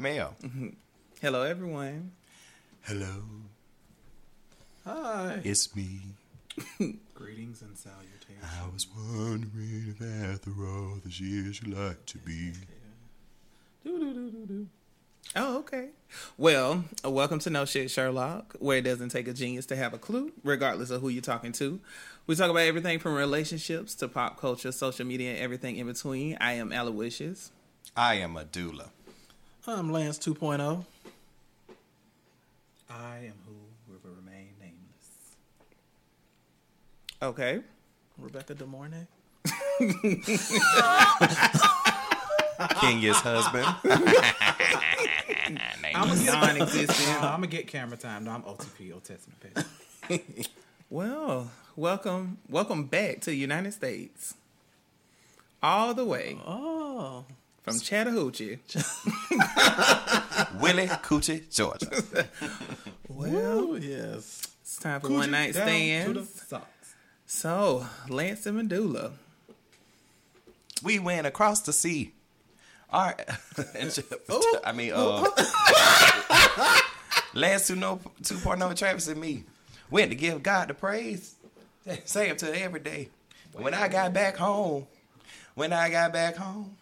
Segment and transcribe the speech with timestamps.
[0.00, 0.14] Welcome.
[0.14, 0.70] You've got mail.
[1.22, 2.12] Hello, everyone.
[2.82, 3.22] Hello,
[4.84, 5.40] Hi.
[5.42, 6.00] it's me.
[7.14, 8.44] Greetings and salutations.
[8.44, 12.52] I was wondering if after all the years you'd like to be.
[15.34, 15.88] Oh, okay.
[16.38, 19.92] Well, uh, welcome to No Shit Sherlock, where it doesn't take a genius to have
[19.92, 21.80] a clue, regardless of who you're talking to.
[22.28, 26.36] We talk about everything from relationships to pop culture, social media, and everything in between.
[26.40, 27.50] I am Aloysius.
[27.96, 28.90] I am a doula.
[29.68, 30.84] I'm Lance 2.0.
[32.88, 33.52] I am who
[33.92, 35.36] will remain nameless.
[37.20, 37.60] Okay.
[38.18, 39.06] Rebecca De Mornay.
[42.80, 43.66] Kenya's husband.
[45.94, 47.22] I'm Non-existent.
[47.22, 48.24] I'm gonna get camera time.
[48.24, 49.40] No, I'm OTP, Old Testament
[50.08, 50.48] page.
[50.88, 54.34] Well, welcome, welcome back to the United States.
[55.60, 57.24] All the way Oh.
[57.66, 58.58] From Chattahoochee.
[60.60, 62.26] Willie Coochie, Georgia.
[63.08, 64.46] Well, Oh, yes.
[64.60, 66.32] it's time for one night Down to stands.
[66.32, 66.94] the socks.
[67.24, 69.12] So, Lance and Medulla.
[70.82, 72.12] We went across the sea.
[72.90, 73.28] All right.
[74.64, 75.24] I mean, uh,
[77.32, 79.44] Lance 2.0 2.0 Travis and me
[79.90, 81.36] went to give God the praise.
[82.04, 83.08] Say him to every day.
[83.54, 84.86] When I got back home,
[85.54, 86.76] when I got back home,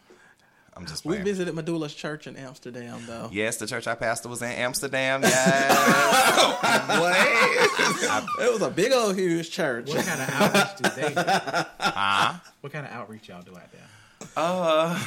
[0.76, 3.28] I'm just We visited Medulla's church in Amsterdam, though.
[3.32, 5.22] Yes, the church I pastor was in Amsterdam.
[5.34, 6.88] Yes.
[7.00, 8.24] What?
[8.40, 9.88] It was a big old huge church.
[9.88, 11.08] What kind of outreach do they?
[11.08, 11.14] Do?
[11.80, 12.34] huh?
[12.60, 13.80] What kind of outreach y'all do out there?
[14.36, 14.98] Uh,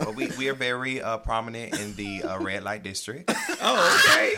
[0.00, 3.30] well, we we are very uh, prominent in the uh, red light district.
[3.60, 4.34] oh, okay.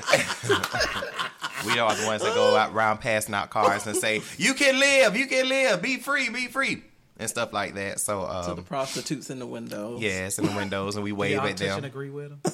[1.66, 4.78] We are the ones that go out around passing out cards and say, "You can
[4.78, 6.82] live, you can live, be free, be free,"
[7.18, 8.00] and stuff like that.
[8.00, 10.00] So, to the um, prostitutes in the windows.
[10.00, 11.84] yes, in the windows, and we wave y'all at them.
[11.84, 12.52] agree with them?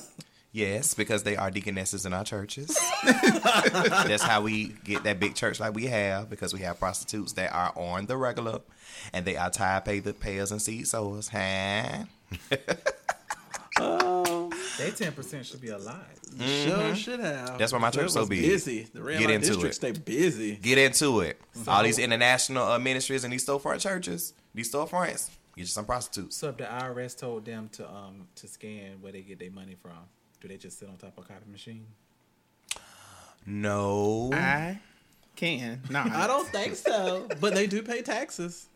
[0.52, 2.76] Yes, because they are deaconesses in our churches.
[3.04, 7.52] That's how we get that big church like we have because we have prostitutes that
[7.52, 8.60] are on the regular,
[9.12, 11.28] and they are tithe pay the payers and seed sowers.
[11.28, 12.04] Huh?
[13.80, 14.39] Um,
[14.80, 16.18] They ten percent should be alive.
[16.38, 17.48] Sure should have.
[17.50, 17.58] Mm-hmm.
[17.58, 18.42] That's why my It church so was big.
[18.42, 18.82] busy.
[18.92, 19.76] The red Get light into district it.
[19.76, 20.56] stay busy.
[20.56, 21.40] Get into it.
[21.68, 26.36] All these international uh, ministries and these storefront churches, these storefronts, get you some prostitutes.
[26.36, 29.76] So if the IRS told them to um to scan where they get their money
[29.80, 29.98] from,
[30.40, 31.86] do they just sit on top of a copy machine?
[33.46, 34.30] No.
[34.32, 34.80] I
[35.36, 35.82] can.
[35.90, 38.66] No, I don't think so, but they do pay taxes.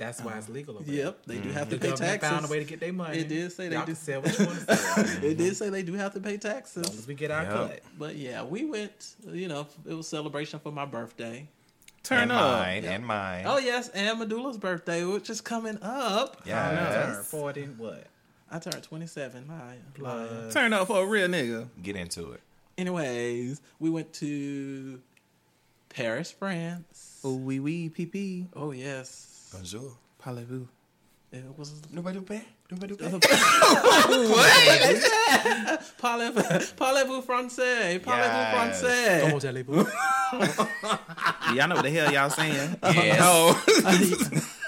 [0.00, 0.78] That's why it's um, legal.
[0.78, 0.90] Over.
[0.90, 2.30] Yep, they do have The to pay government taxes.
[2.30, 3.18] found a way to get their money.
[3.18, 5.04] It did say they Y'all do- can sell what you want to sell.
[5.06, 5.52] It did mm-hmm.
[5.52, 6.88] say they do have to pay taxes.
[6.98, 7.52] as we get our Yep.
[7.52, 7.80] cut.
[7.98, 9.14] But yeah, we went.
[9.30, 11.48] You know, it was celebration for my birthday.
[12.02, 12.58] Turn and up.
[12.60, 13.44] mine, and mine.
[13.46, 16.40] Oh yes, and Medulla's birthday, which is coming up.
[16.46, 17.14] Yes.
[17.14, 18.06] Turn forty what?
[18.50, 19.46] I turned twenty seven.
[19.46, 21.68] My Plus, Turn up for a real nigga.
[21.82, 22.40] Get into it.
[22.78, 25.00] Anyways, we went to
[25.90, 27.20] Paris, France.
[27.22, 28.46] Oh, wee wee, pee pee.
[28.56, 29.96] Oh yes, Bonjour.
[30.22, 30.66] Parlez-vous.
[31.32, 31.72] it was.
[31.92, 32.42] Nobody do bad.
[32.70, 33.20] Nobody do bad.
[36.00, 37.98] Parlez- Parlez-vous français?
[38.00, 38.82] Parlez-vous Yes.
[38.82, 39.32] français?
[39.34, 39.86] oh, jelly boo.
[41.54, 42.76] Y'all know what the hell y'all saying?
[42.82, 43.18] Yes.
[43.22, 43.64] Oh.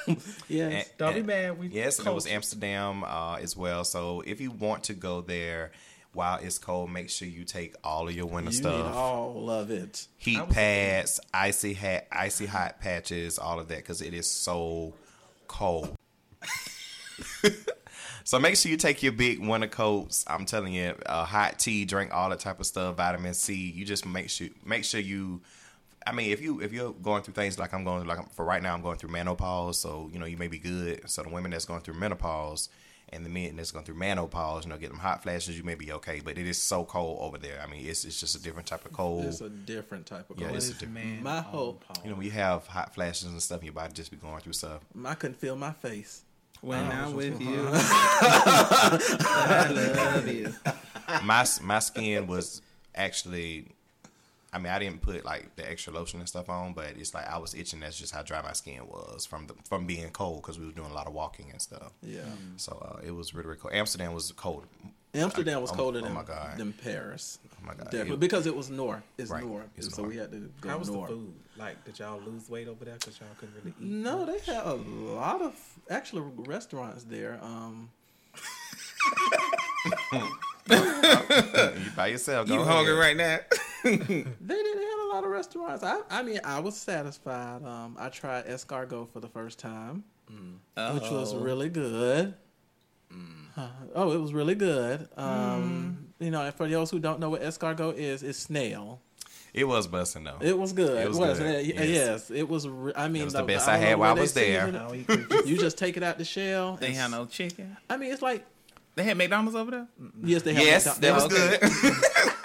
[0.48, 0.72] yes.
[0.72, 1.59] And- Don't be mad.
[1.59, 2.26] We Yes, and it was.
[2.26, 3.84] Amsterdam uh, as well.
[3.84, 5.71] So if you want to go there
[6.12, 8.74] while it's cold, make sure you take all of your winter You stuff.
[8.86, 10.06] need all of it.
[10.18, 14.94] heat pads, icy hat, icy hot patches, all of that because it is so
[15.48, 15.94] cold.
[18.24, 20.24] so make sure you take your big winter coats.
[20.26, 23.54] I'm telling you, uh, hot tea, drink all that type of stuff, vitamin C.
[23.54, 25.40] You just make sure make sure you.
[26.04, 28.44] I mean, if you if you're going through things like I'm going through, like for
[28.44, 31.08] right now, I'm going through menopause, so you know you may be good.
[31.08, 32.68] So the women that's going through menopause
[33.12, 35.74] and the men that's going through menopause, you know, get them hot flashes, you may
[35.74, 36.20] be okay.
[36.24, 37.60] But it is so cold over there.
[37.62, 39.24] I mean, it's it's just a different type of cold.
[39.26, 40.41] It's a different type of cold.
[40.41, 40.56] Yeah, cold.
[40.56, 42.94] it's a What is different- man My on whole- You know, when you have hot
[42.94, 44.80] flashes and stuff, your body just be going through stuff.
[45.04, 46.22] I couldn't feel my face.
[46.62, 49.68] When Oh, I'm with you, I
[50.15, 50.54] love you.
[51.24, 52.62] My my skin was
[52.94, 53.68] actually,
[54.54, 57.27] I mean, I didn't put like the extra lotion and stuff on, but it's like
[57.27, 57.81] I was itching.
[57.81, 60.72] That's just how dry my skin was from the from being cold because we were
[60.72, 61.93] doing a lot of walking and stuff.
[62.03, 62.21] Yeah.
[62.57, 63.72] So uh, it was really, really cold.
[63.75, 64.66] Amsterdam was cold.
[65.15, 66.57] Amsterdam was Oh, colder oh than, my God.
[66.59, 67.39] than Paris.
[67.51, 68.15] Oh my god, Definitely.
[68.15, 69.03] It- because it was north.
[69.19, 69.45] It's Right.
[69.45, 69.69] north.
[69.77, 70.15] It's so north.
[70.15, 71.10] we had to go How was north.
[71.10, 71.34] the food?
[71.59, 73.87] Like, did y'all lose weight over there because y'all couldn't really eat?
[73.87, 75.54] No, they had a lot of
[75.91, 77.39] actually restaurants there.
[77.43, 77.91] Um,
[80.71, 82.49] you by yourself.
[82.49, 82.72] Go You ahead.
[82.75, 83.39] hungry right now?
[83.84, 85.82] they didn't have a lot of restaurants.
[85.82, 87.64] I, I mean, I was satisfied.
[87.64, 91.40] Um, I tried escargot for the first time, which was Uh-oh.
[91.40, 92.34] really good.
[93.94, 95.08] Oh, it was really good.
[95.16, 96.24] Um, Mm.
[96.24, 99.00] You know, and for those who don't know what escargot is, it's snail.
[99.52, 100.38] It was busting though.
[100.40, 101.02] It was good.
[101.02, 101.74] It was wasn't good, it?
[101.74, 101.88] yes.
[101.88, 102.30] Yes.
[102.30, 102.66] it was.
[102.68, 104.66] Re- I mean, was the best I I had while I was there.
[104.66, 105.06] seasoned I it.
[105.06, 105.50] don't eat creatures.
[105.50, 106.76] You just take it out the shell.
[106.76, 107.76] They and had no chicken.
[107.90, 108.46] I mean, it's like
[108.94, 109.86] They had McDonald's over there.
[110.22, 110.65] yes, they had.
[110.65, 111.59] yes, that was Okay.
[111.60, 111.94] good.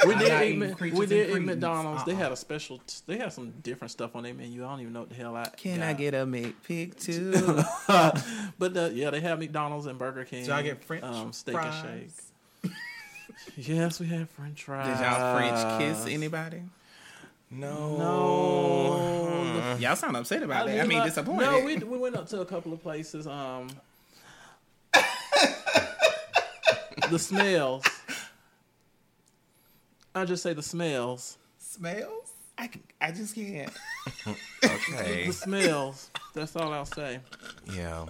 [0.07, 0.55] We did not eat.
[0.55, 1.41] eating We did eat.
[1.41, 2.05] McDonald's.
[2.05, 2.19] They Uh-uh.
[2.19, 2.79] had a special.
[3.05, 4.63] They had some different stuff on their menu.
[4.65, 5.43] I don't even know what the hell I.
[5.57, 5.89] Can got.
[5.89, 7.31] I get a McPick too?
[8.59, 10.45] but uh, yeah, they have McDonald's and Burger King.
[10.45, 11.83] So I get French um, steak fries.
[11.83, 12.11] and
[12.63, 12.71] shake.
[13.57, 14.87] Yes, we had French fries.
[14.97, 16.61] Did y'all French kiss anybody?
[17.51, 17.97] no.
[17.97, 19.77] No.
[19.79, 20.73] Y'all sound upset about it.
[20.73, 21.45] I did mean, not- disappointed.
[21.45, 23.27] No, we we went up to a couple of places.
[23.27, 23.67] Um,
[27.09, 27.83] the smells.
[30.15, 31.37] I just say the smells.
[31.59, 32.31] smells.
[32.57, 32.69] I,
[32.99, 33.71] I just can't.
[34.63, 35.27] Okay.
[35.27, 36.09] The smells.
[36.33, 37.19] That's all I'll say.
[37.71, 38.07] Yeah.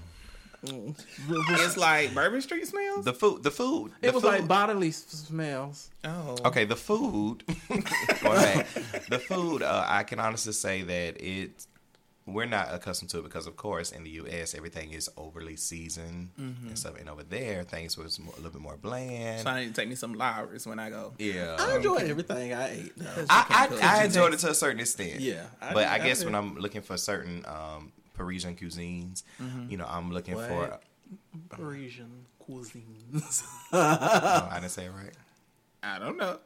[0.64, 3.06] It's like Bourbon Street smells.
[3.06, 3.44] The food.
[3.44, 3.92] The food.
[4.02, 4.30] It was food.
[4.30, 5.90] like bodily smells.
[6.04, 7.44] oh, Okay, the food.
[7.48, 9.62] the food.
[9.64, 11.68] Uh, I can honestly say that it.
[12.28, 14.54] We're not accustomed to it because, of course, in the U.S.
[14.54, 18.62] everything is overly seasoned and stuff, and over there things was more, a little bit
[18.62, 19.44] more bland.
[19.44, 21.14] So I need to take me some Lawry's when I go.
[21.18, 22.92] Yeah, I enjoyed everything I ate.
[22.98, 23.26] though.
[23.30, 23.82] I, cook.
[23.84, 25.22] I, I enjoyed it to a certain extent.
[25.22, 26.26] Yeah, I but did- I I guess did.
[26.26, 29.24] when I'm looking for certain um, Parisian cuisines,
[29.70, 30.80] you know, I'm looking for.
[31.50, 33.44] Parisian cuisines.
[33.72, 35.14] No, I didn't say it right.
[35.84, 36.40] I don't know.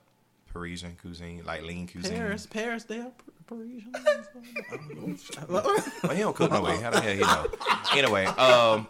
[0.54, 2.16] Parisian cuisine, like lean cuisine.
[2.18, 3.12] Paris, Paris, they are
[3.52, 3.94] Par- Parisian.
[5.50, 6.78] Well, he don't cook no way.
[6.82, 7.48] How the hell he know?
[7.96, 8.88] Anyway, um,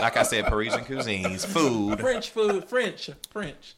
[0.00, 2.00] like I said, Parisian cuisines, food.
[2.00, 3.74] French food, French, French.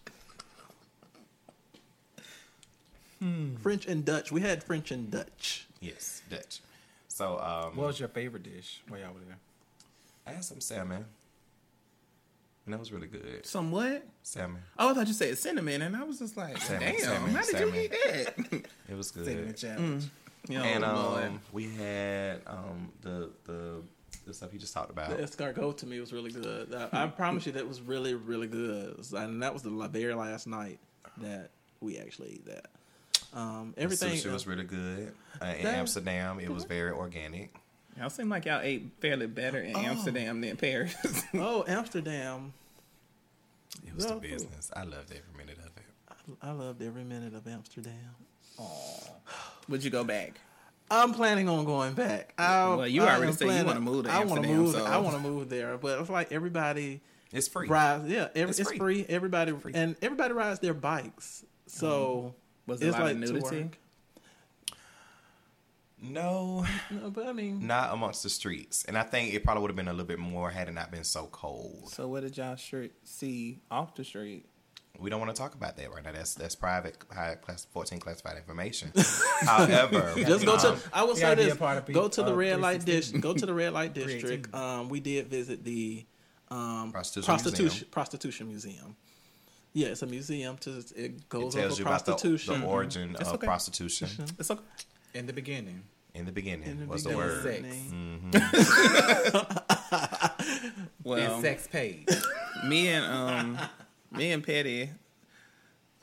[3.63, 4.31] French and Dutch.
[4.31, 5.67] We had French and Dutch.
[5.81, 6.61] Yes, Dutch.
[7.09, 9.39] So, um, What was your favorite dish while y'all were there?
[10.27, 11.05] I had some salmon,
[12.65, 13.45] and that was really good.
[13.47, 14.07] Some what?
[14.23, 14.63] Salmon.
[14.79, 17.43] Oh, I thought you said cinnamon, and I was just like, Salmon, damn, salmon, how
[17.43, 17.75] did salmon.
[17.75, 18.35] you eat that?
[18.89, 19.57] It was Cinnamon good.
[19.57, 20.05] challenge.
[20.49, 23.83] You know, And um, we had um the the
[24.27, 25.11] the stuff you just talked about.
[25.11, 26.75] The escargot to me was really good.
[26.75, 28.99] I, I promise you that was really, really good.
[29.13, 30.79] And that was the la- very last night
[31.19, 31.51] that
[31.81, 32.67] we actually ate that.
[33.33, 34.15] Um, The everything.
[34.15, 35.15] sushi was really good.
[35.41, 37.55] Uh, in That- Amsterdam, it was very organic.
[37.97, 40.95] y'all seem like y'all ate fairly better in Amsterdam than Paris.
[41.35, 42.53] oh, Amsterdam.
[43.87, 44.71] It was Well, the business.
[44.75, 46.37] I loved every minute of it.
[46.43, 47.93] I loved every minute of Amsterdam.
[49.69, 50.41] Would you go back?
[50.91, 52.33] I'm planning on going back.
[52.39, 54.75] I, Well, you already said you wanna move to I wanna move.
[54.75, 57.01] so- I want to move there, but it's like everybody
[57.33, 57.67] It's free.
[57.67, 58.09] rides.
[58.09, 58.79] Yeah, every, It's it's, free.
[58.79, 59.07] free.
[59.09, 59.73] Everybody Free.
[59.75, 61.45] and everybody rides their bikes.
[61.67, 62.71] So mm-hmm.
[62.71, 63.71] Was it it's lot like of nudity?
[66.01, 68.85] No, No, but I mean, not amongst the streets.
[68.85, 70.91] And I think it probably would have been a little bit more had it not
[70.91, 71.91] been so cold.
[71.91, 72.57] So what did y'all
[73.05, 74.47] see off the street?
[74.99, 76.13] We don't want to talk about that right now.
[76.13, 78.93] That's that's private, high class, fourteen classified information.
[79.43, 80.73] However, just go to.
[80.73, 82.85] um, I will say this: a part of go to the uh, red light 316.
[83.21, 83.23] district.
[83.23, 84.55] Go to the red light district.
[84.55, 86.05] Um, we did visit the
[86.51, 87.91] um, Prostitution prostitution Museum.
[87.91, 88.97] prostitution museum.
[89.75, 90.57] Yeah, it's a museum.
[90.59, 92.61] To it it goes tells over you about the, prostitution.
[92.63, 93.47] the origin It's of okay.
[93.47, 94.09] prostitution.
[94.39, 94.63] It's okay.
[95.15, 95.83] In the beginning,
[96.15, 98.31] In the beginning In the was beginning.
[98.33, 98.63] the word.
[98.63, 98.77] Sex.
[101.05, 102.09] Well, and sex paid.
[102.67, 103.59] me and um,
[104.17, 104.91] me and Petty,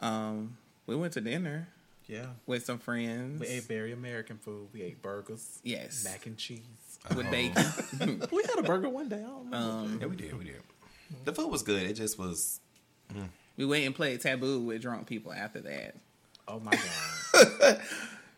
[0.02, 1.68] um, we went to dinner
[2.08, 2.26] yeah.
[2.46, 3.40] with some friends.
[3.40, 4.68] We ate very American food.
[4.74, 5.60] We ate burgers.
[5.64, 6.04] Yes.
[6.04, 6.62] Mac and cheese.
[7.16, 7.66] with bacon.
[8.32, 9.18] we had a burger one day.
[9.18, 10.38] I don't um, Yeah, we did.
[10.38, 10.62] We did.
[11.26, 11.84] The food was good.
[11.84, 12.60] It just was.
[13.58, 15.96] we went and played taboo with drunk people after that.
[16.48, 17.82] Oh my god.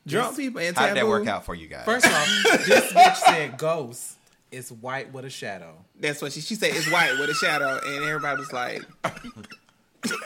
[0.08, 0.94] Drunk people and How taboo.
[0.94, 1.84] did that work out for you guys?
[1.84, 2.28] First off,
[2.68, 4.18] this bitch said ghost
[4.52, 5.74] is white with a shadow.
[6.00, 6.76] That's what she she said.
[6.76, 8.84] It's white with a shadow, and everybody was like.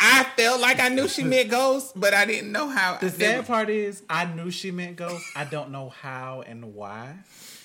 [0.00, 2.98] I felt like I knew she meant ghost, but I didn't know how.
[2.98, 5.24] The sad part is, I knew she meant ghost.
[5.34, 7.16] I don't know how and why.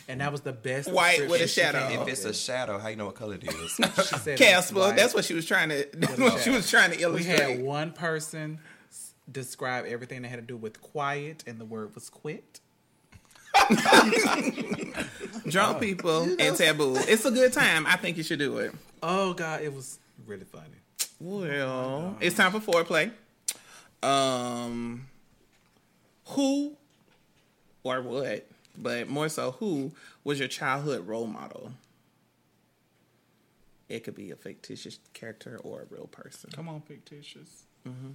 [0.08, 0.92] And that was the best.
[0.92, 2.02] White with a shadow.
[2.02, 3.72] if it's a shadow, how you know what color it is?
[4.08, 4.94] she said Casper.
[4.96, 5.88] That's what she was trying to.
[6.44, 7.48] She was trying to illustrate.
[7.48, 8.60] we had one person
[9.32, 12.60] describe everything that had to do with quiet, and the word was quit.
[15.48, 15.80] Drunk oh.
[15.80, 16.96] people and taboo.
[16.98, 17.86] It's a good time.
[17.86, 18.74] I think you should do it.
[19.02, 20.83] Oh god, it was really funny.
[21.20, 23.12] Well, it's time for foreplay.
[24.02, 25.08] Um,
[26.28, 26.76] who
[27.84, 29.92] or what, but more so, who
[30.24, 31.74] was your childhood role model?
[33.90, 36.50] It could be a fictitious character or a real person.
[36.52, 37.64] Come on, fictitious.
[37.88, 38.12] mm-hmm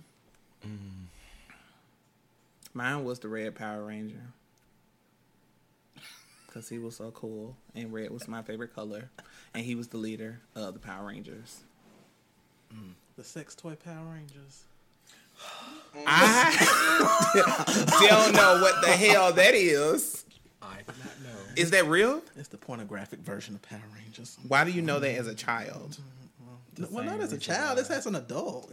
[2.75, 4.23] Mine was the Red Power Ranger.
[6.47, 9.11] because he was so cool, and red was my favorite color,
[9.55, 11.63] and he was the leader of the Power Rangers.
[13.17, 14.65] The sex toy Power Rangers.
[16.07, 16.55] I
[18.09, 20.25] don't know what the hell that is.
[20.63, 21.41] I do not know.
[21.57, 22.23] Is that real?
[22.37, 24.39] It's the pornographic version of Power Rangers.
[24.47, 25.99] Why do you know that as a child?
[26.91, 27.77] well, not as a child.
[27.77, 27.81] why.
[27.81, 28.73] It's as an adult.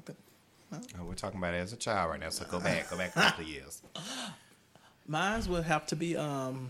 [0.73, 3.15] Oh, we're talking about it as a child right now, so go back, go back
[3.15, 3.81] a couple of years.
[5.07, 6.69] Mine would have to be um.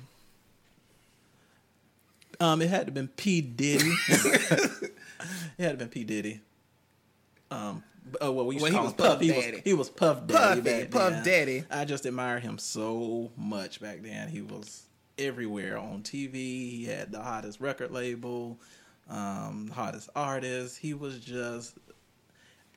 [2.39, 3.93] Um, it had to been P Diddy.
[4.09, 4.93] it
[5.57, 6.41] had to been P Diddy.
[7.55, 7.83] Um,
[8.21, 9.07] oh well, we used Well, to he call was him Puff.
[9.13, 9.51] Puff He Daddy.
[9.51, 10.61] was he was Puff Daddy.
[10.61, 11.23] Puffy, back Puff.
[11.25, 11.63] Daddy.
[11.71, 14.29] I just admire him so much back then.
[14.29, 14.83] He was
[15.17, 16.33] everywhere on TV.
[16.33, 18.59] He had the hottest record label,
[19.09, 20.77] um, hottest artist.
[20.77, 21.75] He was just.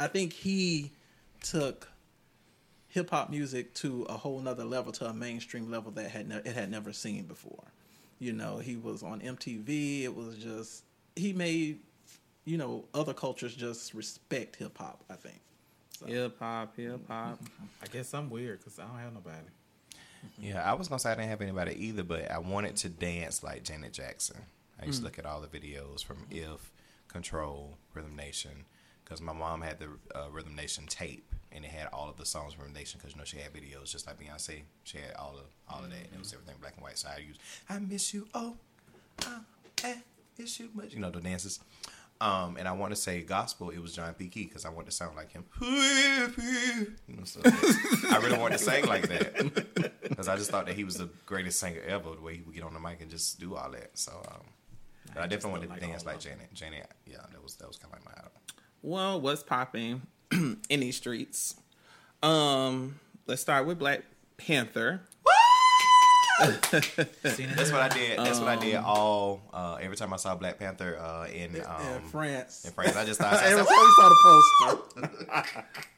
[0.00, 0.92] I think he
[1.42, 1.88] took
[2.88, 6.36] hip hop music to a whole nother level, to a mainstream level that had ne-
[6.36, 7.64] it had never seen before.
[8.20, 10.04] You know, he was on MTV.
[10.04, 10.84] It was just
[11.16, 11.80] he made
[12.48, 15.04] you know other cultures just respect hip hop.
[15.10, 15.40] I think.
[15.98, 17.40] So, Hip hop, hip hop.
[17.82, 19.36] I guess I'm weird because I don't have nobody.
[19.36, 20.44] Mm-hmm.
[20.44, 23.42] Yeah, I was gonna say I didn't have anybody either, but I wanted to dance
[23.42, 24.36] like Janet Jackson.
[24.80, 25.04] I used to mm.
[25.06, 26.70] look at all the videos from If,
[27.08, 28.64] Control, Rhythm Nation,
[29.04, 32.26] because my mom had the uh, Rhythm Nation tape, and it had all of the
[32.26, 32.98] songs from Rhythm Nation.
[32.98, 34.62] Because you know she had videos just like Beyonce.
[34.84, 35.96] She had all of all of that.
[35.96, 36.36] And it was mm-hmm.
[36.36, 36.98] everything black and white.
[36.98, 38.28] So I used I miss you.
[38.34, 38.56] Oh,
[39.22, 39.40] oh
[39.82, 39.96] I
[40.38, 40.94] miss you much.
[40.94, 41.60] You know the dances.
[42.20, 43.70] Um, and I want to say gospel.
[43.70, 44.28] It was John P.
[44.28, 45.44] Kee because I want to sound like him.
[47.08, 50.74] You know, so I really wanted to sing like that because I just thought that
[50.74, 52.14] he was the greatest singer ever.
[52.14, 53.96] The way he would get on the mic and just do all that.
[53.98, 54.42] So, um,
[55.14, 56.20] but I, I definitely wanted to like dance like.
[56.20, 56.52] Janet.
[56.52, 58.32] Janet, yeah, that was that was kind of like my idol.
[58.82, 61.54] Well, what's popping in these streets?
[62.22, 64.02] Um, let's start with Black
[64.36, 65.02] Panther.
[66.38, 68.18] That's what I did.
[68.18, 69.40] That's what I did Um, all.
[69.52, 72.64] Uh, every time I saw Black Panther uh, in um, in France.
[72.64, 73.34] in France, I just thought.
[73.34, 75.44] I Every time we saw the poster.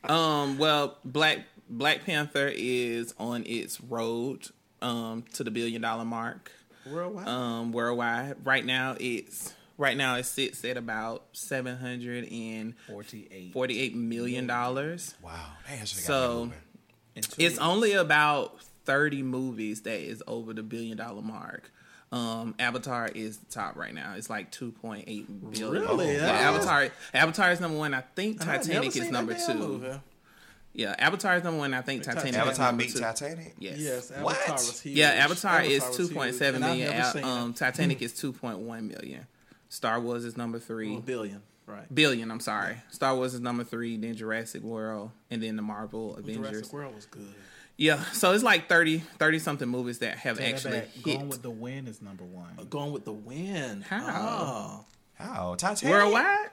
[0.12, 4.48] Um, well, Black Black Panther is on its road
[4.82, 6.50] um to the billion dollar mark
[6.90, 7.28] Worldwide.
[7.28, 8.36] um worldwide.
[8.44, 13.52] Right now, it's right now it sits at about seven hundred and 48.
[13.52, 15.14] forty eight million dollars.
[15.22, 15.32] "Wow,
[15.68, 16.58] man, I should have So- got that moving."
[17.16, 18.56] In two It's only about
[18.90, 21.70] 30 movies that is over the billion dollar mark.
[22.12, 24.14] Um, Avatar is the top right now.
[24.16, 25.06] It's like 2.8
[25.52, 25.70] billion.
[25.86, 26.16] Really?
[26.16, 27.94] Yeah, Avatar Avatar is number one.
[27.94, 29.54] I think Titanic seen is number two.
[29.54, 30.00] movie.
[30.72, 31.72] Yeah, Avatar is number one.
[31.72, 32.32] I think Titanic.
[32.32, 32.42] Titanic.
[32.52, 32.98] is Avatar number beat two.
[33.00, 33.54] Titanic.
[33.60, 33.78] Yes.
[33.78, 34.48] Yes, Avatar What?
[34.50, 34.96] was huge.
[34.96, 36.96] Yeah, Avatar, is was two huge, point seven and I've million.
[36.96, 37.56] never A- seen Um, it.
[37.56, 39.26] Titanic is two point one million.
[39.68, 40.90] Star Wars is number three.
[40.92, 41.92] Well, billion, right?
[41.94, 42.28] Billion.
[42.32, 42.76] I'm sorry.
[42.90, 43.96] Star Wars is number three.
[43.96, 46.50] Then Jurassic World, and then the Marvel Jurassic Avengers.
[46.50, 47.34] Jurassic World was good.
[47.80, 50.88] Yeah, so it's like 30, 30 something movies that have Take actually back.
[50.92, 52.50] hit Gone with the Wind is number one.
[52.68, 53.84] Going with the wind.
[53.84, 54.04] How?
[54.06, 54.84] Oh.
[55.14, 55.94] How Titanic?
[55.96, 56.50] worldwide.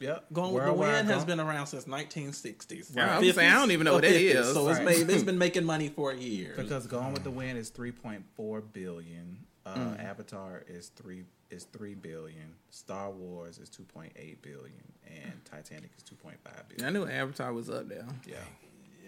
[0.00, 0.24] Yep.
[0.32, 2.96] Going with Worldwide the Wind has been around since 1960s.
[2.96, 4.52] Yeah, I Or saying, I don't even know what that 50s, is.
[4.54, 6.56] So it's made, it's been making money for years.
[6.56, 9.38] Because Gone with the Wind is 3.4 billion.
[9.66, 10.04] Uh, Mm.
[10.04, 12.54] Avatar is three is three billion.
[12.70, 14.10] Star Wars is 2.8
[14.42, 16.34] billion, and Titanic is 2.5
[16.68, 16.86] billion.
[16.86, 18.04] I knew Avatar was up there.
[18.26, 18.36] Yeah.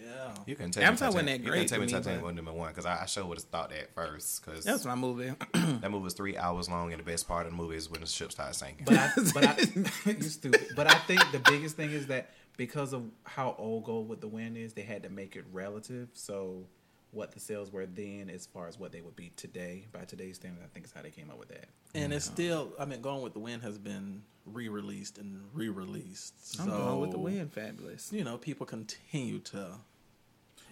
[0.06, 0.34] Yeah.
[0.46, 1.42] You can tell Avatar me wasn't Titanic.
[1.42, 3.38] that You great can tell me Titanic wasn't number one because I, I sure would
[3.38, 5.32] have thought that first because That's my movie.
[5.52, 8.00] that movie was three hours long and the best part of the movie is when
[8.00, 8.84] the ship starts sinking.
[8.84, 10.68] But I, but I, you stupid.
[10.74, 14.28] But I think the biggest thing is that because of how old Go with the
[14.28, 16.08] Wind is, they had to make it relative.
[16.14, 16.64] So
[17.10, 20.36] what the sales were then, as far as what they would be today, by today's
[20.36, 21.66] standards I think is how they came up with that.
[21.94, 26.34] And it's still, I mean, Going with the Wind has been re-released and re-released.
[26.60, 27.52] I'm so, going with the wind.
[27.52, 28.12] Fabulous.
[28.12, 29.72] You know, people continue to,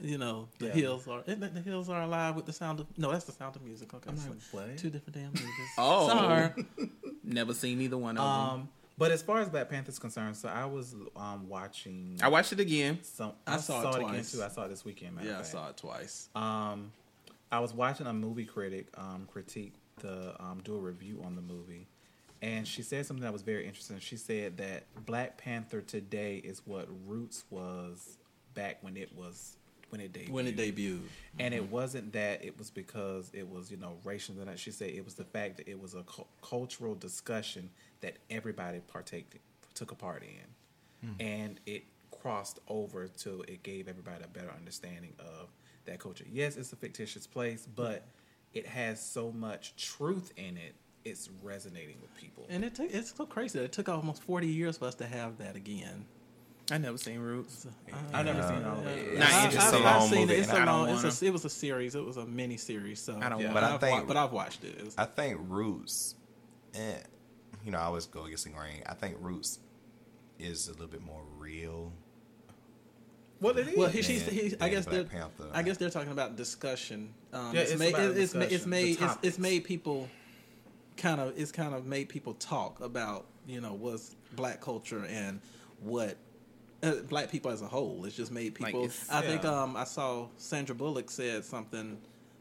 [0.03, 0.73] you know, the Yeah.
[0.73, 3.57] hills are it the hills are alive with the sound of no, that's the sound
[3.57, 3.93] of music.
[3.95, 4.79] Okay, I'm so like, what?
[4.79, 5.49] two different damn movies.
[5.79, 6.09] Oh.
[6.09, 6.51] sorry.
[7.25, 8.55] Never seen either one of them.
[8.61, 12.19] Um, but as far as Black Panther's concerned, so I was um watching.
[12.23, 12.99] I watched it again.
[13.03, 13.33] some.
[13.47, 14.33] I saw it again twice.
[14.33, 14.43] too.
[14.43, 15.19] I saw it this weekend.
[15.23, 15.47] Yeah, I fact.
[15.47, 16.29] saw it twice.
[16.35, 16.93] Um,
[17.51, 21.43] I was watching a movie critic um, critique the um, do a review on the
[21.43, 21.87] movie,
[22.43, 23.99] and she said something that was very interesting.
[24.01, 28.19] She said that Black Panther today is what Roots was
[28.55, 29.57] back when it was
[29.95, 30.31] when it debuted.
[30.31, 31.03] When it debuted,
[31.39, 31.71] and it mm-hmm.
[31.71, 35.05] wasn't that it was because it was you know racial and that she said it
[35.05, 37.71] was the fact that it was a cu- cultural discussion
[38.01, 39.41] that everybody partake
[39.75, 41.09] took a part in.
[41.09, 41.23] Mm-hmm.
[41.23, 45.49] And it crossed over till it gave everybody a better understanding of
[45.85, 46.25] that culture.
[46.29, 47.83] Yes it's a fictitious place mm-hmm.
[47.83, 48.07] but
[48.53, 50.75] it has so much truth in it
[51.05, 52.47] it's resonating with people.
[52.49, 53.61] And it took it's so crazy.
[53.61, 56.07] It took almost forty years for us to have that again.
[56.71, 57.67] I never seen Roots.
[58.13, 59.19] I've never seen all of it.
[59.19, 59.61] Not I- interested.
[59.61, 60.39] I've- It's a I've seen movie, It.
[60.41, 60.89] It's and a I don't long.
[60.95, 61.95] It's wanna- a, it was a series.
[61.95, 63.01] It was a mini series.
[63.01, 63.53] So I don't yeah.
[63.53, 64.77] But I I've think- wa- but I've watched it.
[64.77, 66.15] It's- I think Roots,
[66.75, 66.95] eh,
[67.65, 68.83] you know, I always go against the grain.
[68.87, 69.59] I think Roots
[70.39, 71.93] is a little bit more real.
[73.41, 73.77] Well, it is.
[73.77, 75.05] well, he, she's, than- he, I guess Black they're.
[75.05, 75.51] Panther.
[75.53, 77.13] I guess they're talking about discussion.
[77.33, 80.09] Um, Yeah, it's, it's made, about it's, ma- it's made the it's, it's made people
[80.97, 85.41] kind of it's kind of made people talk about you know what's black culture and
[85.81, 86.17] what
[86.85, 88.05] uh, black people as a whole.
[88.05, 88.85] It's just made people.
[88.85, 91.99] it's- I think um I saw Sandra Bullock said something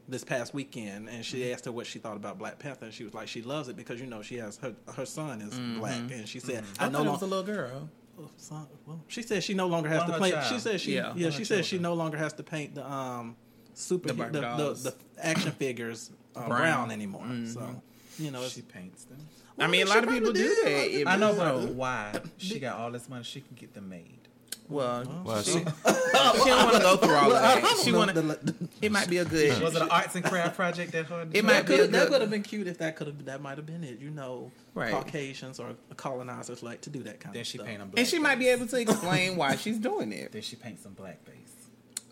[0.08, 3.04] this past weekend, and she asked her what she thought about Black Panther, and she
[3.04, 5.98] was like, she loves it because you know she has her her son is black,
[6.12, 7.88] and she said, I I no thought it was a little girl.
[8.36, 10.34] Son, well, she said she no longer has One to paint.
[10.34, 10.52] child.
[10.54, 11.30] She said she Yeah, yeah.
[11.30, 13.34] she said she no longer has to paint the um
[13.74, 16.58] super The the the, the, action figures uh, Brown.
[16.60, 16.90] brown.
[16.92, 17.26] anymore.
[17.46, 17.82] So
[18.18, 19.18] you know, she paints them.
[19.58, 21.04] I mean, a lot of people do that.
[21.08, 22.20] I know, well, but why?
[22.38, 23.24] She got all this money.
[23.24, 24.28] She can get them made.
[24.68, 27.80] Well, Well, she, she, she don't want to go through all of that.
[27.84, 28.22] She want to.
[28.22, 28.54] to.
[28.80, 29.62] It might be a good.
[29.62, 31.26] Was it an arts and craft project that her?
[31.32, 33.58] It might be that good- could have been cute if that could have that might
[33.58, 34.00] have been it.
[34.00, 34.90] You know, Right.
[34.90, 37.66] Caucasians or colonizers like to do that kind Then of she stuff.
[37.68, 37.90] paint them.
[37.90, 40.32] Black And she might be able to explain why she's doing it.
[40.32, 41.43] Then she paints some black blackface.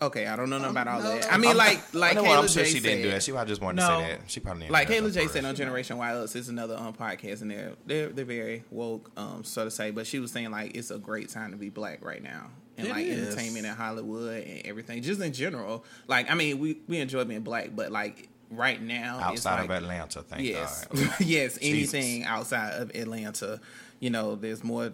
[0.05, 1.31] Okay, I don't know nothing about all no, that.
[1.33, 3.23] I mean, like, like I know what, I'm Kayla sure J she didn't do that.
[3.23, 3.87] She probably just wanted No.
[3.99, 4.21] to say that.
[4.31, 6.49] She probably didn't like do that Kayla J for said on Generation Y Us is
[6.49, 9.91] another um, podcast, and they're they're they're very woke, um, so to say.
[9.91, 12.87] But she was saying like it's a great time to be black right now, and
[12.87, 13.27] It like is.
[13.29, 15.85] entertainment in Hollywood and everything, just in general.
[16.07, 19.65] Like, I mean, we we enjoy being black, but like right now, it's outside like,
[19.65, 20.21] of Atlanta.
[20.23, 20.99] Thank yes, God.
[21.19, 21.93] yes, Jesus.
[21.93, 23.61] anything outside of Atlanta,
[23.99, 24.91] you know, there's more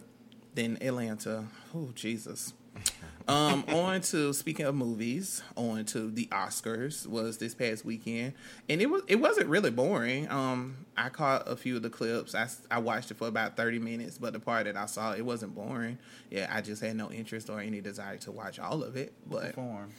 [0.56, 1.46] than Atlanta.
[1.74, 2.54] Oh Jesus.
[3.30, 8.34] Um, on to speaking of movies, on to the Oscars was this past weekend,
[8.68, 10.28] and it was it wasn't really boring.
[10.32, 12.36] Um, I caught a few of the clips.
[12.70, 15.56] I watched it for about thirty minutes, but the part that I saw it wasn't
[15.56, 15.98] boring.
[16.30, 19.14] Yeah, I just had no interest or any desire to watch all of it.
[19.26, 19.90] But Perform.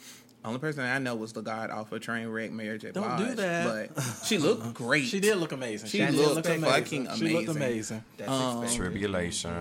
[0.45, 2.91] only person I know was the god off of Trainwreck, Mary J.
[2.91, 3.93] Don't do that.
[3.95, 5.05] But she looked great.
[5.05, 5.89] She did look amazing.
[5.89, 7.57] She did looked look fucking She looked amazing.
[7.57, 8.03] amazing.
[8.17, 8.67] That's Um.
[8.67, 9.51] Tribulation.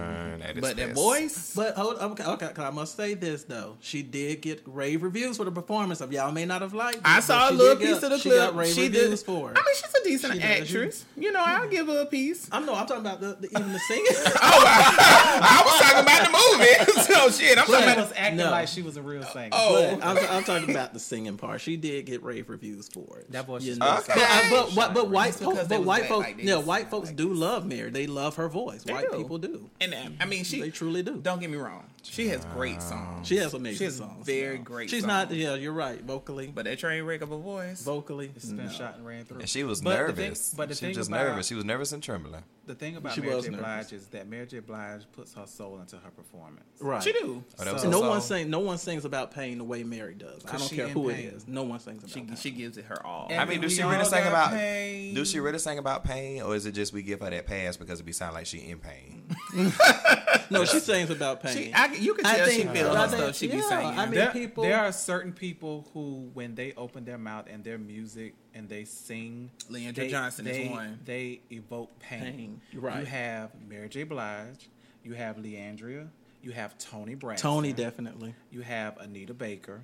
[0.43, 3.77] At its But that voice, But hold okay, okay, 'cause I must say this though.
[3.81, 7.03] She did get rave reviews for the performance of y'all may not have liked it.
[7.05, 8.39] I saw a she little piece get- of the she clip.
[8.39, 9.27] got rave she reviews did.
[9.27, 9.59] for it.
[9.59, 10.63] I mean, she's a decent She did.
[10.63, 11.05] actress.
[11.31, 12.49] You know, I'll give her a piece.
[12.51, 14.05] I'm no, I'm talking about the, the even the singing.
[14.43, 17.03] Oh, I was talking about the movie.
[17.03, 17.97] so shit, I'm talking about.
[17.99, 18.51] was acting No.
[18.51, 19.51] like she was a real singer.
[19.53, 19.97] Oh.
[20.01, 21.61] But I'm, I'm talking about the singing part.
[21.61, 23.31] She did get rave reviews for it.
[23.31, 23.99] That voice You know?
[23.99, 24.15] Okay.
[24.15, 27.09] But, I- but, but, but white folks, they but white folks, like yeah, white folks
[27.11, 27.91] like do love Mary.
[27.91, 28.83] They love her voice.
[28.83, 29.19] They white do.
[29.19, 29.71] people do.
[29.81, 31.17] And I mean, she They truly do.
[31.19, 31.85] Don't get me wrong.
[32.03, 33.27] She has great songs.
[33.29, 34.27] She has amazing She has songs.
[34.27, 34.65] very No.
[34.65, 35.09] great She's songs.
[35.31, 35.31] not.
[35.33, 36.01] Yeah, you're right.
[36.03, 37.83] Vocally, But that train wreck of a voice.
[37.83, 38.73] vocally, It's been no.
[38.73, 39.41] shot and ran through.
[39.41, 40.49] And she was But the nervous.
[40.51, 41.47] thing- but the she thing was just about- nervous.
[41.47, 42.43] She was nervous and trembling.
[42.67, 43.51] The thing about She Mary was J.
[43.51, 43.65] nervous.
[43.67, 44.61] Blige is that Mary J.
[44.61, 46.65] Blige puts her soul into her performance.
[46.81, 47.03] Right.
[47.03, 47.43] She do.
[47.59, 48.49] Oh, So- No one sings.
[48.49, 50.45] No one sings about pain the way Mary does.
[50.47, 51.19] I don't care who pain.
[51.27, 51.49] it is.
[51.49, 52.37] No one sings about She pain.
[52.37, 53.27] she gives it her all.
[53.31, 54.51] And I mean, do she all really sing about?
[54.53, 55.15] pain.
[55.15, 57.77] Do she really sing about pain, or is it just we give her that pass
[57.77, 59.25] because it be sound like she in pain?
[60.51, 61.57] no, she sings about pain.
[61.57, 63.37] She, I, you can I tell think- she feel I her think- stuff.
[63.37, 63.99] She be yeah, singing.
[63.99, 67.63] I mean, there, people- there are certain people who, when they open their mouth and
[67.65, 70.99] their music and they sing, Leandria they, Johnson is they, one.
[71.05, 72.21] They evoke pain.
[72.23, 73.01] Pain, you're right.
[73.01, 74.03] You have Mary J.
[74.05, 74.69] Blige,
[75.05, 76.09] you have Leandria,
[76.43, 78.35] you have Toni Braxton, Toni definitely.
[78.51, 79.81] you have Anita Baker.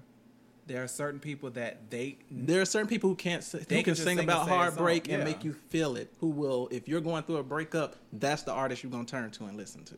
[0.66, 3.76] There are certain people that they There are certain people who can't s- who They
[3.84, 5.24] can, can sing sing about heartbreak song, and yeah.
[5.32, 6.12] make you feel it.
[6.18, 9.44] Who will, if you're going through a breakup, that's the artist you're gonna turn to
[9.44, 9.94] and listen to.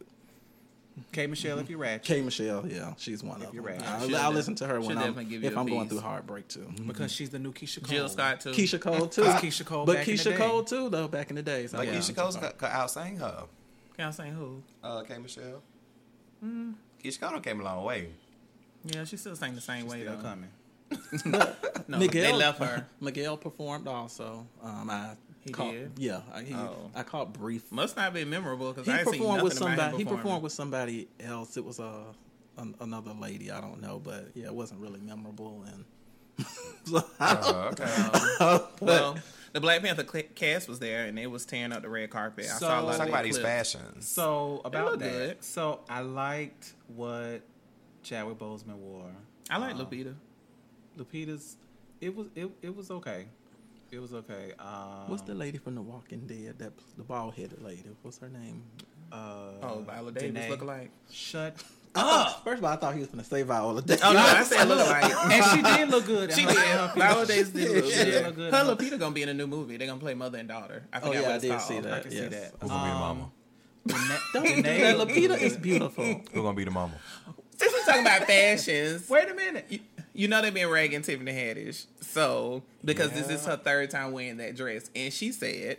[1.13, 1.27] K.
[1.27, 2.23] Michelle, if you're ratchet, K.
[2.23, 3.79] Michelle, yeah, she's one of you're them.
[3.81, 3.89] right.
[3.89, 5.61] I'll, She'll I'll def- listen to her she'll when I'm definitely give you if a
[5.61, 5.91] I'm going piece.
[5.91, 6.67] through heartbreak too.
[6.87, 7.91] because she's the new Keyshia Cole.
[7.97, 8.51] Jill Scott too.
[8.51, 9.23] Keyshia Cole too.
[9.23, 10.37] That's Keyshia Cole but back in the Keyshia day.
[10.37, 11.73] Cole too, though back in the days.
[11.73, 11.97] Like Yeah.
[11.97, 13.45] Keyshia Cole's could, could outsing her.
[13.97, 14.63] Can I sing who?
[14.83, 15.63] Uh, K Michelle.
[16.45, 18.09] Keyshia Cole done came a long way.
[18.85, 20.23] Yeah, she still sang the same way Still though.
[20.23, 20.51] coming.
[21.91, 22.87] No, Miguel, they left her.
[23.01, 24.47] Miguel performed also.
[24.63, 25.93] Um, I He caught, did?
[25.97, 26.91] Yeah, I, he, Oh.
[26.95, 27.71] I caught brief.
[27.73, 29.97] Must not be memorable because He I ain't seen performed nothing with about him somebody.
[29.97, 31.57] He performed with somebody else.
[31.57, 32.05] It was a
[32.59, 33.51] an, another lady.
[33.51, 35.65] I don't know, but yeah, it wasn't really memorable.
[35.67, 36.47] And
[36.85, 37.81] so, I don't-
[38.41, 38.59] Uh.
[38.81, 39.19] Well,
[39.53, 42.45] the Black Panther cl- cast was there and they was tearing up the red carpet.
[42.45, 44.07] I So- saw a lot Let's of about these fashions.
[44.09, 45.45] So about that, good.
[45.45, 47.43] so I liked what
[48.03, 49.11] Chadwick Boseman wore.
[49.51, 50.15] I like Um, Lupita.
[50.99, 51.57] Lupita's.
[52.01, 53.27] It was it, it was okay.
[53.91, 54.53] It was okay.
[54.59, 56.59] Um, What's the lady from The Walking Dead?
[56.59, 57.85] That the bald headed lady.
[58.03, 58.63] What's her name?
[59.11, 60.51] Uh, Oh, Viola Davis Danai.
[60.51, 60.91] look alike.
[61.11, 61.57] Shut.
[61.95, 64.03] Oh, first of all, I thought he was going to say Viola Davis.
[64.05, 65.05] Oh no, I said look alike.
[65.33, 66.33] and she did look good.
[66.33, 66.55] She did.
[66.95, 68.25] Viola Davis did look She did good.
[68.27, 68.53] look good.
[68.55, 69.79] Her Lupita gonna be in a new movie.
[69.79, 70.85] They're gonna play mother and daughter.
[70.93, 71.63] I Oh yeah, what I did called.
[71.63, 71.93] see that.
[71.95, 72.53] I can see that.
[72.61, 73.31] Who gonna be the Um, mama?
[73.89, 74.97] Danai- Don't do that.
[74.99, 76.05] Lupita is beautiful.
[76.05, 76.95] Who gonna be the mama?
[77.59, 79.09] Just talking about fashions.
[79.09, 79.65] Wait a minute.
[79.71, 79.81] You,
[80.19, 84.37] you know they've been ragging Tiffany Haddish, so because this is her third time wearing
[84.39, 85.79] that dress, and she said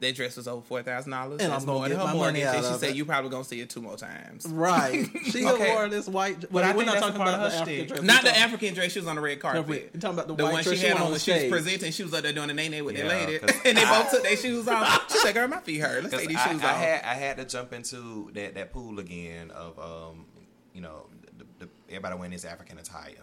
[0.00, 1.40] that dress was over four thousand dollars.
[1.40, 2.96] And I'm gonna get my money out And she said it.
[2.96, 4.44] you probably gonna see it two more times.
[4.46, 5.08] Right.
[5.30, 5.70] She Okay.
[5.72, 6.40] wore this white.
[6.40, 8.02] But But I we're not talking about her African dress.
[8.02, 8.92] Not the African dress.
[8.92, 9.66] She was on the red carpet.
[9.66, 11.92] we- you talking about the the white one she had on when she was presenting.
[11.92, 14.10] She was up there doing the nene with that Yeah, lady, 'cause and they both
[14.10, 15.10] took their shoes off.
[15.10, 16.02] She said, "Girl, my feet hurt.
[16.02, 18.72] Let's take these I, shoes I off." had I had to jump into that, that
[18.72, 20.26] pool again of um,
[20.74, 21.06] you know,
[21.38, 23.14] the, the, everybody wearing this African attire.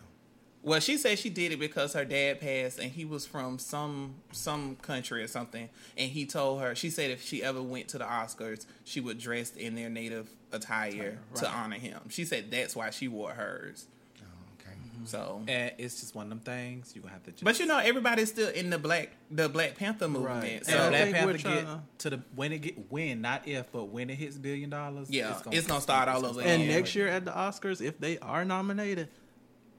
[0.63, 4.15] Well, she said she did it because her dad passed, and he was from some
[4.32, 5.69] some country or something.
[5.97, 9.17] And he told her, she said if she ever went to the Oscars, she would
[9.17, 12.02] dress in their native attire to honor him.
[12.10, 13.88] She said that's why she wore hers.
[14.19, 14.26] Oh,
[14.60, 14.76] okay.
[14.76, 15.06] Mm-hmm.
[15.06, 17.32] So, And it's just one of them things you're gonna have to.
[17.32, 20.43] Just, but you know, everybody's still in the black the Black Panther movement.
[20.43, 20.65] Right.
[20.65, 23.47] So And I Black think Panther we're get to the when it get when not
[23.47, 25.10] if but when it hits billion dollars.
[25.10, 28.45] Yeah, it's gonna start all over And next year at the Oscars, if they are
[28.45, 29.08] nominated,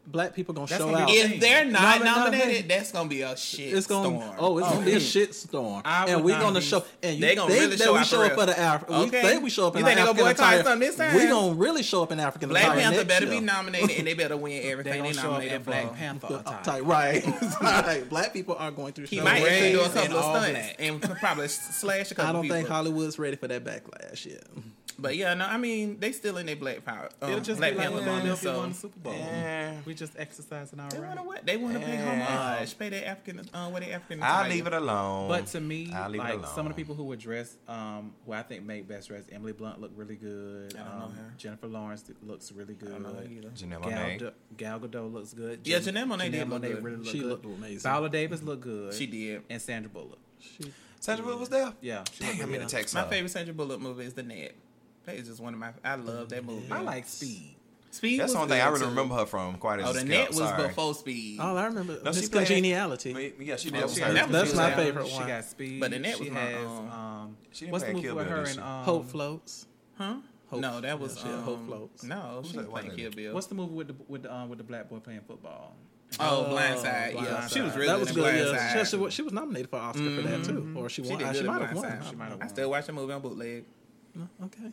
[0.07, 1.11] black people gonna That's show gonna out.
[1.11, 2.69] if they're not Nomin- nominated, nominated.
[2.69, 4.37] that's gonna be a shit It's gonna storm.
[4.39, 6.85] oh, it's oh, gonna be a Oh, shit storm, and we're gonna be- show.
[7.03, 8.95] And you They gonna think really that show we show up for the Af- We
[8.97, 9.23] Okay.
[9.23, 10.63] think we show up in You think they African gonna attire.
[10.65, 11.15] something this time?
[11.15, 12.81] We gonna really show up in African Black attire.
[12.81, 13.41] Panther better year.
[13.41, 15.71] be nominated, and they better win everything gonna they show nominated in for.
[15.71, 16.61] Black uh, Panther attire.
[16.61, 17.27] Attire, Right,
[17.63, 18.09] right.
[18.11, 19.07] Black people are going through.
[19.07, 22.49] He might do a and couple of stunts and probably slash a couple I don't
[22.49, 24.43] think Hollywood's ready for that backlash yet.
[24.99, 27.09] But yeah, no, I mean they still in their black power.
[27.21, 28.39] Um, It'll just black be like Panther when movement.
[28.39, 29.15] Philadelphia So won the Super Bowl.
[29.15, 29.75] Yeah.
[29.85, 31.07] We just exercising our they right.
[31.09, 31.47] want to what?
[31.47, 32.55] They want to pay Yeah.
[32.57, 34.23] homage, pay their African, uh, what they African.
[34.23, 35.29] I'll leave it alone.
[35.29, 36.55] But to me, I'll leave it like alone.
[36.55, 39.53] some of the people who were dressed, um, who I think make best dressed, Emily
[39.53, 40.75] Blunt looked really good.
[40.77, 41.33] I don't know um, her.
[41.39, 42.91] Jennifer Lawrence looks really good.
[42.91, 43.49] I don't know her either.
[43.51, 44.19] Janelle Gal, Monáe.
[44.21, 45.61] Gadot- Gal Gadot looks good.
[45.65, 46.83] Yeah, Janelle Monáe did Janelle look good.
[46.85, 47.29] really looked She good.
[47.29, 47.79] looked amazing.
[47.91, 48.95] Viola Davis looked good.
[48.95, 49.43] She did.
[49.51, 50.19] And Sandra Bullock.
[50.39, 51.73] She, Sandra Bullock was there.
[51.81, 52.81] Yeah, she Dang, I really meant to good.
[52.81, 54.55] text My favorite Sandra Bullock movie is The Net.
[55.05, 55.71] That is just one of my.
[55.85, 56.71] I love that movie.
[56.71, 57.57] I like Speed.
[57.91, 58.21] Speed.
[58.21, 58.87] That's the only thing I really too.
[58.87, 59.57] remember her from.
[59.57, 60.69] Quite as Oh, a The skip, Net was sorry.
[60.69, 61.41] before Speed.
[61.41, 63.13] all I remember No, she Miss played- Congeniality.
[63.15, 63.81] Wait, Yeah, she did.
[63.81, 64.17] Oh, was she her.
[64.17, 65.23] had- That's my favorite one.
[65.23, 65.81] She got Speed.
[65.81, 68.17] But the net she was my, has, um, um, She didn't what's the movie Kill
[68.17, 69.67] with Bill, her did and um, Hope floats.
[69.99, 70.15] Huh?
[70.49, 72.03] Hope- no, that was yeah, she um, Hope Floats.
[72.05, 73.11] No, Who's she that didn't play white Kill?
[73.11, 73.35] Bill.
[73.35, 75.75] What's the movie with the with the, um, with the black boy playing football?
[76.21, 77.15] oh, Oh, Blindside.
[77.15, 78.35] Yeah, she was really that was in good.
[78.35, 78.55] Blindside.
[78.55, 78.85] Yeah.
[78.85, 81.19] She, was- she was nominated for Oscar for that too, or she She won.
[81.19, 81.99] did uh, She might have won.
[82.09, 83.65] She might have I still watch the movie on bootleg.
[84.45, 84.73] Okay.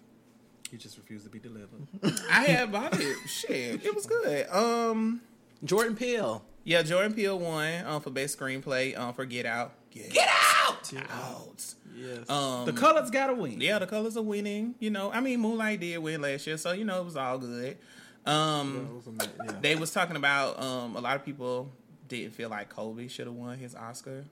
[0.71, 1.87] You just refused to be delivered.
[2.31, 3.17] I had bought it.
[3.27, 4.47] Shit, it was good.
[4.49, 5.21] Um,
[5.63, 6.43] Jordan Peele.
[6.63, 9.73] yeah, Jordan Peele won um, for best screenplay um, for Get Out.
[9.89, 10.93] Get, out!
[11.09, 11.73] Out.
[11.95, 12.29] Yes.
[12.29, 13.59] Um, the colors gotta win.
[13.59, 14.75] yeah, the colors are winning.
[14.79, 17.37] You know, I mean, Moonlight did win last year, so you know it was all
[17.39, 17.77] good.
[18.25, 19.55] Um, That was yeah.
[19.61, 21.71] they was talking about um, a lot of people
[22.07, 24.25] didn't feel like Kobe should have won his Oscar.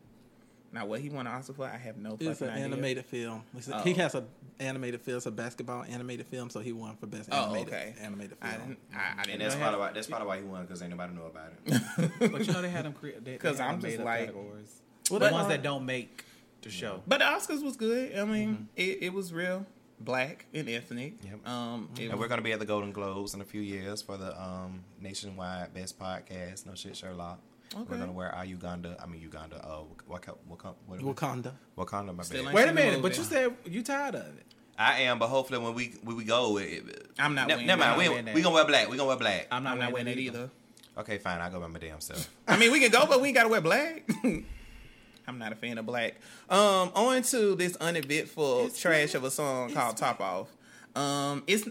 [0.73, 2.65] Now, what he won an Oscar for, I have no It's fucking an idea.
[2.65, 3.43] animated film.
[3.55, 3.83] It's a- Oh.
[3.83, 4.25] He has an
[4.59, 5.17] animated film.
[5.17, 7.95] It's a basketball animated film, so he won for best Oh, animated okay.
[8.01, 8.67] animated I film.
[8.67, 8.79] didn't.
[8.93, 9.91] I, I And didn't that's know probably why.
[9.93, 12.11] That's probably why he won because ain't nobody know about it.
[12.31, 13.23] But you know they had them create.
[13.23, 14.81] they- they 'Cause had I'm just like- categories.
[15.09, 16.25] Well, the they ones are- that don't make
[16.61, 17.01] the show.
[17.07, 18.17] But the Oscars was good.
[18.17, 19.65] I mean, it, it was real
[20.01, 21.13] black and ethnic.
[21.23, 21.47] Yep.
[21.47, 24.17] Um, And was- we're gonna be at the Golden Globes in a few years for
[24.17, 26.65] the um, nationwide best podcast.
[26.65, 27.39] No shit, Sherlock.
[27.75, 27.83] Okay.
[27.89, 28.97] We're gonna wear our Uganda.
[29.01, 29.63] I mean Uganda.
[29.65, 30.25] Oh, what?
[30.47, 30.63] What?
[30.65, 31.01] What?
[31.03, 31.51] what Wakanda.
[31.77, 32.15] Wakanda.
[32.15, 32.53] My Still bad.
[32.53, 34.45] Wait a minute, but you said you tired of it.
[34.79, 37.67] I am, but hopefully when we when we go, it, it- I'm not Ne- wearing
[37.67, 37.91] Never mind.
[37.91, 38.89] Not We wearing we gonna wear black.
[38.89, 39.47] We gonna wear black.
[39.51, 40.49] I'm not, I'm not wearing wearing it it either.
[40.97, 41.41] Okay, fine.
[41.41, 42.29] I'll go by my damn self.
[42.47, 44.09] I mean, we can go, but we ain't gotta wear black.
[45.27, 46.15] I'm not a fan of black.
[46.49, 50.47] Um, on to this uneventful trash of a song called "Top Off."
[50.95, 51.67] Um, it's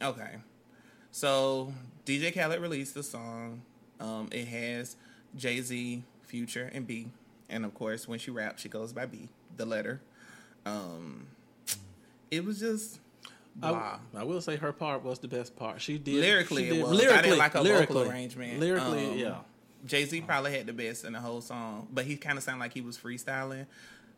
[0.00, 0.36] okay.
[1.10, 1.72] So
[2.06, 3.62] DJ Khaled released the song.
[4.00, 4.96] Um, it has
[5.36, 7.08] Jay Z, Future, and B,
[7.48, 10.00] and of course, when she raps, she goes by B, the letter.
[10.66, 11.26] Um,
[12.30, 13.00] it was just
[13.56, 13.98] blah.
[14.14, 15.80] I, I will say her part was the best part.
[15.80, 17.04] She did Lyrically, she it did, was.
[17.06, 18.60] I didn't like her vocal arrangement.
[18.60, 19.34] Lyrically, Um, yeah.
[19.84, 22.60] Jay Z probably had the best in the whole song, but he kind of sounded
[22.60, 23.66] like he was freestyling.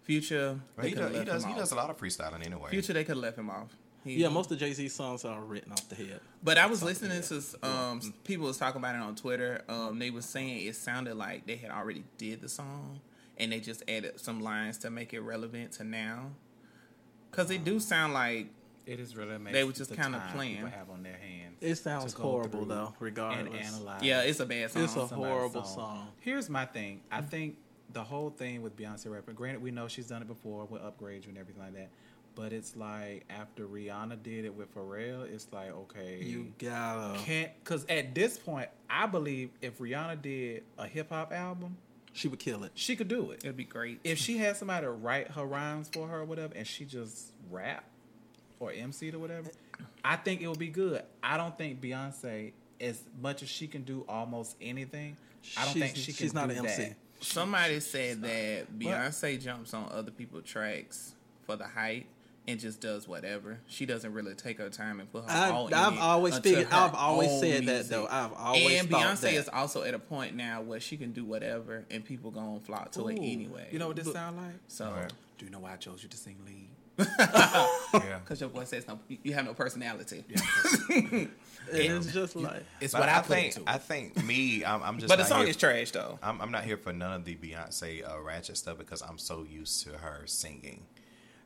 [0.03, 1.19] Future, But they he coulda does.
[1.19, 1.45] He does.
[1.45, 2.69] him He does a lot of freestyling anyway.
[2.69, 3.69] Future, they could have left him off.
[4.05, 6.21] He- Yeah, most of Jay Z's songs are written off the head.
[6.43, 9.63] But I was listening to um, people was talking about it on Twitter.
[9.69, 13.01] Um, they were saying it sounded like they had already did the song,
[13.39, 16.31] and they just added some lines to make it relevant to now.
[17.31, 18.47] Cause it do sound like
[18.87, 19.55] It is really amazing.
[19.55, 20.67] They were just the kinda time playing.
[20.67, 21.57] have on their hands.
[21.61, 23.67] It sounds horrible through though, and regardless.
[23.75, 24.03] analyze.
[24.03, 24.85] yeah, it's a bad song.
[24.85, 26.09] It's a horrible song.
[26.21, 27.01] Here's my thing.
[27.11, 27.57] I think
[27.93, 29.35] the whole thing with Beyonce rapping.
[29.35, 31.91] Granted, we know she's done it before with upgrades and everything like that.
[32.35, 37.19] But it's like after Rihanna did it with Pharrell, it's like okay, You gotta.
[37.21, 41.77] can't because at this point, I believe if Rihanna did a hip hop album,
[42.13, 42.73] She would kill it.
[42.75, 43.45] she could do it.
[43.45, 44.01] It'd be great.
[44.05, 47.33] If she had somebody to write her rhymes for her or whatever, and she just
[47.51, 47.85] rap
[48.59, 49.51] or MC or whatever,
[50.05, 51.03] I think it would be good.
[51.23, 55.17] I don't think Beyonce as much as she can do almost anything,
[55.57, 56.15] I don't She's- think she can.
[56.15, 56.83] she's not do an MC.
[56.83, 56.97] that.
[57.21, 61.15] Somebody said that Beyonce jumps on other people's tracks
[61.47, 62.07] for the hype
[62.47, 63.59] and just does whatever.
[63.67, 66.67] She doesn't really take her time and put her I've- all I've it always figured-
[66.67, 68.07] her I've always own said that, though.
[68.11, 69.35] I've always and Beyonce that.
[69.35, 72.91] is also at a point now where she can do whatever and people gonna flock
[72.93, 73.69] to it anyway.
[73.71, 74.55] You know what this sound like?
[74.69, 75.13] so Right.
[75.39, 76.69] Do you know why I chose you to sing lead?
[77.95, 78.19] Yeah.
[78.23, 80.25] because your voice says no, you have no personality.
[81.73, 83.75] And it's just like It's But what I, I put think into it.
[83.75, 85.09] I think me, I'm, I'm just.
[85.09, 86.19] But the song here- is trash though.
[86.23, 89.45] I'm, I'm not here for none of the Beyonce uh, ratchet stuff because I'm so
[89.51, 90.83] used to her singing.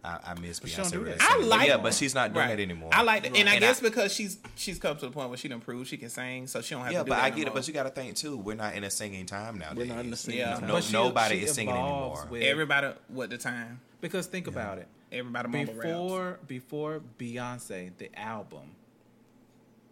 [0.05, 0.93] I, I miss she Beyonce.
[0.93, 1.13] really.
[1.15, 1.41] I singing.
[1.41, 2.59] But like- yeah, but she's not doing Right.
[2.59, 2.91] it anymore.
[2.93, 5.29] I like that, and I And guess I- because she's she's come to the point
[5.29, 7.17] where she done proved she can sing, so she don't have Yeah, to do but
[7.17, 7.55] that I no get it.
[7.55, 8.37] But you got to think too.
[8.37, 9.89] We're not in a singing time nowadays.
[9.89, 10.55] we're not in the singing Yeah.
[10.55, 10.69] time.
[10.69, 12.27] No, she- nobody she is singing anymore.
[12.31, 14.87] with- everybody what the time because think about it.
[15.11, 15.87] everybody mumble raps.
[15.87, 18.71] before before Beyonce the album,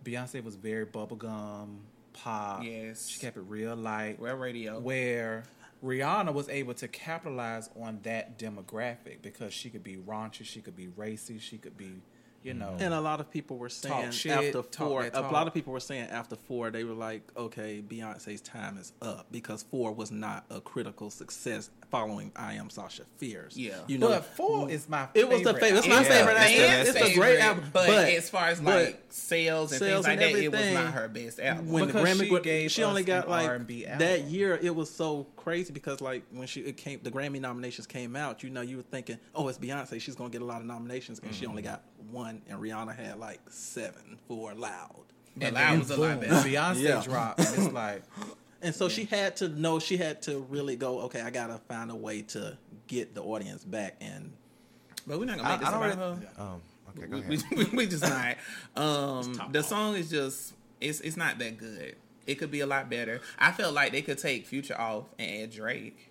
[0.05, 1.79] Beyonce was very bubblegum
[2.13, 2.63] pop.
[2.65, 3.09] Yes.
[3.09, 4.19] she kept it real light.
[4.21, 4.79] Well, radio.
[4.79, 5.45] Where
[5.85, 10.77] Rihanna was able to capitalize on that demographic because she could be raunchy, she could
[10.77, 12.03] be racy, she could be,
[12.47, 15.03] you know, And a lot of people were saying shit, after talk four.
[15.03, 15.33] that A talk.
[15.33, 19.27] lot of people were saying after four, they were like, "Okay, Beyonce's time is up,"
[19.33, 23.79] because four was not a critical success following "I Am Sasha Fierce." Yeah.
[23.89, 25.07] you know, but four is my.
[25.07, 25.21] Favorite.
[25.21, 25.79] It was the favorite favorite.
[25.79, 25.95] It's my.
[25.95, 26.35] Yeah, favorite.
[26.35, 26.81] that's album.
[26.81, 29.79] It's, that's a the- great album, but, but, as far as but like sales and
[29.81, 31.69] sales things like and that, it was not her best album.
[31.71, 34.29] when the Grammy, she gave she only got like R&B that album.
[34.29, 34.59] year.
[34.63, 38.43] It was so crazy because like when she it came, the Grammy nominations came out.
[38.43, 40.01] You know, you were thinking, "Oh, it's Beyonce.
[40.01, 41.71] She's gonna get a lot of nominations," and she only Mm-hmm.
[41.73, 45.05] got one, and Rihanna had like seven for Loud.
[45.37, 46.49] but And Loud then was a lot boom, better.
[46.49, 47.03] Beyonce Yeah.
[47.03, 48.03] dropped, and it's like,
[48.63, 51.91] And so she had to know she had to really go, okay, I gotta find
[51.91, 54.33] a way to get the audience back and
[55.07, 56.27] But we're not gonna I, make this I don't about really.
[56.37, 56.43] her.
[56.43, 56.63] Um,
[56.97, 57.45] okay, go We, ahead.
[57.73, 58.37] we, we just not.
[58.77, 59.67] Um, the off.
[59.67, 61.97] song is just it's it's not that good.
[62.27, 63.21] It could be a lot better.
[63.39, 66.11] I felt like they could take Future off and add Drake,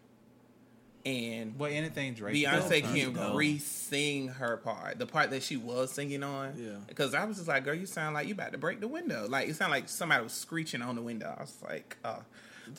[1.06, 2.36] and well, anything Drake.
[2.36, 6.54] Beyonce can re-sing her part, the part that she was singing on.
[6.58, 6.72] Yeah.
[6.88, 9.28] Because I was just like, girl, you sound like you about to break the window.
[9.30, 11.34] Like it sounded like somebody was screeching on the window.
[11.38, 12.24] I was like, oh.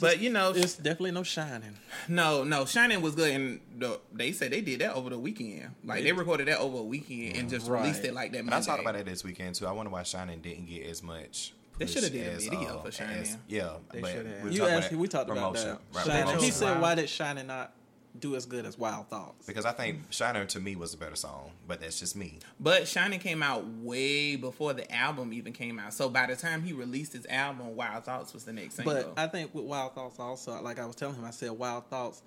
[0.00, 1.76] But you know, it's definitely no shining.
[2.08, 5.70] no, no, Shining was good, and the, they said they did that over the weekend.
[5.84, 7.82] Like they recorded that over a weekend and just Right.
[7.82, 8.44] released it like that.
[8.44, 8.66] But I Monday.
[8.66, 9.64] talked about it this weekend too.
[9.68, 11.52] I wonder why Shining didn't get as much.
[11.78, 13.18] They shoulda did a as, video uh, for Shining.
[13.18, 14.30] as- yeah, They but shoulda.
[14.42, 15.78] we You talked asked we talked about that.
[15.94, 16.22] right, Shining.
[16.24, 16.44] promotion.
[16.44, 17.72] He said, why did Shining not
[18.20, 19.46] do as good as Wild Thoughts?
[19.46, 22.38] Because I think Shiner to me was a better song, but that's just me.
[22.58, 25.94] But Shining came out way before the album even came out.
[25.94, 28.94] So by the time he released his album, Wild Thoughts was the next single.
[28.94, 31.86] But I think with Wild Thoughts also, like I was telling him, I said Wild
[31.88, 32.22] Thoughts.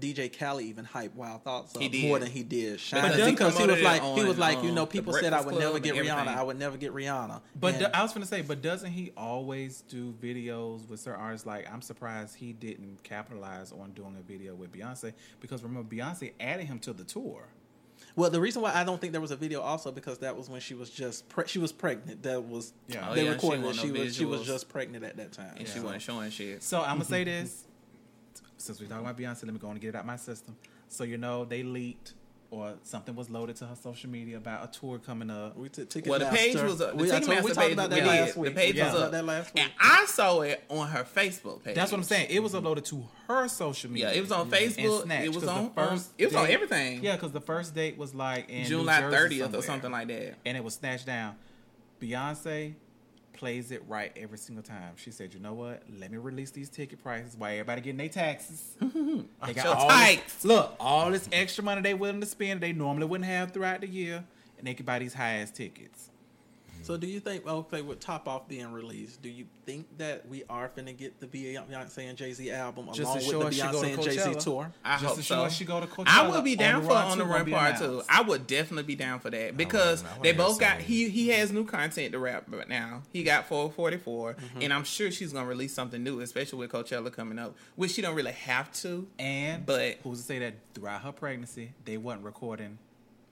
[0.00, 2.08] DJ Khaled even hyped Wild Thoughts up He did.
[2.08, 4.38] more than he did Shining Because he because he was promoted it like he was
[4.38, 6.36] like you um, know people said I Breakfast would never get and Rihanna.
[6.36, 8.90] I would never get Rihanna But And- do- I was going to say, but doesn't
[8.90, 11.46] he always do videos with certain artists?
[11.46, 16.32] Like, I'm surprised he didn't capitalize on doing a video with Beyonce because remember, Beyonce
[16.40, 17.44] added him to the tour.
[18.16, 20.48] Well, the reason why I don't think there was a video also because that was
[20.50, 22.22] when she was just pre- she was pregnant.
[22.24, 23.08] That was Yeah.
[23.10, 23.66] Oh, they yeah, recorded she it.
[23.66, 25.54] wasn't She no was she was just pregnant at that time.
[25.56, 26.62] and she So- wasn't showing shit.
[26.62, 27.64] So I'm gonna say this,
[28.62, 30.56] since we're talking about Beyonce, let me go on and get it out my system.
[30.88, 32.14] So you know, they leaked
[32.50, 35.56] or something was loaded to her social media about a tour coming up.
[35.56, 36.90] We took Well, the page was up.
[36.90, 39.10] The we, told- we talked about that last last The page we was up.
[39.10, 39.64] that last week.
[39.64, 41.74] And I saw it on her Facebook page.
[41.74, 42.26] That's what I'm saying.
[42.28, 44.10] It was uploaded to her social media.
[44.10, 45.02] Yeah, it was on and Facebook.
[45.04, 45.72] Snatch, It was on.
[45.78, 47.02] um, it was on everything.
[47.02, 50.34] Yeah, because the first date was like in July Jersey 30th or something like that.
[50.44, 51.36] and it was snatched down.
[52.02, 52.74] Beyonce
[53.42, 54.92] plays it right every single time.
[54.94, 55.82] She said, "You know what?
[55.98, 58.76] Let me release these ticket prices while everybody getting their taxes.
[58.80, 62.60] they got all this, look all this extra money they willing to spend.
[62.60, 64.22] They normally wouldn't have throughout the year,
[64.58, 66.10] and they can buy these high ass tickets.
[66.82, 70.42] So do you think okay with Top Off being released, do you think that we
[70.50, 73.54] are finna get the Beyonce and Jay Z album along to with show the us
[73.54, 74.72] she go to Beyonce and Jay Z tour?
[74.84, 75.34] I Just hope to so.
[75.36, 77.24] show us she go to Coachella I would be down on the for on the
[77.24, 77.84] run gonna part two.
[77.84, 78.06] announced.
[78.10, 81.28] I would definitely be down for that because I wanna they both got he he
[81.28, 83.02] has new content to rap right now.
[83.12, 84.62] He got 444, Mm-hmm.
[84.62, 88.02] and I'm sure she's gonna release something new, especially with Coachella coming up, which she
[88.02, 89.06] don't really have to.
[89.18, 92.78] And But- who's to say that throughout her pregnancy they wasn't recording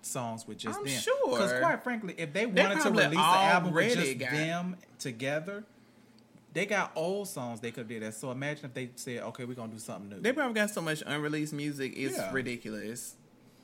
[0.02, 0.92] songs with just I'm them?
[1.00, 1.30] sure.
[1.30, 4.76] Because quite frankly, if they They wanted to release the album with just got- them
[4.98, 5.64] together,
[6.52, 8.14] they got old songs they could do that.
[8.14, 10.80] So imagine if they said, "Okay, we're gonna do something new." They probably got so
[10.80, 12.32] much unreleased music, it's Yeah.
[12.32, 13.14] ridiculous.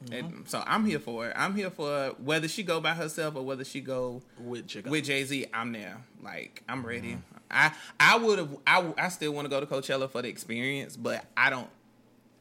[0.04, 0.12] Mm-hmm.
[0.12, 1.32] And so I'm here for it.
[1.36, 5.04] I'm here for whether she go by herself or whether she go With Jay with
[5.06, 5.46] Jay Z.
[5.54, 5.96] I'm there.
[6.22, 7.12] Like I'm ready.
[7.12, 7.36] Mm-hmm.
[7.50, 8.56] I I would have.
[8.66, 11.70] I I still want to go to Coachella for the experience, but I don't.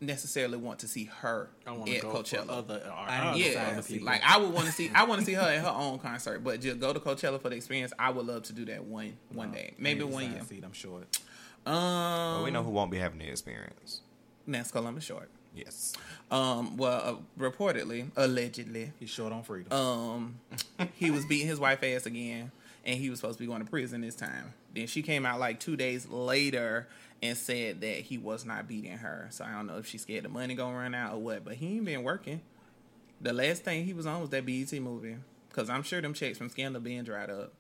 [0.02, 2.46] Necessarily want to see her I want to at go Coachella.
[2.46, 2.92] for other.
[2.96, 4.92] I ain't yeah, other like I would want to see.
[4.94, 7.50] I want to see her at her own concert, but just go to Coachella for
[7.50, 7.94] the experience.
[7.98, 10.44] I would love to do that one one day, maybe Need a one sign year.
[10.44, 11.08] Seat, I'm short.
[11.66, 14.02] Um, But we know who won't be having the experience.
[14.48, 15.30] that's Columbus Short.
[15.56, 15.94] Yes.
[16.30, 17.02] Um, well,
[17.40, 19.72] uh, reportedly, allegedly, He's short on freedom.
[19.72, 20.36] um,
[20.96, 22.52] he was beating his wife ass again,
[22.86, 24.54] and he was supposed to be going to prison this time.
[24.76, 26.88] Then she came out like two days later
[27.22, 29.28] and said that he was not beating her.
[29.32, 31.44] So I don't know if she's scared the money gonna run out or what.
[31.44, 32.42] But he ain't been working.
[33.22, 35.18] The last thing he was on was that BET movie,
[35.50, 37.54] because I'm sure them checks from Scandal being dried up.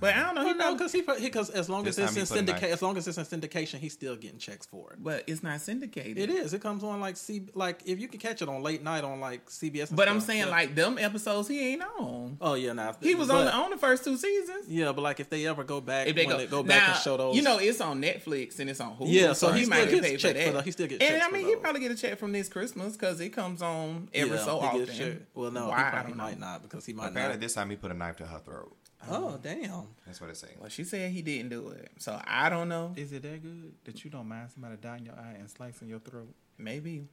[0.00, 0.42] But I don't know.
[0.42, 2.96] He Well, no, because he because as long as it's in put syndication, as long
[2.96, 5.02] as it's in syndication, he's still getting checks for it.
[5.02, 6.18] but it's not syndicated.
[6.18, 6.52] It is.
[6.52, 9.20] It comes on like C, like if you can catch it on late night on
[9.20, 9.88] like CBS.
[9.88, 10.50] and But I'm saying yeah.
[10.50, 12.36] like them episodes he ain't on.
[12.40, 14.66] oh yeah, now He was but, on the, on the first two seasons.
[14.68, 16.82] Yeah, but like if they ever go back, If they when go, they go back
[16.82, 19.06] now, and show those, you know, it's on Netflix and it's on Hulu.
[19.06, 20.46] Yeah, so he, he might still get paid for that.
[20.46, 22.32] for the- he still gets and checks I mean, he probably get a check from
[22.32, 25.26] this Christmas because it comes on every yeah, so often.
[25.34, 25.76] Well, no, Why?
[25.78, 28.16] he I probably might not because he might Apparently, this time he put a knife
[28.16, 28.76] to her throat.
[29.10, 29.88] Oh damn!
[30.06, 30.54] That's what it saying.
[30.60, 32.92] Well, she said he didn't do it, so I don't know.
[32.96, 35.98] Is it that good that you don't mind somebody dyeing your eye and slicing your
[36.00, 36.32] throat?
[36.58, 37.06] Maybe,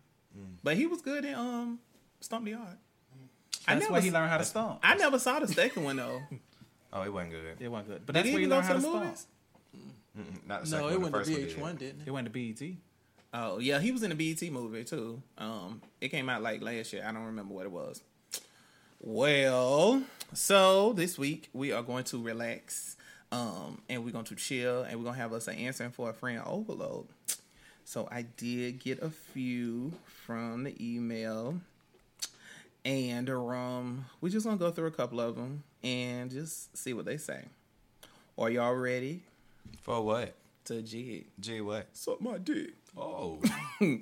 [0.64, 1.80] but he was good at um
[2.20, 2.78] Stomp the Yard.
[3.68, 4.80] I That's never, why he learned how to stomp.
[4.84, 6.22] I never saw the second one though.
[6.94, 7.56] Oh, it wasn't good.
[7.62, 8.82] It wasn't good, but Did that's he where he even go learned to how the
[8.82, 9.06] to stomp.
[9.06, 9.28] movies?
[10.20, 11.02] Mm-mm, Not the No, second it one.
[11.14, 11.86] went The to first one VH1, did.
[11.86, 12.12] didn't It it?
[12.12, 12.72] went to BET.
[13.34, 15.22] Oh yeah, he was in a BET movie too.
[15.38, 17.06] Um, it came out like last year.
[17.08, 18.04] I don't remember what it was.
[19.04, 22.96] Well, so this week we are going to relax,
[23.32, 26.14] um, and we're going to chill, and we're gonna have us an answering for a
[26.14, 27.08] friend overload.
[27.84, 31.60] So I did get a few from the email,
[32.86, 37.06] and um, we just gonna go through a couple of them and just see what
[37.06, 37.46] they say.
[38.38, 39.24] Are y'all ready
[39.82, 40.36] For what?
[40.66, 41.26] to jig?
[41.40, 41.88] Gee, what?
[41.94, 42.74] Suck my dick.
[42.96, 43.40] Oh.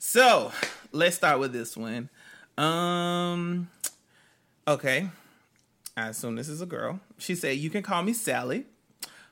[0.00, 0.50] So
[0.90, 2.08] let's start with this one.
[2.58, 3.68] Um,
[4.66, 5.08] okay.
[5.96, 7.00] I assume this is a girl.
[7.18, 8.66] She said, You can call me Sally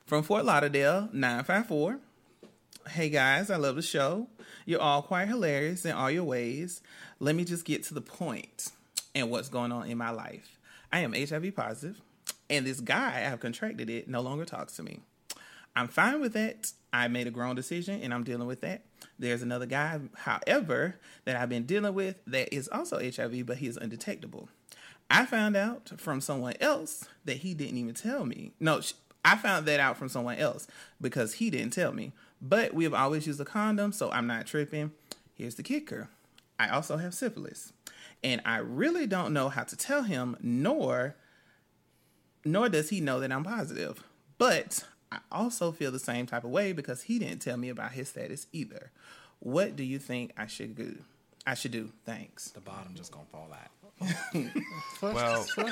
[0.07, 1.99] from Fort Lauderdale, 954.
[2.89, 4.29] Hey guys, I love the show.
[4.67, 6.81] You're all quite hilarious in all your ways.
[7.21, 8.71] Let me just get to the point
[9.15, 10.59] and what's going on in my life.
[10.93, 12.01] I am HIV positive,
[12.51, 15.01] and this guy I have contracted it no longer talks to me.
[15.75, 16.73] I'm fine with that.
[16.93, 18.83] I made a grown decision and I'm dealing with that.
[19.19, 23.67] There's another guy, however, that I've been dealing with that is also HIV, but he
[23.67, 24.49] is undetectable.
[25.13, 28.53] I found out from someone else that he didn't even tell me.
[28.59, 28.81] No,
[29.23, 30.67] I found that out from someone else
[31.01, 32.13] because he didn't tell me.
[32.41, 34.93] But we have always used a condom, so I'm not tripping.
[35.35, 36.09] Here's the kicker
[36.59, 37.73] I also have syphilis.
[38.25, 41.15] And I really don't know how to tell him, nor
[42.45, 44.03] nor does he know that I'm positive.
[44.39, 47.93] But I also feel the same type of way because he didn't tell me about
[47.93, 48.91] his status either.
[49.41, 51.05] What do you think I should do?
[51.47, 51.91] I should do.
[52.07, 52.49] Thanks.
[52.51, 53.82] The bottom just gonna fall out.
[54.03, 55.63] First, Well, first, go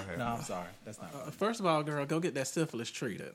[0.00, 0.18] ahead.
[0.18, 0.68] No, I'm sorry.
[0.84, 1.14] That's not.
[1.14, 3.32] uh, first of all, girl, go get that syphilis treated.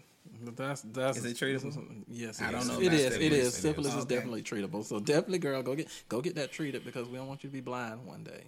[0.55, 2.03] That's that's Is it treatable?
[2.07, 2.67] Yes, I it don't is.
[2.69, 3.01] know It about is.
[3.03, 3.15] syphilis.
[3.15, 3.31] It is.
[3.31, 3.53] It is.
[3.55, 4.83] Syphilis is definitely treatable.
[4.85, 7.53] So definitely, girl, go get go get that treated because we don't want you to
[7.53, 8.43] be blind one day.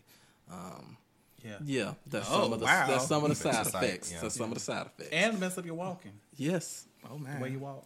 [0.52, 0.98] Um,
[1.44, 1.58] yeah.
[1.66, 2.86] yeah, that's Oh, some of the wow.
[2.88, 4.12] that's some of the side It's like, effects.
[4.12, 4.20] yeah.
[4.22, 5.10] That's some of the side effects.
[5.12, 6.12] And mess up your walking.
[6.36, 7.40] yes, Oh The man.
[7.42, 7.86] way you walk.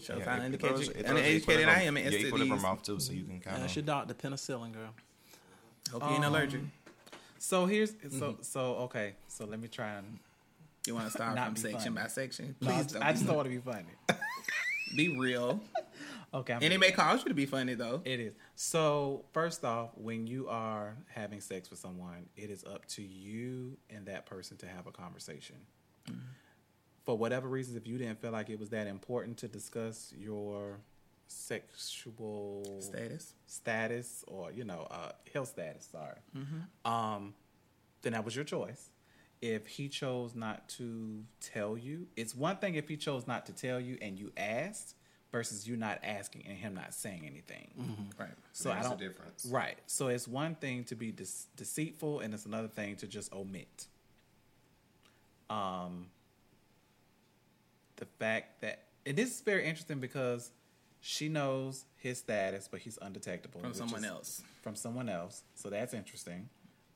[0.00, 2.18] Show Yeah, how it- it uneducated, throws- it throws uneducated equilibrium- I am in Yeah,
[2.20, 2.64] equilibrium STDs.
[2.64, 3.62] off too, so you can kind of.
[3.62, 4.94] that's your doctor penicillin, girl.
[5.92, 6.60] Hope you ain't allergic.
[7.38, 7.96] So here's so
[8.32, 8.42] mm-hmm.
[8.42, 9.14] so okay.
[9.28, 10.18] So let me try and.
[10.86, 11.96] You want to start from section funny.
[11.96, 12.56] by section?
[12.60, 13.02] Please don't.
[13.02, 13.84] I just don't want to be funny.
[14.96, 15.60] be real.
[16.32, 16.52] Okay.
[16.52, 18.00] I'm And it may cause you to be funny though.
[18.04, 18.34] It is.
[18.54, 23.76] So, first off, when you are having sex with someone, it is up to you
[23.90, 25.56] and that person to have a conversation.
[26.08, 26.20] Mm-hmm.
[27.04, 30.78] For whatever reasons, if you didn't feel like it was that important to discuss your
[31.28, 33.34] sexual Status.
[33.46, 36.18] status or you know uh, health status, sorry,
[36.84, 37.34] um,
[38.02, 38.90] then that was your choice.
[39.40, 43.52] If he chose not to tell you, it's one thing if he chose not to
[43.52, 44.96] tell you and you asked
[45.30, 47.68] versus you not asking and him not saying anything.
[48.18, 48.30] Right.
[48.52, 49.46] So I There's a don't difference.
[49.48, 49.78] Right.
[49.86, 53.86] So it's one thing to be dece- deceitful, and it's another thing to just omit.
[55.50, 56.06] Um,
[57.96, 60.50] the fact that and this is very interesting because
[61.00, 64.42] she knows his status, but he's undetectable From someone is- else.
[64.62, 65.42] From someone else.
[65.54, 66.48] So that's interesting.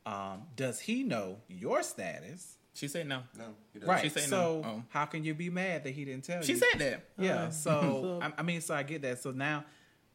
[0.05, 2.57] Um, does he know your status?
[2.75, 3.23] She said no.
[3.39, 3.95] No, he doesn't.
[3.95, 4.03] Right.
[4.03, 4.69] She said so no.
[4.69, 4.83] Oh.
[4.89, 6.59] how can you be mad that he didn't tell She you?
[6.59, 7.05] She said that.
[7.19, 7.35] Yeah.
[7.45, 9.23] Uh, So I, I mean, so I get that.
[9.23, 9.65] So now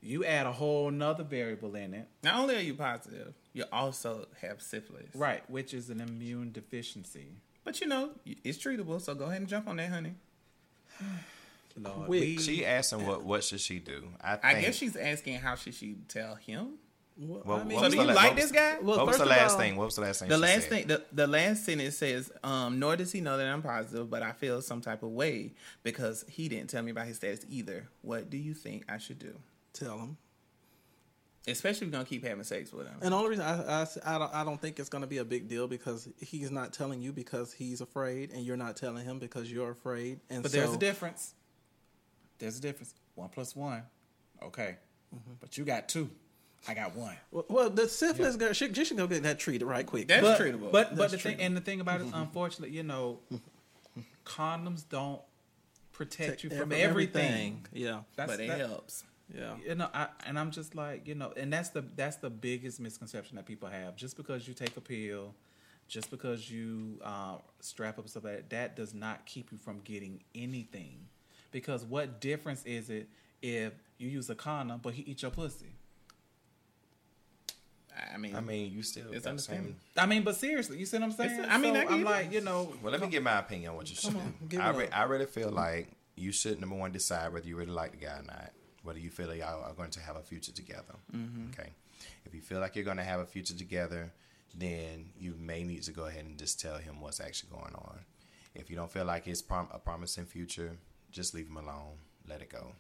[0.02, 2.08] you add a whole nother variable in it.
[2.24, 5.16] Not only are you positive, you also have syphilis.
[5.16, 7.28] Right, which is an immune deficiency.
[7.64, 10.16] But you know, it's treatable, so go ahead and jump on that, honey.
[11.78, 12.22] Lord, Wig.
[12.22, 14.10] we- She asked him what what should she do.
[14.22, 16.74] I, I guess she's asking how should she tell him.
[17.20, 18.78] Well, Well, I mean, So was do you la- like was- this guy?
[18.80, 19.76] well, what was the last all- thing?
[19.76, 20.30] What was the last thing?
[20.30, 20.70] The she last said?
[20.70, 24.22] thing, the, the last sentence says, um, "Nor does he know that I'm positive, but
[24.22, 27.90] I feel some type of way because he didn't tell me about his status either.
[28.04, 29.34] What do you think I should do,
[29.74, 30.18] tell him.
[31.48, 33.88] especially if you're gonna keep having sex with him?" And the only reason I, I,
[34.06, 36.72] I, don't, I don't think it's going to be a big deal because he's not
[36.74, 40.20] telling you because he's afraid, and you're not telling him because you're afraid.
[40.30, 41.34] And But so, there's a difference.
[42.40, 42.94] There's a difference.
[43.16, 43.84] One plus one.
[44.44, 44.78] Okay.
[45.16, 45.34] Mm-hmm.
[45.40, 46.10] But you got two.
[46.68, 47.16] I got one.
[47.32, 50.08] Well, well, the syphilis girl, she, she should go get that treated right quick.
[50.08, 50.72] That's but, treatable.
[50.72, 53.20] But but That's the thing and the thing about it, unfortunately, you know,
[54.26, 55.22] condoms don't
[55.94, 57.66] protect you from Every- everything.
[57.74, 59.04] Yeah, That's, but it that- helps.
[59.34, 59.56] yeah.
[59.66, 62.80] You know, I, and I'm just like, you know, and that's the that's the biggest
[62.80, 63.96] misconception that people have.
[63.96, 65.34] Just because you take a pill,
[65.88, 69.80] just because you uh, strap up stuff like that, that does not keep you from
[69.82, 71.00] getting anything.
[71.58, 73.10] Because what difference is it
[73.42, 75.72] if you use a condom but he eat your pussy?
[78.14, 79.06] I mean, I mean, you still.
[79.08, 79.70] It's got the understandable.
[79.72, 81.32] same- I mean, but seriously, you see what I'm saying?
[81.32, 82.06] It's- I mean, I get I'm it.
[82.06, 84.60] like, you know, Well, let me get my opinion on what you should on, do.
[84.60, 87.92] I, re- I really feel like you should number one decide whether you really like
[87.92, 88.52] the guy or not.
[88.84, 90.94] Whether you feel like y'all are going to have a future together.
[91.12, 91.50] Mm-hmm.
[91.60, 91.72] Okay.
[92.28, 94.12] If you feel like you're going to have a future together,
[94.56, 97.98] then you may need to go ahead and just tell him what's actually going on.
[98.54, 100.78] If you don't feel like it's prom- a promising future,
[101.18, 101.98] just leave him alone.
[102.30, 102.74] Let it go.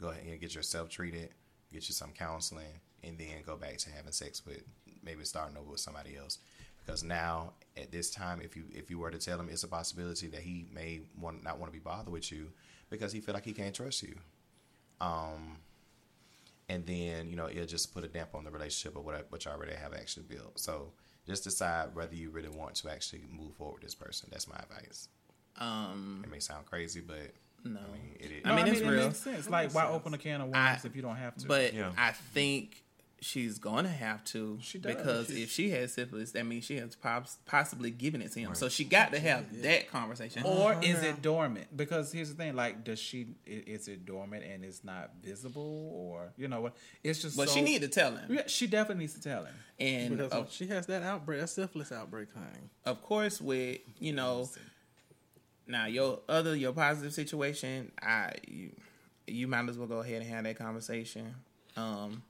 [0.00, 1.28] Go ahead and get yourself treated,
[1.72, 4.62] get you some counseling, and then go back to having sex with
[5.04, 6.38] maybe starting over with somebody else.
[6.84, 9.68] Because now at this time, if you if you were to tell him, it's a
[9.68, 12.50] possibility that he may want not want to be bothered with you
[12.90, 14.16] because he feel like he can't trust you.
[15.00, 15.58] Um,
[16.68, 19.44] and then you know it'll just put a damp on the relationship or what what
[19.44, 20.58] you already have actually built.
[20.58, 20.92] So
[21.26, 24.28] just decide whether you really want to actually move forward with this person.
[24.32, 25.08] That's my advice.
[25.58, 27.30] um, It may sound crazy, but
[27.64, 27.80] No.
[27.80, 28.42] I mean it is.
[28.44, 29.06] I mean, it's it real.
[29.08, 29.48] makes sense.
[29.48, 31.46] Like, why open a can of worms I- if you don't have to?
[31.46, 31.92] but Yeah.
[31.96, 32.82] I think
[33.20, 34.96] she's gonna have to She does.
[34.96, 38.40] because She's- if she has syphilis, that means she has pos- possibly given it to
[38.40, 38.52] him.
[38.56, 40.42] So she got to have that conversation.
[40.44, 41.76] or oh, is it dormant?
[41.76, 43.36] Because here's the thing: like, does she?
[43.46, 46.76] i- Is it dormant and it's not visible, or you know what?
[47.04, 47.36] It's just.
[47.36, 48.32] but so, she need to tell him.
[48.34, 49.54] Yeah, she definitely needs to tell him.
[49.78, 52.70] And Because of, she has that outbreak, that syphilis outbreak thing.
[52.84, 54.50] of course, with you know,
[55.66, 58.70] now your other your positive situation, I you,
[59.26, 61.34] you might as well go ahead and have that conversation.
[61.76, 62.22] Um,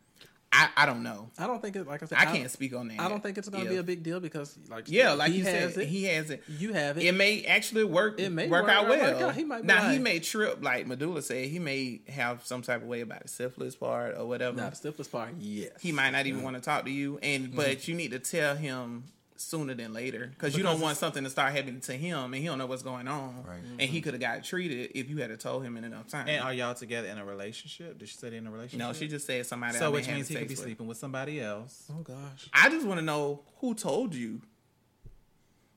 [0.52, 1.30] I I don't know.
[1.38, 1.86] I don't think it.
[1.86, 3.00] Like I said, I can't speak on that.
[3.00, 3.76] I don't think it's going to Yeah.
[3.76, 5.88] be a big deal because, like, Yeah, like he you has said, it.
[5.88, 6.42] he has it.
[6.46, 7.04] you have it.
[7.04, 8.20] It may actually work.
[8.20, 9.12] It may work, work out out, well.
[9.14, 9.34] work out.
[9.34, 11.46] He might now he may trip, like Medulla said.
[11.48, 14.56] He may have some type of way about the syphilis part or whatever.
[14.58, 15.70] Now the syphilis part, yes.
[15.80, 18.54] he might not even want to talk to you, and but you need to tell
[18.54, 19.04] him
[19.42, 22.44] sooner than later because you don't want something to start happening to him, and he
[22.44, 23.58] don't know what's going on, Right.
[23.58, 23.92] and mm-hmm.
[23.92, 26.28] he could have got treated if you had told him in enough time.
[26.28, 27.98] And are y'all together in a relationship?
[27.98, 28.78] Did she say in a relationship?
[28.78, 29.78] no, she just said somebody.
[29.78, 30.62] So which means he could be with.
[30.62, 31.90] sleeping with somebody else.
[31.92, 32.48] Oh gosh.
[32.52, 34.40] I just want to know who told you.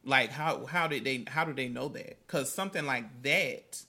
[0.04, 2.20] Like how how did they how did they know that?
[2.28, 3.84] Because something like that,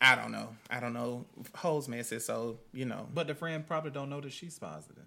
[0.00, 0.56] I don't know.
[0.68, 1.26] I don't know.
[1.54, 3.06] Hoes messy, so you know.
[3.14, 5.04] But the friend probably don't know that she's positive.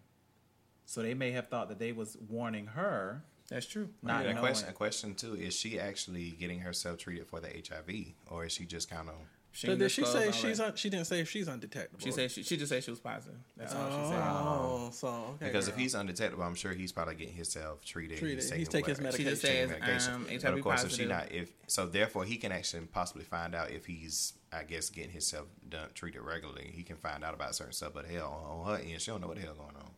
[0.86, 3.24] So they may have thought that they was warning her.
[3.50, 3.90] That's true.
[4.04, 4.38] Not a knowing.
[4.38, 8.54] question, a question too: Is she actually getting herself treated for the HIV, or is
[8.54, 9.16] she just kind of?
[9.52, 12.00] She But didn't she say she's un, she didn't say if she's undetectable?
[12.00, 13.40] She said she, she just said she was positive.
[13.58, 14.22] That's all she said.
[14.22, 15.48] Oh, so okay.
[15.48, 18.20] Because if he's undetectable, I'm sure he's probably getting himself treated.
[18.20, 18.44] Treated.
[18.54, 19.18] He's taking his whatever.
[19.18, 19.70] She just medication.
[19.70, 20.14] says medication.
[20.14, 21.00] um, but of course, positive.
[21.00, 24.64] if she not, if so, therefore he can actually possibly find out if he's, I
[24.64, 26.72] guess, getting himself done treated regularly.
[26.72, 29.28] He can find out about certain stuff, but hell, on her end, she don't know
[29.28, 29.92] what the hell going on.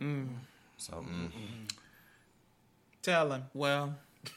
[0.00, 0.28] Mm.
[0.76, 1.30] So, mm,
[3.04, 3.44] Tell him.
[3.54, 3.94] well,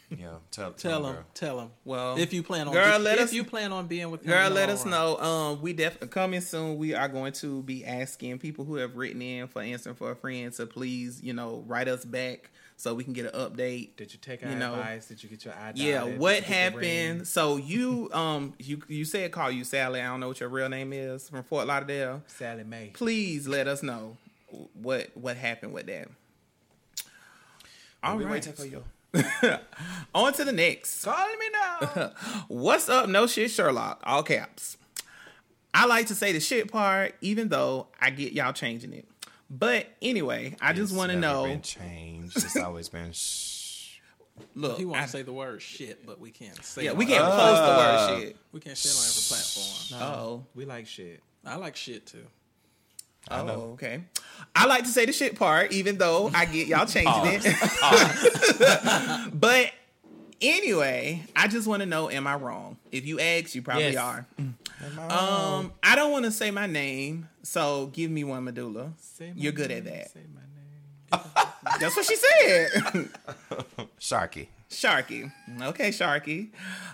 [0.09, 1.71] yeah, tell, tell him, tell him.
[1.85, 2.17] well.
[2.17, 4.47] If you plan on, girl, if let us you plan on being with him, Girl,
[4.47, 4.91] in let us run.
[4.91, 5.17] know.
[5.17, 6.77] Um, we definitely coming soon.
[6.77, 10.15] We are going to be asking people who have written in for answering for a
[10.15, 13.95] friend to please, you know, write us back so we can get an update.
[13.95, 15.07] Did you take our You know, advice?
[15.07, 16.19] Did you get your eye Yeah, dotted?
[16.19, 17.07] what Did you get the ring?
[17.07, 17.27] happened?
[17.29, 20.01] So you, um, you you said call you Sally.
[20.01, 22.23] I don't know what your real name is from Fort Lauderdale.
[22.27, 22.87] Sally May.
[22.93, 24.17] Please let us know
[24.73, 26.09] what what happened with that.
[28.11, 28.45] All we right.
[28.45, 28.83] wait for you.
[30.15, 31.03] On to the next.
[31.03, 32.11] Call me now.
[32.47, 34.01] What's up, no shit, Sherlock?
[34.03, 34.77] All caps.
[35.73, 39.07] I like to say the shit part, even though I get y'all changing it.
[39.49, 41.43] But anyway, I just want to know.
[41.45, 42.37] Been changed.
[42.37, 43.11] It's always been.
[43.13, 43.99] Shh.
[44.55, 46.83] Look, He wants I- to say the word shit, but we can't say.
[46.85, 47.77] yeah, we can't Uh, post the
[48.17, 48.37] word shit.
[48.51, 50.13] We can't say it on every platform.
[50.13, 51.21] Oh, we like shit.
[51.45, 52.25] I like shit too.
[53.29, 54.03] I oh, okay.
[54.55, 59.31] I like to say the shit part, even though I get y'all changing it.
[59.33, 59.71] but
[60.39, 62.77] Anyway, I just want to know: Am I wrong?
[62.91, 63.97] If you ask, you probably Yes.
[63.97, 64.27] are.
[65.09, 68.93] Um, I don't want to say my name, so give me one medulla.
[68.99, 70.11] Say my You're good name, at that.
[70.11, 71.47] Say my name.
[71.79, 73.09] That's what she said.
[73.99, 74.47] Sharky.
[74.69, 75.31] Sharky.
[75.61, 76.49] Okay, Sharky.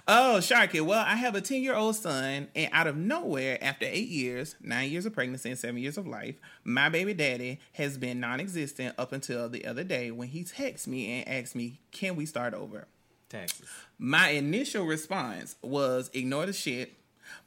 [0.08, 0.80] Oh, Sharky.
[0.82, 4.56] Well, I have a 10 year old son, and out of nowhere, after eight years,
[4.62, 8.40] nine years of pregnancy, and seven years of life, my baby daddy has been non
[8.40, 12.26] existent up until the other day when he texts me and asks me, Can we
[12.26, 12.88] start over?
[13.28, 13.68] Taxes.
[13.98, 16.94] My initial response was ignore the shit,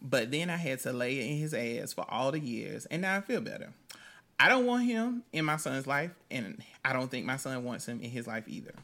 [0.03, 3.03] but then I had to lay it in his ass for all the years, and
[3.03, 3.73] now I feel better.
[4.39, 7.87] I don't want him in my son's life, and I don't think my son wants
[7.87, 8.75] him in his life either.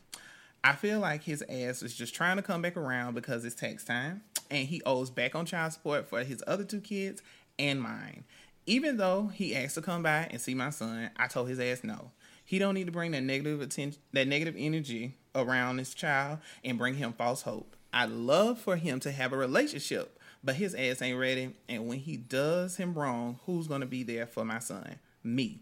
[0.64, 3.84] I feel like his ass is just trying to come back around because it's tax
[3.84, 7.20] time, and he owes back on child support for his other two kids
[7.58, 8.22] and mine.
[8.64, 11.82] Even though he asked to come by and see my son, I told his ass
[11.82, 12.12] no.
[12.44, 16.78] He don't need to bring that negative attention, that negative energy around his child and
[16.78, 17.74] bring him false hope.
[17.92, 21.54] I'd love for him to have a relationship, but his ass ain't ready.
[21.68, 25.00] And when he does him wrong, who's gonna be there for my son?
[25.24, 25.60] Me.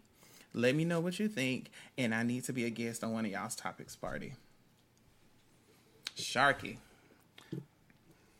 [0.53, 3.25] Let me know what you think, and I need to be a guest on one
[3.25, 4.35] of y'all's topics party.
[6.21, 6.77] Sharky.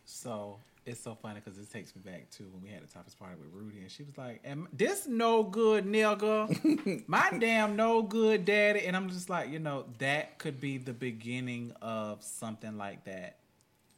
[0.05, 3.19] So it's so funny because this takes me back to when we had the toughest
[3.19, 7.03] party with Rudy, and she was like, "Am this no good nigga?
[7.09, 10.93] My damn no good daddy." And I'm just like, you know, that could be the
[10.93, 13.39] beginning of something like that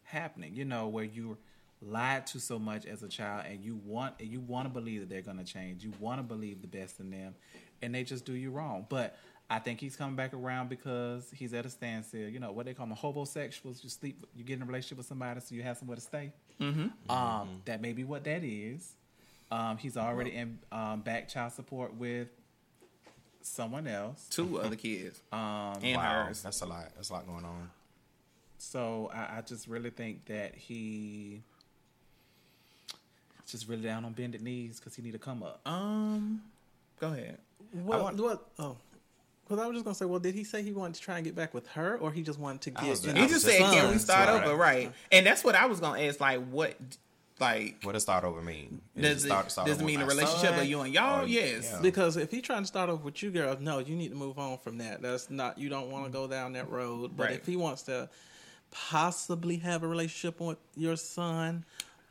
[0.03, 0.55] happening.
[0.55, 1.39] You know, where you're
[1.81, 5.09] lied to so much as a child, and you want you want to believe that
[5.09, 5.85] they're gonna change.
[5.85, 7.35] You want to believe the best in them,
[7.81, 8.87] and they just do you wrong.
[8.89, 9.17] But
[9.53, 12.27] I think he's coming back around because he's at a standstill.
[12.27, 13.85] You know what they call them homosexuals.
[13.85, 16.33] You sleep, you get in a relationship with somebody, so you have somewhere to stay.
[16.59, 17.11] Mm-hmm.
[17.11, 18.93] Um, that may be what that is.
[19.51, 22.29] Um, he's already in um, back child support with
[23.43, 24.27] someone else.
[24.31, 25.21] Two other kids.
[25.31, 26.43] Um, And wow, hers.
[26.43, 26.87] that's a lot.
[26.95, 27.71] That's a lot going on.
[28.57, 31.43] so I, I just really think that he
[33.47, 35.61] just really down on bended knees because he need to come up.
[35.67, 36.41] Um,
[36.99, 37.37] go ahead.
[37.75, 38.49] Well, want- what?
[38.59, 38.77] Oh,
[39.45, 41.25] because I was just gonna say, well, did he say he wanted to try and
[41.25, 42.85] get back with her, or he just wanted to get?
[42.89, 44.45] was- in I He his just said, "Can we start Right.
[44.47, 46.21] over?" Right, and that's what I was gonna ask.
[46.21, 46.77] Like, what,
[47.41, 48.81] like, What does start over mean?
[48.95, 50.59] Is does it, start- start does it mean a relationship son?
[50.61, 51.25] of you and y'all?
[51.25, 51.71] Or- yes.
[51.73, 51.81] yeah.
[51.83, 54.39] Because if he trying to start off with you, girl, no, you need to move
[54.39, 55.03] on from that.
[55.03, 57.17] That's not you don't want to go down that road.
[57.17, 57.33] But Right.
[57.37, 58.09] if he wants to
[58.71, 61.65] possibly have a relationship with your son,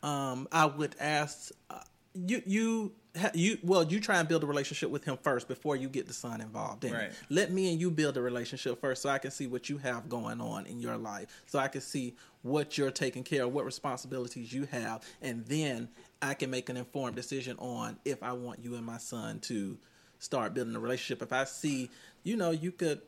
[0.03, 1.79] um, I would ask uh,
[2.13, 3.00] you you ha-
[3.33, 6.13] you well you try and build a relationship with him first before you get the
[6.13, 6.83] son involved.
[6.85, 6.97] in it.
[6.97, 7.11] Right.
[7.29, 10.07] Let me and you build a relationship first, so I can see what you have
[10.07, 13.65] going on in your life, so I can see what you're taking care of, what
[13.65, 15.89] responsibilities you have, and then
[16.21, 19.77] I can make an informed decision on if I want you and my son to
[20.19, 21.21] start building a relationship.
[21.21, 21.89] If I see,
[22.23, 23.01] you know, you could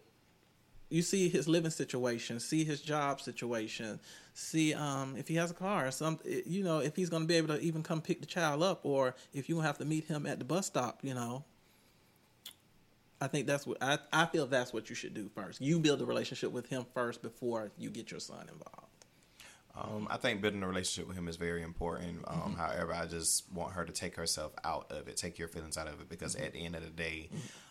[0.89, 3.99] you see his living situation, see his job situation,
[4.33, 7.27] see um, if he has a car or some, you know, if he's going to
[7.27, 10.05] be able to even come pick the child up, or if you have to meet
[10.05, 11.43] him at the bus stop, you know.
[13.21, 14.47] I think that's what I, I feel.
[14.47, 15.61] That's what you should do first.
[15.61, 19.05] You build a relationship with him first before you get your son involved.
[19.75, 22.23] Um, I think building a relationship with him is very important.
[22.27, 25.77] Um, However, I just want her to take herself out of it, take your feelings
[25.77, 27.29] out of it, because at the end of the day,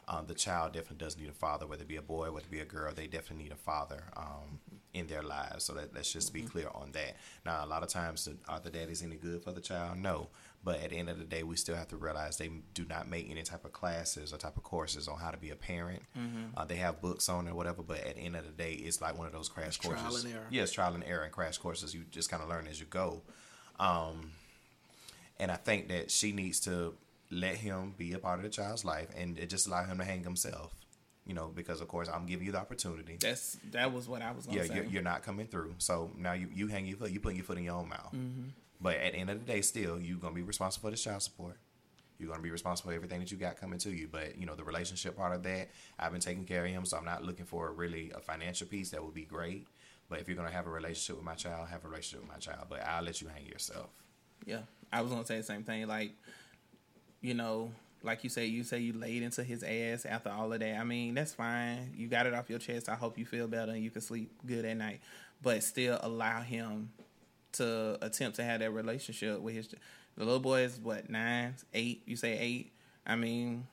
[0.09, 2.51] um, the child definitely does need a father, whether it be a boy, whether it
[2.51, 2.93] be a girl.
[2.93, 4.59] They definitely need a father um,
[4.95, 5.65] in their lives.
[5.65, 7.17] So that, let's just be clear on that.
[7.47, 9.99] Now, a lot of times, the are the daddies any good for the child?
[9.99, 10.29] No.
[10.65, 13.09] But at the end of the day, we still have to realize they do not
[13.09, 16.03] make any type of classes or type of courses on how to be a parent.
[16.57, 18.75] Uh, they have books on it or whatever, but at the end of the day,
[18.75, 20.25] it's like one of those crash Trial courses.
[20.25, 20.47] and error.
[20.51, 21.93] Yeah, trial and error and crash courses.
[21.95, 23.23] You just kind of learn as you go.
[23.81, 24.31] Um,
[25.41, 26.95] and I think that she needs to
[27.33, 30.05] let him be a part of the child's life and it just allow him to
[30.05, 30.73] hang himself.
[31.27, 33.17] You know, because of course I'm giving you the opportunity.
[33.21, 34.75] That's that was what I was gonna Yeah, say.
[34.77, 35.75] you're, you're not coming through.
[35.79, 37.11] So now you you hang your foot.
[37.13, 38.13] You putting your foot in your own mouth.
[38.13, 38.49] Mm-hmm.
[38.81, 41.23] But at the end of the day, still you're gonna be responsible for this child
[41.23, 41.57] support.
[42.19, 44.09] You're gonna be responsible for everything that you got coming to you.
[44.11, 46.97] But you know the relationship part of that, I've been taking care of him, so
[46.97, 48.91] I'm not looking for really a financial piece.
[48.91, 49.67] That would be great.
[50.09, 52.39] But if you're gonna have a relationship with my child, have a relationship with my
[52.39, 52.67] child.
[52.69, 53.91] But I'll let you hang yourself.
[54.45, 54.63] Yeah,
[54.93, 55.87] I was gonna say the same thing.
[55.87, 56.13] Like,
[57.21, 57.71] you know,
[58.05, 60.79] like you say, you say you laid into his ass after all of that.
[60.79, 61.93] I mean, that's fine.
[61.97, 62.89] You got it off your chest.
[62.89, 65.01] I hope you feel better and you can sleep good at night.
[65.43, 66.91] But still, allow him
[67.53, 69.69] to attempt to have that relationship with his.
[70.17, 72.03] The little boy is what nine, eight.
[72.07, 72.73] You say eight.
[73.07, 73.67] I mean,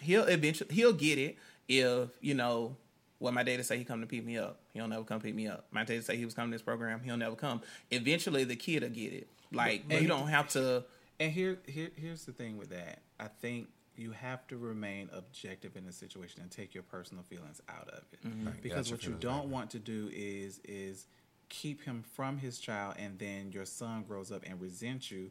[0.00, 1.36] he'll eventually he'll get it
[1.68, 2.76] if you know
[3.18, 4.60] what my daddy say he come to pick me up.
[4.72, 5.66] He'll never come pick me up.
[5.70, 7.00] My daddy say he was coming to this program.
[7.04, 7.62] He'll never come.
[7.90, 9.28] Eventually, the kid will get it.
[9.52, 10.84] Like And- you don't have to.
[11.20, 13.00] And here, here, here's the thing with that.
[13.18, 17.60] I think you have to remain objective in the situation and take your personal feelings
[17.68, 21.06] out of it, Right, because what you don't want to do is is
[21.48, 25.30] keep him from his child, and then your son grows up and resents you,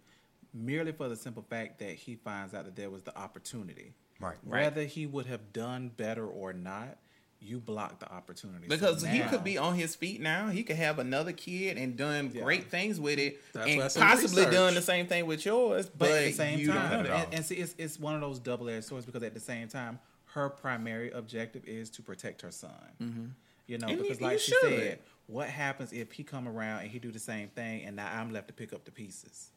[0.54, 3.94] merely for the simple fact that he finds out that there was the opportunity.
[4.20, 4.36] Right.
[4.44, 6.98] Whether he would have done better or not,
[7.48, 8.66] you block the opportunity.
[8.68, 10.50] So Because he could be on his feet now.
[10.50, 12.44] He could have another kid and done Yeah.
[12.44, 14.54] great things with it, That's and why I said possibly research.
[14.54, 15.88] done the same thing with yours.
[15.90, 18.00] But, But at the same you time, don't at know and, and see, it's it's
[18.00, 20.00] one of those double edged swords because at the same time,
[20.34, 22.72] her primary objective is to protect her son.
[23.02, 23.26] Mm-hmm.
[23.68, 24.62] You know, And because you like she should.
[24.80, 28.10] said, what happens if he come around and he do the same thing, and now
[28.14, 29.50] I'm left to pick up the pieces?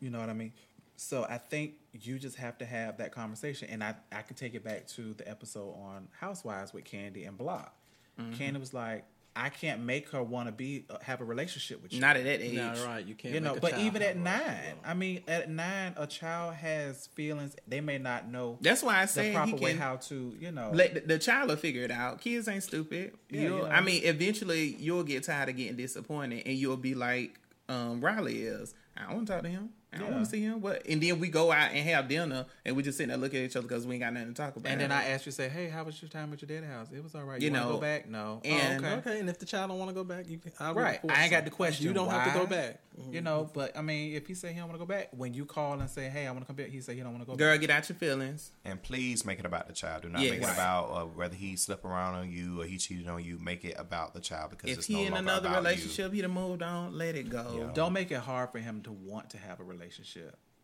[0.00, 0.52] You know what I mean?
[0.96, 4.54] So I think you just have to have that conversation, and I I can take
[4.54, 7.74] it back to the episode on Housewives with Kandi and Block.
[8.20, 8.42] Mm-hmm.
[8.42, 11.92] Kandi was like, I can't make her want to be uh, have a relationship with
[11.92, 12.00] you.
[12.00, 12.54] Not at that age.
[12.54, 13.04] No, right.
[13.04, 13.34] You can't.
[13.34, 16.54] You know, make a but child even at nine, I mean, at nine, a child
[16.54, 17.56] has feelings.
[17.66, 20.52] They may not know That's why I the say proper he way how to, you
[20.52, 20.70] know.
[20.72, 22.20] let the, the child will figure it out.
[22.20, 23.14] Kids ain't stupid.
[23.30, 23.64] Yeah, you know.
[23.64, 28.42] I mean, eventually you'll get tired of getting disappointed, and you'll be like um, Riley
[28.42, 28.74] is.
[28.96, 29.70] I don't want to talk to him.
[29.92, 30.12] I don't Yeah.
[30.14, 30.60] want to see him.
[30.60, 30.86] What?
[30.88, 33.50] And then we go out and have dinner, and we just sitting there looking at
[33.50, 34.70] each other because we ain't got nothing to talk about.
[34.70, 36.88] and then I asked you, say, "Hey, how was your time at your dad's house?
[36.94, 37.40] It was all right.
[37.40, 38.08] You You, want to know, go back?
[38.08, 38.40] No.
[38.44, 38.96] and- oh, okay.
[39.10, 40.52] Okay, and if the child don't want to go back, you can.
[40.58, 41.00] I will Right.
[41.08, 41.86] I ain't got the question.
[41.86, 42.80] You don't have to go back.
[43.10, 45.32] You know, but I mean, if he say he don't want to go back, when
[45.32, 47.22] you call and say, "Hey, I want to come back," he say he don't want
[47.24, 47.60] to go girl, back.
[47.62, 48.50] get out your feelings.
[48.66, 50.02] And please make it about the child.
[50.02, 50.50] Do not Yeah, make right.
[50.50, 53.38] it about uh, whether he slept around on you or he cheated on you.
[53.38, 55.68] Make it about the child because If it's he no in another about you.
[55.70, 56.96] relationship, he'd have moved on.
[56.96, 57.56] Let it go.
[57.58, 57.70] Yeah.
[57.74, 59.81] Don't make it hard for him to want to have a relationship.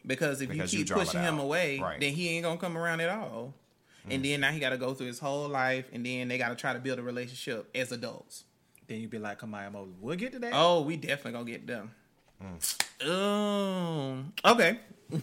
[0.07, 2.01] Because if Because you you keep draw it pushing him away, Right.
[2.01, 3.55] then he ain't gonna come around at all.
[4.11, 6.49] And then now he got to go through his whole life, and then they got
[6.49, 8.45] to try to build a relationship as adults.
[8.87, 11.45] Then you'd be like, "Come on, Moses, we'll get to that." Oh, we definitely gonna
[11.45, 11.91] get them.
[13.07, 14.33] Um.
[14.45, 14.79] Okay.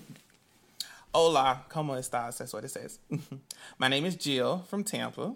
[1.13, 2.37] Hola, como estas?
[2.37, 2.99] That's what it says.
[3.79, 5.33] my name is Jill from Tampa.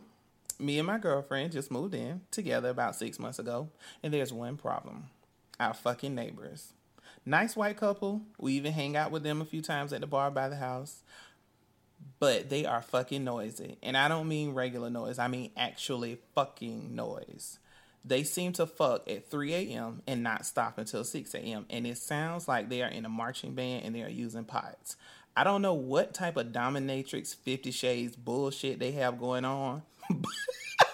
[0.60, 3.70] Me and my girlfriend just moved in together about six months ago,
[4.04, 5.06] and there's one problem:
[5.60, 6.74] our fucking neighbors.
[7.30, 8.24] Nice white couple.
[8.40, 11.04] We even hang out with them a few times at the bar by the house.
[12.18, 13.78] But they are fucking noisy.
[13.84, 17.60] And I don't mean regular noise, I mean actually fucking noise.
[18.04, 20.02] They seem to fuck at 3 a.m.
[20.08, 21.68] and not stop until 6 a.m.
[21.70, 24.96] And it sounds like they are in a marching band and they are using pots.
[25.38, 29.84] I don't know what type of dominatrix 50 shades bullshit they have going on.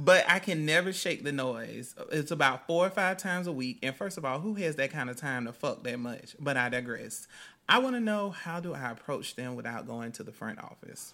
[0.00, 1.94] but I can never shake the noise.
[2.10, 3.80] It's about four or five times a week.
[3.82, 6.34] And first of all, who has that kind of time to fuck that much?
[6.40, 7.28] But I digress.
[7.68, 11.12] I want to know how do I approach them without going to the front office?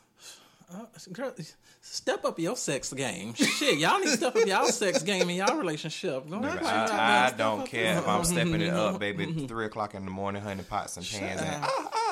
[0.72, 1.32] Uh, girl,
[1.80, 3.34] step up your sex game.
[3.34, 6.28] Shit, y'all need to step up y'all sex game in y'all relationship.
[6.28, 9.46] Go ahead, Baby, right I, I don't care if I'm stepping it up, baby.
[9.46, 12.05] Three o'clock in the morning, honey pots and pans, and ah, ah, ah.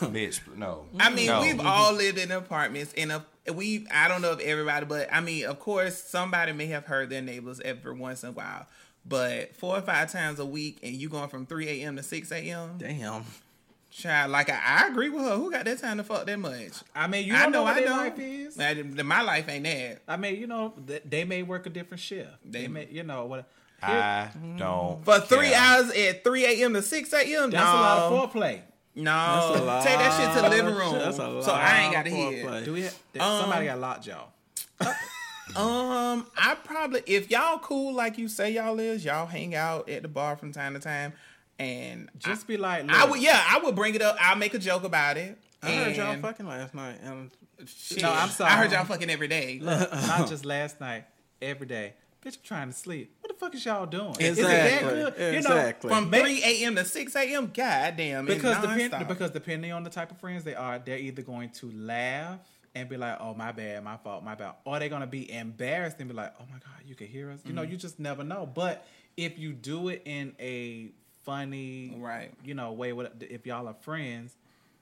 [0.12, 0.40] bitch.
[0.56, 1.40] No, I mean, no.
[1.40, 5.20] we've all lived in apartments, and if we, I don't know if everybody, but I
[5.20, 8.66] mean, of course, somebody may have heard their neighbors every once in a while.
[9.06, 11.96] But four or five times a week, and you going from 3 a.m.
[11.96, 12.76] to 6 a.m.
[12.78, 13.24] Damn.
[13.90, 15.34] Child, like I, I agree with her.
[15.36, 16.72] Who got that time to fuck that much?
[16.94, 17.96] I mean, you I don't know, know, what I their know.
[17.96, 18.56] life is.
[18.56, 20.02] Man, My life ain't that.
[20.06, 22.28] I mean, you know, th- they may work a different shift.
[22.44, 23.48] They- They, may, you know, what?
[23.82, 24.28] I
[24.58, 25.02] don't.
[25.04, 25.58] For three care.
[25.58, 26.74] hours at 3 a.m.
[26.74, 27.50] to 6 a.m.
[27.50, 27.72] That's no.
[27.72, 28.60] a lot of foreplay.
[28.94, 29.04] No,
[29.52, 30.94] That's a lot take that shit to the living room.
[30.94, 32.44] That's a so I ain't lot got to of hear.
[32.46, 32.64] foreplay.
[32.64, 32.82] Do we?
[32.82, 34.24] Have, Um, somebody got lockjaw.
[35.56, 40.02] Um, I probably if y'all cool like you say y'all is, y'all hang out at
[40.02, 41.12] the bar from time to time,
[41.58, 44.16] and Just be like, I would yeah, I would bring it up.
[44.20, 45.36] I'll make a joke about it.
[45.62, 47.30] I heard y'all fucking last night, and
[47.66, 48.52] shit, No, I'm sorry.
[48.52, 49.58] I heard y'all fucking every day.
[49.62, 51.04] not just last night,
[51.42, 51.94] every day.
[52.24, 53.16] Bitch, I'm trying to sleep.
[53.40, 54.14] Fuck is y'all doing?
[54.20, 54.82] Is it that
[55.16, 55.34] good?
[55.34, 56.76] You know, From three a.m.
[56.76, 57.50] to six a.m.
[57.52, 61.22] God damn, because depend, because depending on the type of friends they are, they're either
[61.22, 62.38] going to laugh
[62.74, 65.96] and be like, "Oh, my bad, my fault, my bad," or they're gonna be embarrassed
[66.00, 67.56] and be like, "Oh my god, you can hear us." You Mm-hmm.
[67.56, 68.44] know, you just never know.
[68.46, 68.86] But
[69.16, 70.90] if you do it in a
[71.24, 72.32] funny, Right.
[72.44, 74.36] you know, way, if y'all are friends,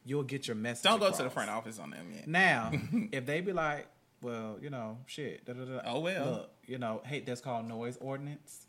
[0.05, 0.83] you'll get your message.
[0.83, 2.27] don't go to the front office on them yet.
[2.27, 2.73] Now,
[3.13, 3.87] if they be like,
[4.21, 6.25] "Well, you know, shit," da, da, da, Oh, well.
[6.27, 8.67] look, you know, hey, that's called noise ordinance.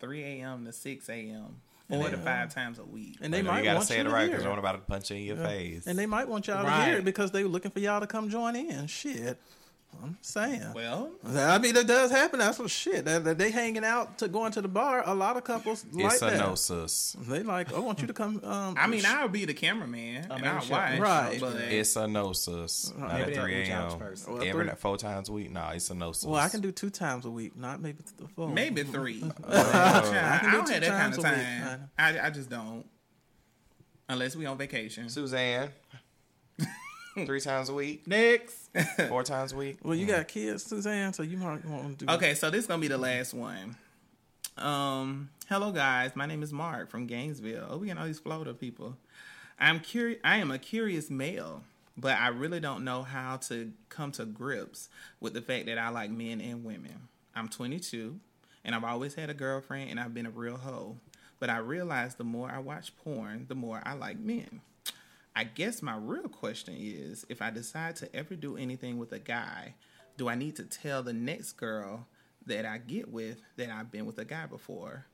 [0.00, 0.64] Three a.m.
[0.66, 1.60] to six a.m.
[1.88, 3.16] four to five times a week.
[3.22, 4.48] and they You might you gotta want say you it to right because it.
[4.48, 5.86] I'm about to punch you in your face.
[5.86, 8.06] And they might want y'all to hear it because they were looking for y'all to
[8.06, 8.86] come join in.
[8.86, 9.38] Shit.
[10.02, 10.72] I'm saying.
[10.74, 12.38] Well, I mean, that does happen.
[12.38, 13.04] That's some shit.
[13.04, 15.02] That, that they hanging out to going to the bar.
[15.06, 16.38] A lot of couples like it's a that.
[16.38, 17.16] no, sis.
[17.20, 18.40] They like, I want you to come.
[18.44, 20.98] Um, I mean, I'll be the cameraman and I'll watch.
[20.98, 21.38] Right.
[21.40, 22.92] But It's a no, sis.
[22.96, 23.98] Not Maybe at 3 a.m.
[23.98, 24.28] first.
[24.28, 25.50] Well, Every three- four times a week.
[25.50, 26.24] Nah, it's a no, sis.
[26.24, 28.48] well, I can do two times a week, not maybe the four.
[28.48, 29.22] maybe three.
[29.48, 31.90] I I, can do don't two have that kind of time.
[31.98, 32.84] I, I just don't.
[34.08, 35.08] Unless we on vacation.
[35.08, 35.70] Suzanne.
[37.26, 38.70] three times a week, Next.
[39.08, 39.78] four times a week.
[39.82, 42.12] Well, you got kids, Suzanne, so you might want to do.
[42.12, 43.76] Okay, so this is gonna be the last one.
[44.56, 47.66] Um, hello guys, my name is Mark from Gainesville.
[47.70, 48.96] Oh, we got all these Florida people.
[49.58, 50.20] I'm curious.
[50.24, 51.62] I am a curious male,
[51.96, 54.88] but I really don't know how to come to grips
[55.20, 57.08] with the fact that I like men and women.
[57.36, 58.18] I'm 22,
[58.64, 60.96] and I've always had a girlfriend, and I've been a real hoe.
[61.40, 64.60] But I realize the more I watch porn, the more I like men.
[65.36, 69.18] I guess my real question is if I decide to ever do anything with a
[69.18, 69.74] guy,
[70.16, 72.06] do I need to tell the next girl
[72.46, 75.06] that I get with that I've been with a guy before?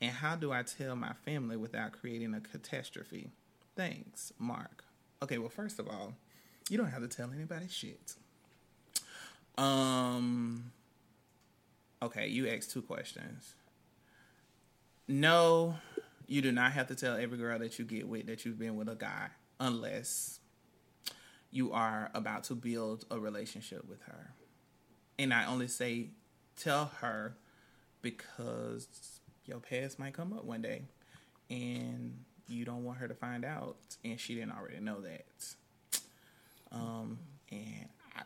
[0.00, 3.32] And how do I tell my family without creating a catastrophe?
[3.76, 4.84] Thanks, Mark.
[5.22, 6.14] Okay, well, first of all,
[6.70, 8.14] you don't have to tell anybody shit.
[9.58, 10.72] Um,
[12.02, 13.54] okay, you asked two questions.
[15.06, 15.76] No,
[16.26, 18.76] you do not have to tell every girl that you get with that you've been
[18.76, 19.28] with a guy
[19.60, 20.40] unless
[21.50, 24.34] you are about to build a relationship with her.
[25.18, 26.10] And I only say
[26.56, 27.36] tell her
[28.02, 30.82] because your past might come up one day
[31.48, 35.54] and you don't want her to find out and she didn't already know that.
[36.72, 37.18] Um
[37.50, 38.22] and I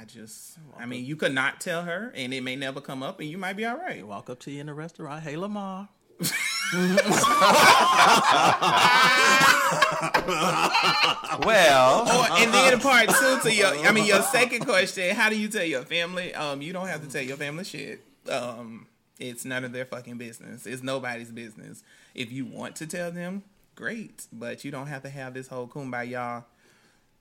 [0.00, 3.20] I just I mean you could not tell her and it may never come up
[3.20, 4.04] and you might be all right.
[4.06, 5.22] Walk up to you in the restaurant.
[5.22, 5.88] Hey, Lamar.
[11.44, 15.38] Well, Oh, and then part two to your, I mean, your second question: How do
[15.38, 16.34] you tell your family?
[16.34, 18.00] Um, you don't have to tell your family shit.
[18.30, 18.86] Um,
[19.18, 20.66] it's none of their fucking business.
[20.66, 21.82] It's nobody's business.
[22.14, 23.42] If you want to tell them,
[23.74, 26.44] great, but you don't have to have this whole kumbaya.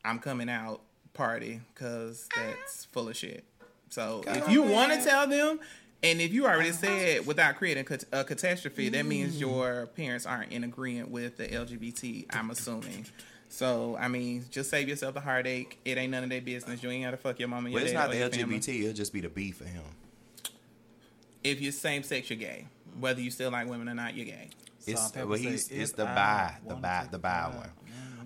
[0.04, 0.82] I'm coming out
[1.14, 3.43] party because that's full of shit.
[3.89, 5.60] So if you want to tell them,
[6.06, 10.26] and if you already said without creating a cat- a catastrophe, that means your parents
[10.26, 12.26] aren't in agreement with the LGBT.
[12.30, 13.06] I'm assuming.
[13.49, 15.80] So I mean, just save yourself the heartache.
[15.86, 16.82] It ain't none of their business.
[16.84, 17.70] You ain't gotta fuck your mama.
[17.70, 18.60] Your well, it's dad, not the your family.
[18.60, 18.82] LGBT.
[18.82, 19.84] It'll just be the B for him.
[21.43, 22.68] If you're same sex, you're gay.
[22.99, 24.49] Whether you still like women or not, you're gay.
[24.88, 27.47] It's Some people well, say he's it's the I bi, the wanted bi, the bi
[27.49, 27.70] one.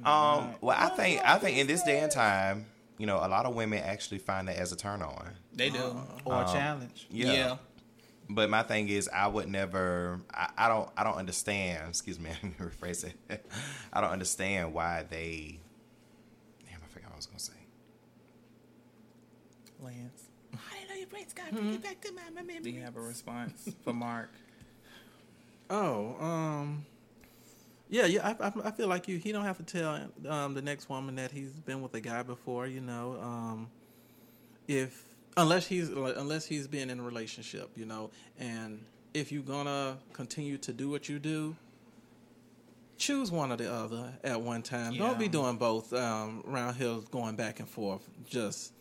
[0.05, 2.65] out, Um, well, I think I think in this day and time,
[2.97, 5.31] you know, a lot of women actually find that as a turn on.
[5.53, 6.01] They do.
[6.25, 7.07] or a challenge.
[7.09, 7.31] Yeah.
[7.31, 7.57] yeah.
[8.29, 10.19] But my thing is, I would never.
[10.33, 10.89] I, I don't.
[10.95, 11.89] I don't understand.
[11.89, 12.29] Excuse me.
[12.29, 13.45] Let me rephrase it.
[13.91, 15.59] I don't understand why they.
[16.67, 17.53] Damn, I forgot what I was gonna say.
[19.81, 20.23] Lance.
[20.53, 22.59] I didn't know your brain got get back to my memory.
[22.61, 24.31] Do you have a response for Mark?
[25.71, 26.83] Oh, um,
[27.89, 28.35] yeah, yeah.
[28.39, 29.17] I, I, I feel like you.
[29.17, 32.23] He don't have to tell um, the next woman that he's been with a guy
[32.23, 32.65] before.
[32.65, 33.69] You know, um,
[34.67, 35.08] if
[35.41, 37.69] unless he's unless he's been in a relationship.
[37.75, 38.83] You know, and
[39.13, 41.55] if you're gonna continue to do what you do,
[42.97, 44.95] choose one or the other at one time.
[44.95, 48.07] Don't be doing both um, round hills going back and forth.
[48.27, 48.73] Just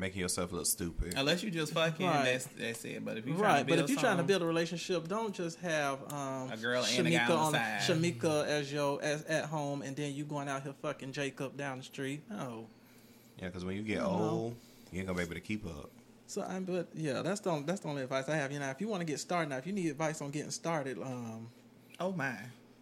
[0.00, 1.14] Making yourself look stupid.
[1.16, 2.24] Unless you just fucking, Right.
[2.24, 3.04] that's that's it.
[3.04, 5.58] But if you right, to but if you're trying to build a relationship, don't just
[5.58, 7.80] have um, A girl and a guy Shamika on the side.
[7.96, 11.78] Shamika as your as at home, and then you going out here fucking Jacob down
[11.78, 12.22] the street.
[12.30, 12.68] No,
[13.40, 14.06] Yeah, because when you get know.
[14.08, 14.56] old,
[14.92, 15.90] you ain't gonna be able to keep up.
[16.26, 18.52] so I'm but yeah, that's the that's the only advice I have.
[18.52, 20.50] You know, if you want to get started, now if you need advice on getting
[20.50, 21.48] started, um,
[22.00, 22.34] oh my.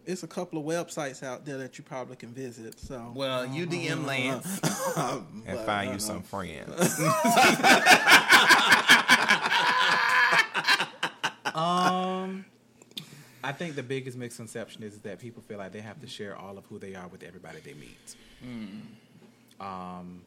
[0.04, 2.78] it's a couple of websites out there that you probably can visit.
[2.78, 4.60] So Well, you DM Lance.
[4.96, 7.00] And But, find you some friends.
[11.54, 12.44] Um,
[13.42, 16.58] I think the biggest misconception is that people feel like they have to share all
[16.58, 18.16] of who they are with everybody they meet.
[19.60, 20.22] Um,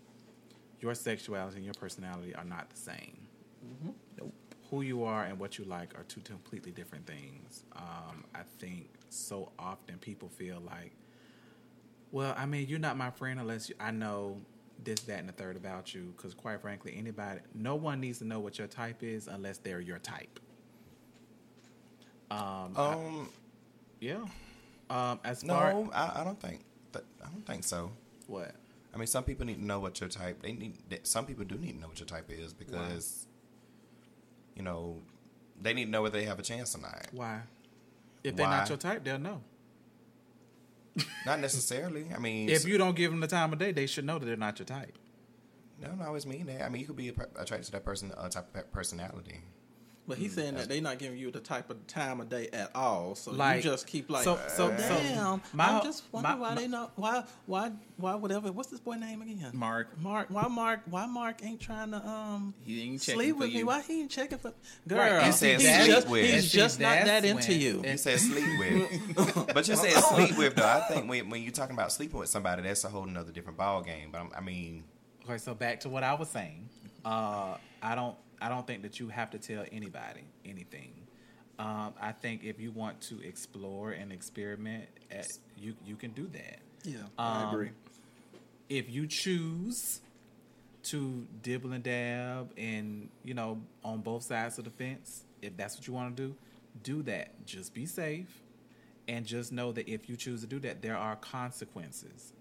[0.80, 3.28] your sexuality and your personality are not the same.
[4.20, 4.34] Nope.
[4.70, 7.64] Who you are and what you like are two completely different things.
[7.76, 10.92] Um, I think so often people feel like,
[12.12, 14.38] well, I mean, you're not my friend unless you, I know
[14.84, 16.14] this, that, and the third about you.
[16.16, 19.80] Because quite frankly, anybody, no one needs to know what your type is unless they're
[19.82, 20.40] your type.
[22.32, 23.30] Um, I- Um,
[24.00, 24.26] yeah.
[24.90, 26.62] Um, as far no, I, I don't think.
[26.94, 27.92] That, I don't think so.
[28.28, 28.56] what?
[29.00, 30.42] I mean, some people need to know what your type.
[30.42, 30.74] They need.
[31.08, 33.28] Some people do need to know what your type is because,
[34.58, 34.98] you know,
[35.62, 37.08] they need to know whether they have a chance or not.
[37.14, 37.44] Why?
[38.26, 38.58] If they're Why?
[38.58, 39.42] not your type, they'll know.
[41.26, 42.08] Not necessarily.
[42.14, 44.26] I mean, If you don't give them the time of day, they should know that
[44.26, 44.98] they're not your type.
[45.82, 46.62] no, don't always mean that.
[46.64, 49.40] I mean, you could be attracted to that person, uh, type of personality.
[50.10, 52.76] But he's saying that they're not giving you the type of time of day at
[52.76, 53.14] all.
[53.16, 55.42] So Like- you just keep like, so- so- so damn.
[55.54, 58.52] my- I'm just wondering my- why my- they not why why why whatever.
[58.52, 59.52] What's this boy name again?
[59.54, 59.98] Mark.
[60.02, 60.28] Mark.
[60.30, 60.82] Why Mark?
[60.90, 63.64] Why Mark ain't trying to um He ain't sleep for with me?
[63.64, 64.54] Why he ain't checking for
[64.88, 64.98] girl?
[64.98, 66.26] Right, you said he's sleep just with.
[66.30, 67.92] he's just not that that's into when- you.
[67.92, 70.68] You said sleep with, but you said sleep with though.
[70.68, 73.58] I think when, when you're talking about sleeping with somebody, that's a whole nother different
[73.60, 74.10] ball game.
[74.12, 74.86] But I'm, I mean,
[75.26, 76.68] Okay, so back to what I was saying.
[77.06, 80.94] Uh, I don't I don't think that you have to tell anybody anything.
[81.58, 85.26] Um, I think if you want to explore and experiment, at,
[85.58, 86.60] you you can do that.
[86.84, 87.70] Yeah, Um, I agree.
[88.70, 90.00] If you choose
[90.84, 95.76] to dibble and dab and you know on both sides of the fence, if that's
[95.78, 96.36] what you want to do,
[96.84, 97.46] do that.
[97.46, 98.42] Just be safe,
[99.10, 102.32] and just know that if you choose to do that, there are consequences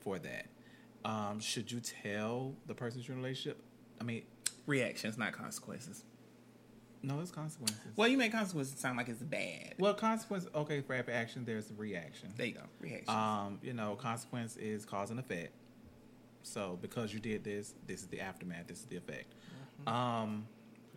[0.00, 0.46] for that.
[1.04, 3.60] Um, should you tell the person you're in a relationship?
[4.00, 4.22] I mean,
[4.66, 6.04] Reactions, not consequences.
[7.02, 7.78] no, it's consequences.
[7.94, 9.74] Well, you make consequences sound like it's bad.
[9.78, 10.46] Well, consequence.
[10.54, 12.32] Okay, for every action, there's a reaction.
[12.36, 12.62] There you go.
[12.80, 13.08] Reactions.
[13.08, 15.52] Um, you know, consequence is cause and effect.
[16.42, 18.66] So because you did this, this is the aftermath.
[18.66, 19.32] This is the effect.
[19.86, 20.46] Um,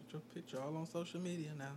[0.05, 1.73] Put your picture all on social media now.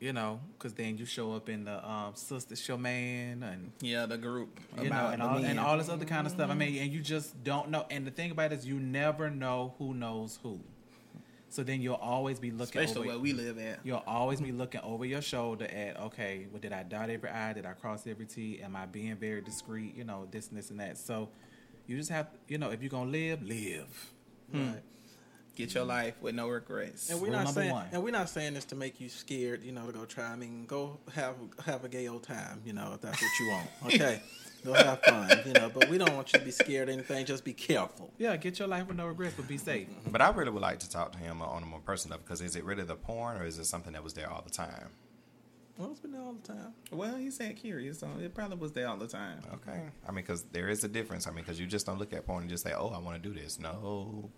[0.00, 4.06] you know, because then you show up in the um, sister show man and yeah,
[4.06, 6.50] the group you know and the all, and all this other kind of stuff.
[6.50, 7.84] I mean, and you just don't know.
[7.90, 10.60] And the thing about it is, you never know who knows who.
[11.48, 13.16] So then you'll always be looking especially over.
[13.16, 13.80] where we live at.
[13.84, 17.52] You'll always be looking over your shoulder at, okay, well, did I dot every I?
[17.52, 18.60] Did I cross every T?
[18.62, 19.94] Am I being very discreet?
[19.96, 20.98] You know, this and this and that.
[20.98, 21.28] So
[21.86, 24.10] you just have, you know, if you're going to live, live.
[24.50, 24.66] Hmm.
[24.72, 24.82] Right.
[25.54, 27.08] Get your life with no regrets.
[27.08, 27.86] And we're Rule not saying, one.
[27.90, 30.24] and we're not saying this to make you scared, you know, to go try.
[30.26, 31.34] I mean, go have
[31.64, 33.68] have a gay old time, you know, if that's what you want.
[33.86, 34.20] Okay,
[34.66, 35.70] go have fun, you know.
[35.72, 37.24] But we don't want you to be scared of anything.
[37.24, 38.12] Just be careful.
[38.18, 39.88] Yeah, get your life with no regrets, but be safe.
[40.10, 42.40] but I really would like to talk to him on a more personal level because
[42.42, 44.90] is it really the porn or is it something that was there all the time?
[45.78, 46.72] Well, it's been there all the time.
[46.90, 49.40] well, he said curious, so it probably was there all the time.
[49.52, 51.26] Okay, I mean, because there is a difference.
[51.26, 53.22] I mean, because you just don't look at porn and just say, "Oh, I want
[53.22, 54.30] to do this." No,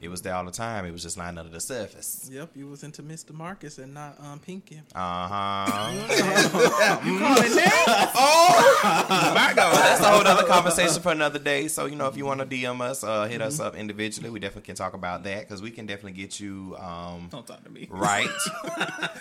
[0.00, 0.84] it was there all the time.
[0.84, 2.28] It was just lying under the surface.
[2.32, 3.32] Yep, you was into Mr.
[3.32, 4.80] Marcus and not um Pinky.
[4.94, 5.92] Uh huh.
[7.04, 8.12] You calling that?
[8.18, 9.74] Oh my God.
[9.76, 11.68] That's a whole other conversation for another day.
[11.68, 14.30] So you know, if you want to DM us, uh, hit us up individually.
[14.30, 17.62] We definitely can talk about that because we can definitely get you um, Don't talk
[17.64, 17.88] to me.
[17.90, 18.26] right.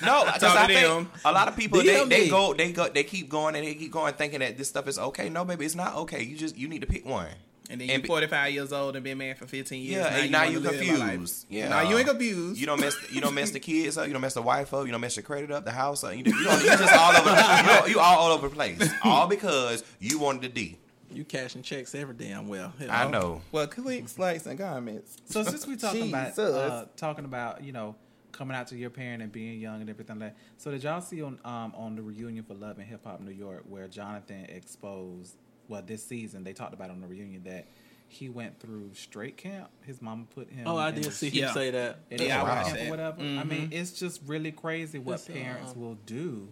[0.05, 1.09] no, because I think them.
[1.23, 3.91] a lot of people they, they go they go they keep going and they keep
[3.91, 5.29] going thinking that this stuff is okay.
[5.29, 6.23] No, baby, it's not okay.
[6.23, 7.27] You just you need to pick one.
[7.69, 9.95] And then And you're 45 years old and been married for 15 years.
[9.95, 11.45] Yeah, and now wanna you live confused.
[11.49, 12.59] Yeah, Now you ain't confused.
[12.59, 12.95] You don't mess.
[13.11, 14.07] You don't mess the kids up.
[14.07, 14.85] You don't mess the wife up.
[14.85, 16.15] You don't mess your credit up, the house up.
[16.15, 16.61] You, do, you don't.
[16.61, 17.29] You just all over.
[17.29, 18.93] You, know, you all, all over the place.
[19.03, 20.77] All because you wanted the D.
[21.11, 22.73] You cashing checks every damn well.
[22.79, 23.41] you I know.
[23.51, 25.17] Well, clicks, likes, and comments.
[25.25, 27.95] So since we talking about uh, talking about you know
[28.31, 30.37] coming out to your parent and being young and everything like that.
[30.57, 33.31] So did y'all see on um, on the reunion for Love and Hip Hop New
[33.31, 35.35] York where Jonathan exposed
[35.67, 37.65] well this season they talked about on the reunion that
[38.07, 39.69] he went through straight camp.
[39.81, 40.67] His mama put him.
[40.67, 41.53] Oh, I did see him Yeah.
[41.53, 41.99] say that.
[42.11, 42.89] in Yeah, the I hour watched camp or that.
[43.17, 43.21] whatever.
[43.39, 46.47] I mean, it's just really crazy what It's, uh, parents will do.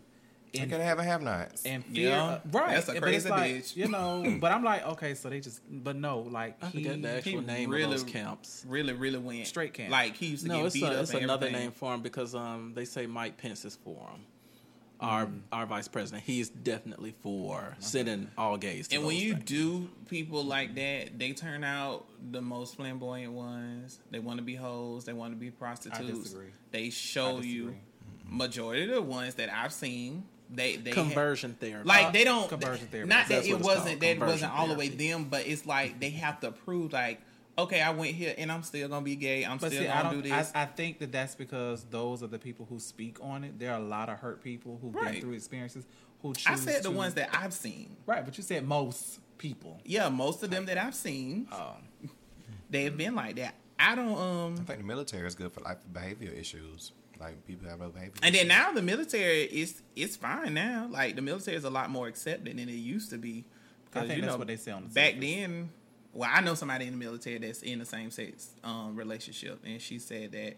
[0.52, 1.66] You in gotta have a have nots.
[1.66, 2.76] and fear, Yeah, right?
[2.76, 3.76] that's a but it's crazy like, bitch.
[3.76, 4.38] you know.
[4.40, 7.40] But I'm like, okay, so they just, but no, like I he, forget the actual
[7.42, 8.64] he name really- of those camps.
[8.68, 9.90] Really, really went Straight camp.
[9.92, 10.94] Like he used to No, get it's, beat a, up.
[11.04, 11.66] it's and another everything.
[11.68, 14.22] name for him because um they say Mike Pence is for him.
[15.00, 18.88] Our our vice president, he's definitely for sending all gays.
[18.88, 19.46] To And when you things.
[19.46, 24.00] do people like that, they turn out the most flamboyant ones.
[24.12, 25.04] They want to be hoes.
[25.04, 26.20] They want to be prostitutes.
[26.20, 26.48] disagree.
[26.72, 27.78] They show I you disagree.
[28.30, 30.24] majority of the ones that I've seen.
[30.50, 33.10] They they conversion therapy, like they uh, don't Conversion therapy.
[33.10, 35.66] Not that That's it wasn't that it wasn't conversion all the way them, but it's
[35.66, 37.22] like they have to prove like,
[37.58, 39.44] okay, I went here and I'm still gonna be gay.
[39.46, 40.24] I'm But still see, I gonna don't.
[40.24, 40.52] do this.
[40.56, 43.60] I think that that's because those are the people who speak on it.
[43.60, 45.14] There are a lot of hurt people who've Right.
[45.14, 45.86] been through experiences
[46.22, 46.48] who choose.
[46.48, 47.96] I said the ones that I've seen.
[48.06, 49.80] right, but you said most people.
[49.86, 52.10] Yeah, most of them that I've seen, Um,
[52.70, 53.56] they've been like that.
[53.80, 54.58] I don't I um.
[54.58, 56.92] think the military is good for like behavior issues.
[57.20, 58.14] Like people have no behavior.
[58.24, 60.88] And then now the military is it's fine now.
[60.90, 63.46] Like the military is a lot more accepted than it used to be.
[63.94, 65.30] I 'Cause, think that's what they say on the back surface.
[65.30, 65.70] then.
[66.14, 69.82] Well, I know somebody in the military that's in the same sex um, relationship, and
[69.82, 70.58] she said that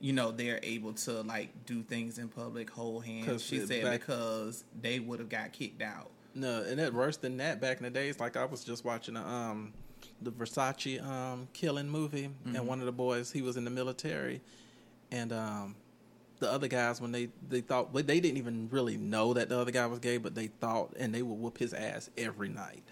[0.00, 3.42] you know they're able to like do things in public, hold hands.
[3.42, 6.10] She said back- because they would have got kicked out.
[6.34, 7.60] No, and it worse than that.
[7.60, 9.72] Back in the days, like I was just watching a, um
[10.20, 14.40] the Versace um killing movie, and one of the boys he was in the military,
[15.10, 15.74] and um
[16.38, 19.70] the other guys when they they thought they didn't even really know that the other
[19.70, 22.82] guy was gay, but they thought and they would whoop his ass every night.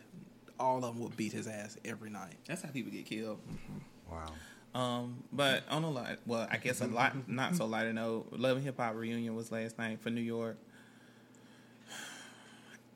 [0.61, 2.35] All of them would beat his ass every night.
[2.47, 3.41] That's how people get killed.
[4.11, 4.33] wow.
[4.73, 8.29] Um, but on a lot, well, I guess a lot, not so lighter note.
[8.33, 10.59] Love and Hip Hop reunion was last night for New York.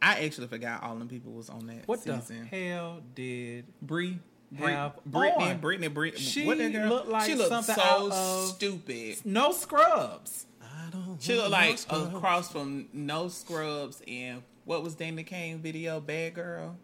[0.02, 2.48] I actually forgot all them people was on that What season.
[2.50, 4.18] the hell did Bree,
[4.58, 5.58] Have Brittany, on?
[5.60, 6.22] Brittany, Brittany.
[6.22, 6.88] She what that girl?
[6.90, 9.16] looked like she looked something so out of- stupid.
[9.24, 10.46] no scrubs?
[10.62, 11.16] I don't.
[11.20, 12.14] She looked like no scrubs.
[12.14, 16.00] a cross from No Scrubs and what was Danity Kane video?
[16.00, 16.76] Bad Girl.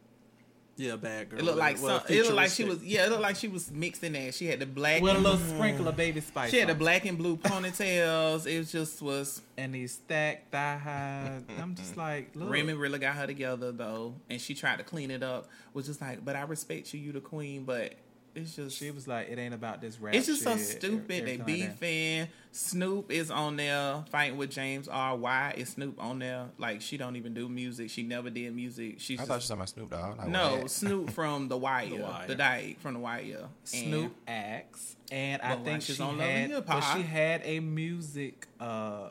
[0.80, 1.40] Yeah, bad girl.
[1.40, 2.16] It looked like Well, some.
[2.16, 2.78] It looked like she was.
[2.78, 2.90] futuristic.
[2.90, 4.32] Yeah, it looked like she was mixed in there.
[4.32, 5.02] She had the black.
[5.02, 5.56] With a and- little mm-hmm.
[5.56, 6.50] sprinkle of baby spice.
[6.50, 6.78] She had the on it.
[6.78, 8.46] black and blue ponytails.
[8.46, 9.42] It just was.
[9.58, 11.42] and these stacked thigh highs.
[11.60, 12.50] I'm just like, look.
[12.50, 15.48] Remy really got her together though, and she tried to clean it up.
[15.74, 17.64] Was just like, but I respect you, you the queen.
[17.64, 17.92] But
[18.34, 20.14] it's just, She was like, it ain't about this rap.
[20.14, 21.08] it's just so stupid.
[21.08, 22.28] They everything like beefing.
[22.52, 25.16] Snoop is on there fighting with James R.
[25.16, 26.46] Why is Snoop on there?
[26.58, 27.90] Like she don't even do music.
[27.90, 28.96] She never did music.
[28.98, 30.18] She's I just, thought you were talking about Snoop Dogg.
[30.18, 30.70] Like, no what?
[30.70, 32.34] Snoop from The Wire, the, Wire.
[32.34, 33.48] Dyke from The Wire.
[33.64, 36.80] Snoop acts, and I But why think she's she on Love and had, Hip but
[36.80, 39.10] she had a music, uh, a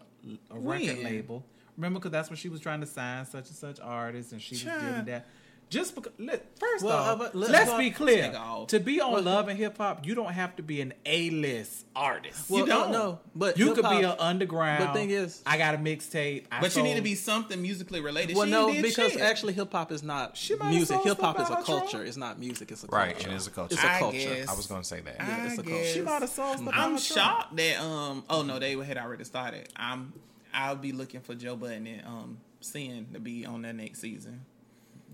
[0.52, 0.62] record
[0.98, 1.04] When?
[1.04, 1.44] label.
[1.78, 4.56] Remember, because that's when she was trying to sign such and such artists, and she
[4.56, 5.26] was doing that.
[5.70, 8.36] Just because, let, first Well, off, uh, but let- let's be clear:
[8.70, 11.86] to be on Well, Love and Hip Hop, you don't have to be an A-list
[11.96, 12.50] artist.
[12.50, 12.92] Well, You don't.
[12.92, 14.84] know, but you could be an underground.
[14.84, 16.46] But thing is- I got a mixtape.
[16.52, 18.36] I But you need to be something musically related.
[18.36, 19.22] Well, she no, because shit.
[19.22, 21.02] actually hip hop is not She music.
[21.04, 21.90] Hip hop is a culture.
[21.98, 22.08] trunk.
[22.08, 22.72] It's not music.
[22.72, 23.06] It's a culture.
[23.06, 23.30] Right, culture.
[23.30, 23.74] it is a culture.
[23.76, 24.18] It's a I culture.
[24.18, 24.48] guess.
[24.50, 25.22] I was gonna say that.
[25.22, 25.70] I it's a culture.
[25.70, 25.94] guess.
[25.94, 27.02] She might have sold stuff out I'm her trunk.
[27.02, 29.70] shocked that um oh no they had already started.
[29.76, 30.14] I'm
[30.52, 34.46] I'll be looking for Joe Budden and um seeing to be on that next season.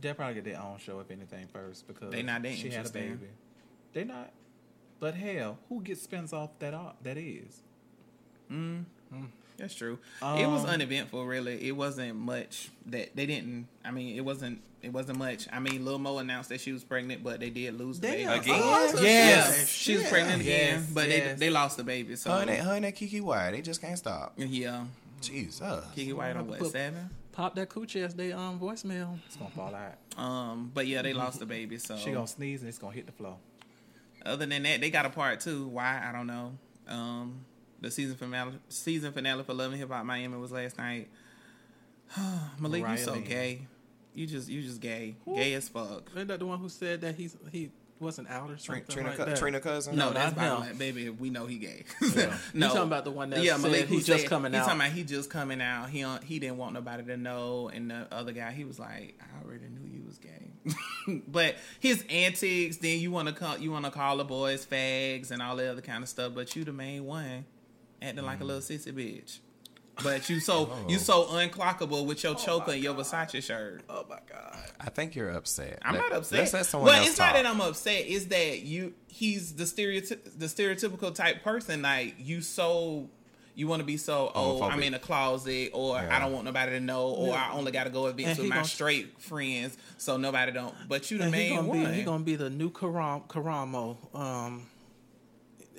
[0.05, 2.85] They'll probably get their own show if anything first because They not that she had
[2.85, 3.27] a baby.
[3.91, 4.31] They not.
[4.99, 6.75] But hell, who gets spins off that?
[6.75, 7.61] ar- That is.
[9.57, 9.97] That's true.
[10.21, 11.67] it was Um, uneventful, really.
[11.67, 13.67] It wasn't much that they didn't.
[13.83, 14.61] I mean, it wasn't.
[14.83, 15.47] It wasn't much.
[15.51, 18.23] I mean, Lil Mo announced that she was pregnant, but they did lose the baby
[18.25, 18.59] Again?
[18.61, 20.11] Oh, that's a Yes, she was Shit.
[20.11, 21.39] pregnant again, Yes, but yes.
[21.39, 22.15] they they lost the baby.
[22.15, 24.33] So Her and, that, her and that Kiki Wyatt, they just can't stop.
[24.37, 24.85] yeah,
[25.23, 25.81] Jeez, uh.
[25.95, 27.09] Kiki Wyatt on what seven?
[27.35, 29.19] Pop that coochie as they um voicemail.
[29.27, 29.97] It's gonna fall out.
[30.17, 31.77] Um, but yeah, they lost the baby.
[31.77, 33.35] So She gonna sneeze and it's gonna hit the floor.
[34.25, 35.67] Other than that, they got a part two.
[35.67, 36.53] Why I don't know.
[36.87, 37.45] Um,
[37.81, 41.09] the season finale, season finale for Love and Hip Hop Miami was last night.
[42.59, 43.67] Malik, you Mariah so gay.
[44.13, 46.09] You just you just gay, gay as fuck.
[46.15, 47.69] Isn't that the one who said that he's he
[48.05, 49.37] wasn't out or Trina, something Trina, like that?
[49.37, 49.95] Trina cousin?
[49.95, 50.49] No, No, that's not him.
[50.51, 51.09] violent, baby.
[51.09, 51.83] We know he gay.
[52.15, 52.37] Yeah.
[52.53, 54.59] no, You talking about the one that yeah, said Malik, he who just coming he
[54.59, 54.65] out.
[54.65, 55.89] talking about he just coming out.
[55.89, 59.43] He he didn't want nobody to know, and the other guy he was like, I
[59.45, 61.21] already knew you was gay.
[61.27, 65.31] but his antics, then you want to call you want to call the boys fags
[65.31, 67.45] and all the other kind of stuff, but you the main one
[68.01, 68.47] acting like a mm.
[68.47, 69.39] little sissy bitch.
[70.03, 73.83] But you so you so unclockable with your choker and your Versace shirt.
[73.89, 74.57] Oh my god.
[74.79, 75.79] I think you're upset.
[75.83, 76.39] I'm Let- not upset.
[76.39, 77.33] Let's let someone well, else it's talk.
[77.33, 78.03] not that I'm upset.
[78.05, 81.81] It's that you he's the stereotyp the stereotypical type person.
[81.81, 83.09] Like you so
[83.57, 86.13] you want to be so oh I'm in a closet or Yeah.
[86.13, 87.49] I don't want nobody to know or Yeah.
[87.51, 90.51] I only got to go events And with he my gon- straight friends so nobody
[90.51, 90.75] don't.
[90.89, 91.85] But you the And he main gonna one.
[91.85, 94.67] be he gonna be the new Karam, Karamo um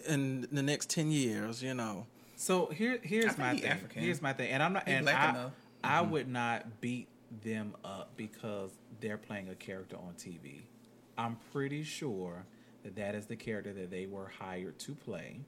[0.07, 1.63] in the next ten years.
[1.63, 2.07] You know.
[2.47, 3.71] So here, here's my he thing.
[3.73, 4.03] African.
[4.03, 4.87] Here's my thing, and I'm not.
[4.87, 5.53] He and I, enough.
[5.83, 7.09] I would not beat
[7.43, 8.71] them up because
[9.01, 10.61] they're playing a character on TV.
[11.19, 12.45] I'm pretty sure
[12.85, 15.41] that that is the character that they were hired to play.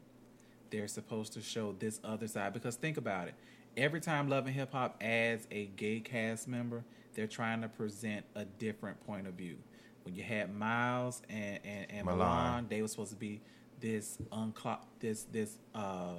[0.71, 3.35] They're supposed to show this other side because think about it.
[3.77, 6.83] Every time Love and Hip Hop adds a gay cast member,
[7.15, 9.59] they're trying to present a different point of view.
[10.03, 12.19] When you had Miles and and, and Milan.
[12.19, 13.41] Milan, they were supposed to be
[13.79, 16.15] this unclo- this this uh,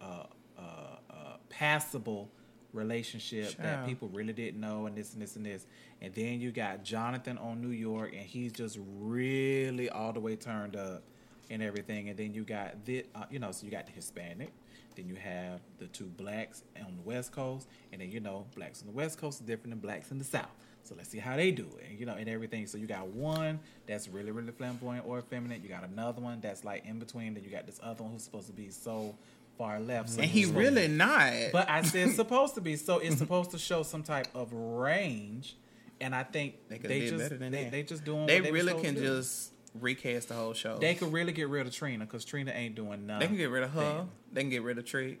[0.00, 0.24] uh,
[0.58, 0.62] uh,
[1.10, 2.30] uh, passable
[2.72, 5.66] relationship that people really didn't know, and this and this and this.
[6.02, 10.36] And then you got Jonathan on New York, and he's just really all the way
[10.36, 11.02] turned up
[11.50, 12.08] and everything.
[12.08, 14.52] And then you got this, uh, you know, so you got the Hispanic.
[14.96, 18.80] Then you have the two blacks on the West Coast, and then you know, blacks
[18.80, 20.50] on the West Coast is different than blacks in the South.
[20.84, 22.66] So let's see how they do it, and, you know, and everything.
[22.66, 25.62] So you got one that's really, really flamboyant or effeminate.
[25.62, 27.34] You got another one that's like in between.
[27.34, 29.16] Then you got this other one who's supposed to be so
[29.58, 30.10] far left.
[30.10, 31.32] So and he really not.
[31.52, 32.76] but I said supposed to be.
[32.76, 35.56] So it's supposed to show some type of range.
[36.00, 37.70] And I think They they, just better than they, that.
[37.72, 40.76] they just doing they what really can just recast the whole show.
[40.78, 43.20] they could really get rid of Trina because Trina ain't doing nothing.
[43.20, 44.06] They can get rid of her.
[44.32, 45.20] They can get rid of Trick.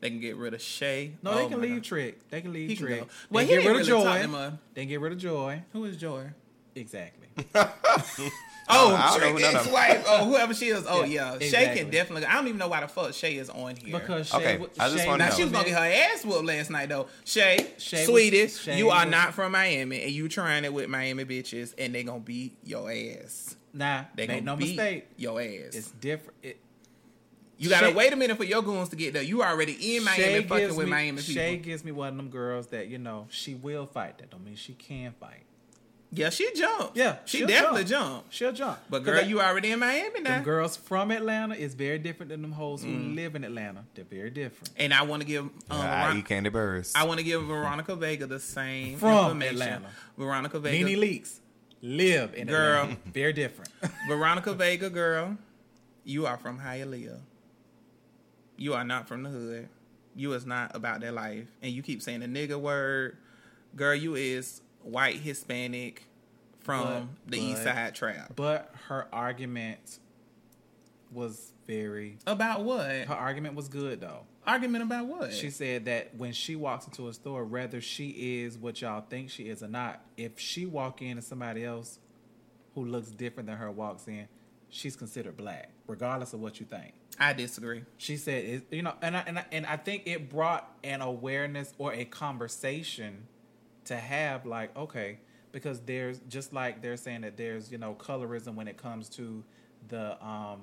[0.00, 1.12] They can get rid of Shay.
[1.22, 1.84] No, Oh they can leave God.
[1.84, 2.28] Trick.
[2.28, 3.00] They can leave He can Trick.
[3.02, 4.36] They Well, he get rid of really talk Joy.
[4.36, 5.62] Uh, they get rid of Joy.
[5.72, 6.30] Who is Joy?
[6.74, 7.28] Exactly.
[8.68, 10.04] Oh, oh, I don't know Trick who none of them- ex-wife.
[10.06, 10.84] Oh, whoever she is.
[10.88, 11.48] Oh, Yeah, yeah.
[11.48, 12.26] Shay can definitely.
[12.26, 13.98] I don't even know why the fuck Shay is on here.
[13.98, 15.34] Because Shay, Okay, w- I just Shay wanna now know.
[15.36, 17.08] she was gonna get her ass whooped last night though.
[17.24, 20.72] Shay, Shay sweetie, was- Shay you are was- not from Miami, and you trying it
[20.72, 23.56] with Miami bitches, and they gonna beat your ass.
[23.74, 25.06] Nah, They make gonna no beat mistake.
[25.16, 25.74] your ass.
[25.74, 26.38] It's different.
[26.44, 26.58] It,
[27.58, 29.22] you gotta Shay- wait a minute for your goons to get there.
[29.24, 31.34] You already in Miami Shay fucking with me, Miami people.
[31.34, 34.18] Shay gives me one of them girls that you know she will fight.
[34.18, 35.42] That don't mean she can fight.
[36.14, 36.94] Yeah, she jumped.
[36.94, 38.14] Yeah, she definitely jump.
[38.16, 38.34] jumped.
[38.34, 38.78] She'll jump.
[38.90, 40.30] But girl, that- you already in Miami now.
[40.30, 43.14] them girls from Atlanta is very different than them hoes who Mm.
[43.16, 43.84] live in Atlanta.
[43.94, 44.70] They're very different.
[44.76, 46.92] and I want to give um, I Veron- eat candy birds.
[46.94, 49.54] I want to give Veronica Vega the same From information.
[49.62, 49.88] Atlanta.
[50.18, 51.38] Veronica Vega, NeNe Leakes
[51.80, 52.82] live in Girl.
[52.82, 53.00] Atlanta.
[53.12, 53.70] Very different.
[54.08, 55.38] Veronica Vega, girl,
[56.04, 57.20] you are from Hialeah.
[58.56, 59.68] You are not from the hood.
[60.14, 63.16] You is not about that life, and you keep saying the nigga word.
[63.76, 66.04] Girl, you is white Hispanic
[66.60, 68.32] from But- the East Side Trap.
[68.36, 69.98] but her argument
[71.12, 72.18] was very.
[72.26, 72.86] About what?
[72.90, 74.20] Her argument was good though.
[74.46, 75.32] Argument about what?
[75.32, 78.08] She said that when she walks into a store, whether she
[78.42, 82.00] is what y'all think she is or not, if she walk in and somebody else
[82.74, 84.26] who looks different than her walks in,
[84.68, 86.92] she's considered black, regardless of what you think.
[87.20, 87.84] I disagree.
[87.98, 91.02] She said, it, you know, and I, and I, and I think it brought an
[91.02, 93.28] awareness or a conversation
[93.86, 95.18] to have, like, okay,
[95.52, 99.44] because there's just like they're saying that there's you know colorism when it comes to
[99.88, 100.60] the um,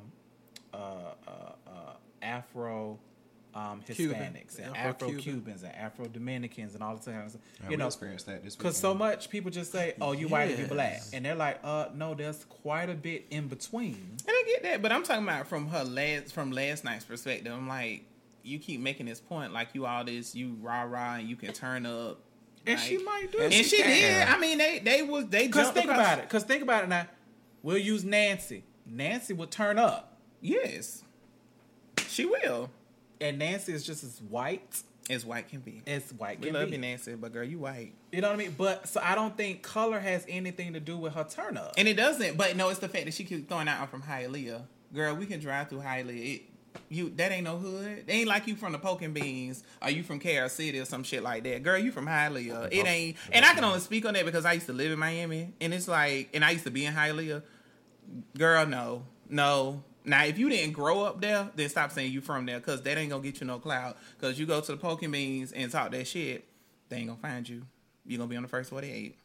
[0.73, 1.31] uh, uh,
[1.67, 1.71] uh,
[2.21, 2.99] Afro.
[3.55, 4.15] Um, Cuban.
[4.15, 5.23] Hispanics and Afro-Cuban.
[5.23, 7.31] Cubans and Afro Dominicans and all the time,
[7.67, 10.65] you know, experienced that because so much people just say, "Oh, you white and you
[10.67, 14.63] black," and they're like, "Uh, no, there's quite a bit in between." And I get
[14.63, 17.51] that, but I'm talking about from her last from last night's perspective.
[17.51, 18.05] I'm like,
[18.43, 21.51] you keep making this point like you all this, you rah rah, and you can
[21.51, 22.19] turn up.
[22.67, 23.43] And like- she might do it.
[23.45, 23.65] And it.
[23.65, 23.87] she, can.
[23.87, 24.27] did.
[24.27, 26.21] I mean, they they was they Because think across- about it.
[26.23, 27.07] Because think about it now.
[27.63, 28.63] We'll use Nancy.
[28.85, 31.03] Nancy would turn up, Yes,
[32.07, 32.69] she will.
[33.21, 35.81] and Nancy is just as white As white can be.
[35.85, 36.75] as white We can love be.
[36.75, 37.93] you, Nancy, but girl, you white.
[38.11, 38.55] You know what I mean?
[38.57, 41.73] But so I don't think color has anything to do with her turn up.
[41.77, 42.37] And it doesn't.
[42.37, 44.61] But no, it's the fact that she keeps throwing out from Hialeah.
[44.93, 46.35] Girl, we can drive through Hialeah.
[46.37, 46.41] It,
[46.89, 48.03] you that ain't no hood.
[48.07, 50.85] It ain't like you from the Pork and Beans or you from Carol City or
[50.85, 51.63] some shit like that.
[51.63, 52.69] Girl, you from Hialeah.
[52.71, 53.17] It ain't.
[53.31, 55.73] And I can only speak on that because I used to live in Miami, and
[55.73, 57.43] it's like, and I used to be in Hialeah.
[58.37, 59.83] Girl, no, no.
[60.05, 62.97] Now, if you didn't grow up there, then stop saying you from there because that
[62.97, 63.97] ain't gonna get you no clout.
[64.17, 66.45] Because you go to the Pork and Beans and talk that shit,
[66.89, 67.63] they ain't gonna find you.
[68.05, 69.17] You're gonna be on the first 48.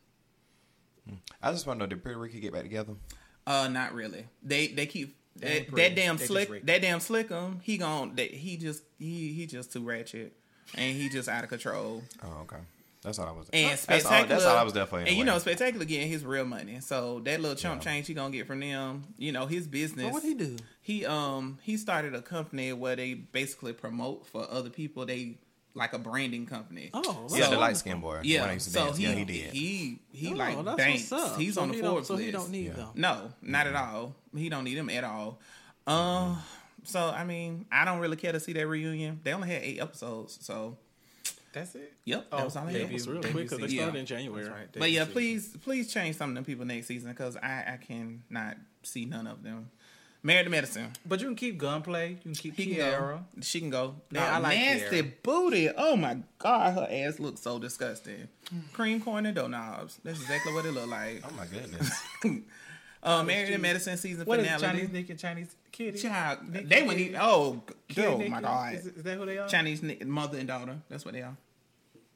[1.42, 2.94] I just want to know did Pretty Ricky get back together?
[3.46, 4.26] Uh, not really.
[4.42, 7.60] They they keep that, that damn They slick that damn slickum.
[7.62, 10.32] He gon' that he just he he just too ratchet,
[10.74, 12.02] and he just out of control.
[12.22, 12.58] Oh, okay.
[13.02, 13.50] That's all I was.
[13.52, 14.20] And that's spectacular.
[14.22, 14.98] all, that's all I was there for.
[14.98, 16.80] And you know, spectacular getting his real money.
[16.80, 17.90] So that little chump Yeah.
[17.92, 19.04] change he gonna get from them.
[19.18, 20.04] You know, his business.
[20.04, 20.56] What would he do?
[20.80, 25.04] He um he started a company where they basically promote for other people.
[25.04, 25.36] They
[25.74, 26.90] like a branding company.
[26.94, 28.20] Oh, yeah, the light skinned boy.
[28.22, 28.96] Yeah, when I used to so dance.
[28.96, 29.52] he, yeah, he did.
[29.52, 31.10] He he Oh, like that's banks.
[31.10, 31.38] what's up.
[31.38, 32.72] He's So on the he don't- Forbes So he don't need Yeah.
[32.74, 32.88] them.
[32.94, 34.14] No, not at all.
[34.36, 35.40] He don't need them at all.
[35.86, 36.36] Uh,
[36.84, 39.20] so I mean, I don't really care to see that reunion.
[39.24, 40.78] They only had eight episodes, so
[41.52, 41.92] That's it.
[42.04, 42.90] yep, that Oh, was all I debut- had.
[42.90, 44.00] It was real quick because they started Yeah.
[44.00, 44.44] in January.
[44.44, 44.68] That's right.
[44.72, 47.78] But yeah, Debut please, please change some of them people next season because I I
[47.84, 49.70] cannot see none of them.
[50.26, 52.10] Married to Medicine, But you can keep gunplay.
[52.12, 52.98] You can keep he can Kiara.
[53.18, 53.24] go.
[53.42, 53.96] She can go.
[54.10, 55.12] Now, Nah, I like nasty Kiara.
[55.22, 55.68] booty.
[55.76, 58.28] Oh my god, her ass looks so disgusting.
[58.72, 60.00] Cream corn and dough knobs.
[60.02, 61.22] That's exactly what it looked like.
[61.28, 61.90] oh my goodness.
[63.06, 64.62] Uh, Married to Medicine season What is finale.
[64.62, 65.98] Chinese Nick and Chinese Kitty?
[65.98, 67.20] Child, Nick they and wouldn't even.
[67.20, 68.74] Oh, Kitty oh Nick my god.
[68.76, 69.46] Is, is that who they are?
[69.46, 70.78] Chinese ni- mother and daughter.
[70.88, 71.36] That's what they are.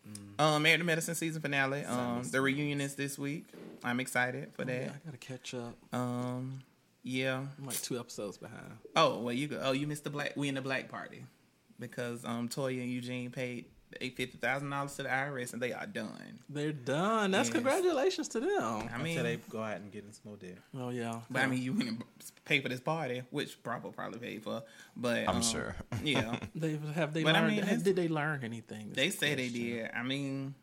[0.08, 0.42] Mm.
[0.42, 1.84] Um, Married to Medicine season finale.
[1.84, 3.44] Um, the reunion is this week.
[3.84, 4.88] I'm excited for Yeah, that.
[4.92, 5.74] I gotta catch up.
[5.92, 6.60] Um,
[7.08, 7.42] yeah.
[7.58, 8.76] I'm like two episodes behind.
[8.94, 9.60] Oh well, you go.
[9.62, 10.32] Oh, you missed the black.
[10.36, 11.24] We in the black party
[11.80, 13.66] because um Toya and Eugene paid
[13.98, 16.38] fifty thousand dollars to the IRS and they are done.
[16.48, 17.30] They're done.
[17.30, 17.54] That's Yes.
[17.54, 18.50] congratulations to them.
[18.62, 20.58] I Until mean, they go out and get in some more debt.
[20.76, 21.20] Oh yeah.
[21.30, 22.04] but I mean, you went and
[22.44, 24.62] pay for this party, which Bravo probably paid for.
[24.96, 25.74] But I'm um, sure.
[26.02, 28.90] Yeah, they have they But I mean, did they learn anything?
[28.92, 29.90] they say they did.
[29.94, 30.54] I mean,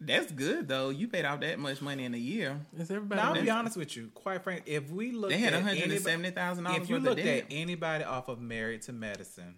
[0.00, 0.90] that's good though.
[0.90, 2.58] You paid out that much money in a year.
[2.78, 3.20] Is everybody?
[3.20, 4.10] Now, I'll be honest with you.
[4.14, 6.82] Quite frankly, if we look They had at one hundred and anybody, seventy thousand dollars.
[6.82, 9.56] if you worth looked at anybody off of Married to Medicine,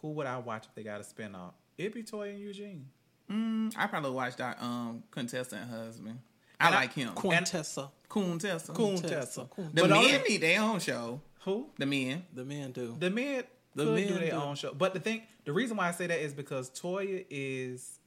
[0.00, 1.52] who would I watch if they got a spinoff?
[1.76, 2.86] It'd be Toy and Eugene.
[3.30, 6.18] Mm, I probably watched that um contestant husband.
[6.60, 7.14] I And I- like him.
[7.14, 7.90] Quintessa.
[8.08, 8.72] Coon Tessa.
[8.72, 9.08] Coon Tessa.
[9.08, 9.48] Tessa.
[9.50, 11.20] Coon- The But men only- need their own show.
[11.40, 11.66] Who?
[11.78, 12.24] The men.
[12.32, 12.96] The men do.
[12.98, 13.42] The men
[13.74, 14.36] The men do their do.
[14.36, 14.72] own show.
[14.72, 17.98] But the thing, the reason why I say that is because Toya is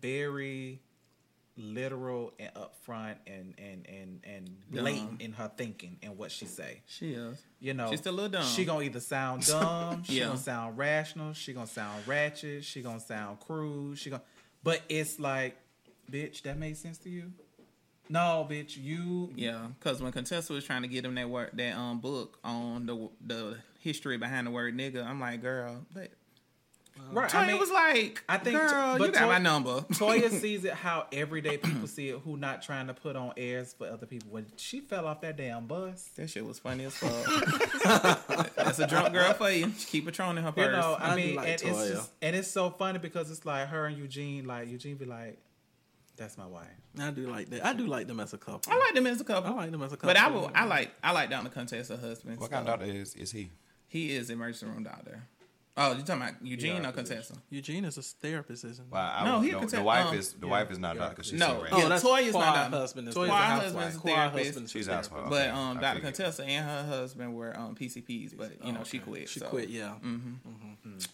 [0.00, 0.80] very
[1.58, 5.16] literal and upfront and and and and blatant Dumb.
[5.20, 6.82] in her thinking and what she say.
[6.86, 7.40] She is.
[7.60, 8.44] You know, She's a little dumb.
[8.44, 10.26] She gonna either sound dumb, she Yeah.
[10.26, 14.22] gonna sound rational, she gonna sound ratchet, she gonna sound crude, she gonna.
[14.62, 15.56] But it's like,
[16.10, 17.32] bitch, that made sense to you.
[18.08, 19.32] No, bitch, you.
[19.34, 22.84] Yeah, because when Contessa was trying to get him that word, that um book on
[22.86, 26.10] the the history behind the word nigga, I'm like, girl, but
[27.12, 27.30] Right.
[27.30, 29.80] Toya I mean, was like, I think, girl, but you got Toya- my number.
[29.92, 33.74] Toya sees it how everyday people see it, who not trying to put on airs
[33.74, 34.28] for other people.
[34.30, 38.54] When she fell off that damn bus, that shit was funny as fuck.
[38.56, 39.72] That's a drunk girl for you.
[39.78, 40.66] She keep Patron in her purse.
[40.66, 43.44] you know, I, I mean, like and it's just, and it's so funny because it's
[43.46, 45.38] like her and Eugene, like Eugene be like,
[46.16, 46.66] "That's my wife."
[46.98, 47.64] I do like that.
[47.64, 48.72] I do like them as a couple.
[48.72, 49.52] I like them as a couple.
[49.52, 50.08] I like them as a couple.
[50.08, 50.50] But I will.
[50.54, 50.92] I like.
[51.04, 52.40] I like Donna Contessa husband.
[52.40, 53.50] What kind of doctor is is he?
[53.88, 55.22] He is emergency room doctor.
[55.78, 57.34] Oh, you talking about Eugene Yeah, or Contessa?
[57.50, 58.90] Eugene is a therapist, isn't he?
[58.90, 60.98] Well, I, No, he the, could the wife um, is the wife is not a
[61.00, 61.16] doctor.
[61.16, 61.46] 'cause she's No.
[61.46, 61.76] still Oh, raped.
[61.90, 63.08] Yeah, Toya's not a- husband.
[63.08, 63.62] Is Toya's the a housewife.
[63.84, 64.46] husband's a therapist.
[64.46, 65.28] husband She's a housewife.
[65.28, 65.94] But um, Dr.
[65.96, 66.14] figured.
[66.14, 69.28] Contessa and her husband were um PCPs, but you know she quit.
[69.28, 69.48] She so.
[69.48, 69.68] quit.
[69.68, 69.96] Yeah,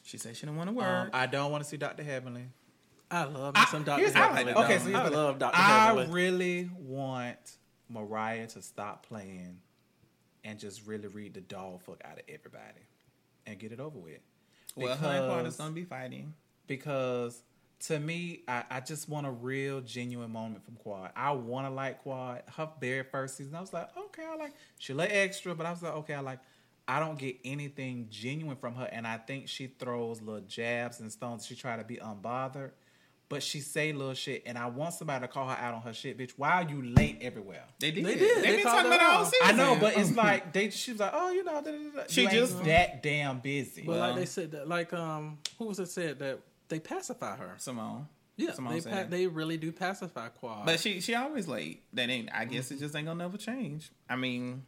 [0.05, 0.87] She said she didn't want to work.
[1.07, 2.45] Um, I don't want to see Doctor Heavenly.
[3.11, 4.55] I love me some Doctor here's- like Heavenly.
[4.65, 5.81] Okay, so here's I love Doctor Heavenly.
[5.81, 6.15] I Heavenly.
[6.15, 7.57] really want
[7.89, 9.59] Mariah to stop playing
[10.45, 12.87] and just really read the dog fuck out of everybody
[13.45, 14.21] and get it over with.
[14.75, 16.35] Well, her and Quad is gonna be fighting.
[16.67, 17.43] because
[17.81, 21.11] to me, I, I just want a real genuine moment from Quad.
[21.17, 22.43] I want to like Quad.
[22.57, 24.53] Her very first season, I was like, okay, I like.
[24.79, 26.39] She let extra, but I was like, okay, I like.
[26.87, 31.11] I don't get anything genuine from her, and I think she throws little jabs and
[31.13, 31.47] stones.
[31.47, 32.73] She try to be unbothered,
[33.33, 35.93] but she say little shit, and I want somebody to call her out on her
[35.93, 36.33] shit, bitch.
[36.37, 37.65] Why are you late everywhere?
[37.81, 38.05] They did.
[38.05, 38.35] They They did.
[38.35, 38.37] did.
[38.45, 39.39] They They been talking about it all season.
[39.49, 40.71] I know, but it's like they.
[40.71, 42.03] She was like, oh, you know, da, da, da.
[42.09, 43.83] She You just- that damn busy.
[43.87, 46.39] But like they said that, like um, who was it said that
[46.69, 47.55] they pacify her?
[47.59, 48.07] Simone.
[48.37, 50.65] Yeah, Simone they pa- they really do pacify Quad.
[50.67, 51.83] But she she always late.
[51.93, 52.31] That ain't.
[52.33, 53.91] I guess it just ain't gonna never change.
[54.09, 54.63] I mean,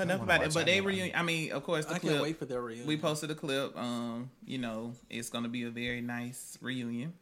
[0.00, 0.54] enough about it.
[0.54, 0.88] But they one.
[0.92, 1.16] reunion.
[1.16, 2.12] I mean, of course, the I clip.
[2.12, 2.86] can't wait for their reunion.
[2.86, 3.76] We posted a clip.
[3.76, 7.14] Um, you know, it's gonna be a very nice reunion.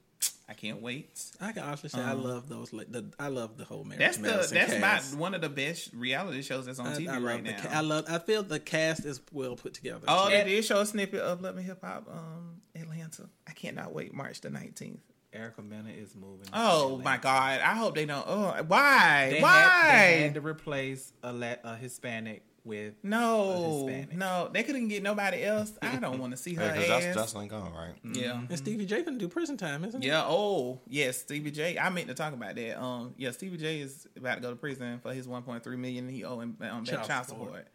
[0.48, 1.08] I can't wait.
[1.40, 2.72] I can honestly say I love those.
[2.72, 4.00] Like, the I love the whole marriage.
[4.00, 5.12] That's the Madison that's cast.
[5.12, 7.52] about one of the best reality shows that's on I, TV I love right the
[7.52, 7.60] now.
[7.62, 8.04] ca- I love.
[8.08, 10.00] I feel the cast is well put together.
[10.08, 13.28] Oh, they did show a snippet of Love and Hip Hop um Atlanta.
[13.48, 15.00] I cannot wait March the nineteenth.
[15.32, 16.46] Erica Mena is moving.
[16.46, 17.04] to Oh Atlanta.
[17.04, 17.60] my God!
[17.60, 18.24] I hope they don't.
[18.26, 19.30] Oh, why?
[19.30, 19.50] They why?
[19.50, 24.16] Had, they had to replace a, La- a Hispanic with no, a Hispanic.
[24.18, 25.72] no, they couldn't get nobody else.
[25.80, 27.14] I don't want to see her Yeah, because ass.
[27.14, 27.94] Jocelyn gone, right?
[28.14, 30.08] yeah, and Stevie J can do prison time, isn't he?
[30.08, 30.24] yeah.
[30.26, 31.78] Oh, yes, Stevie J.
[31.78, 32.82] I meant to talk about that.
[32.82, 36.22] Um, yeah, Stevie J is about to go to prison for his 1.3 million he
[36.24, 37.48] owed him um, Child child support.
[37.48, 37.68] support.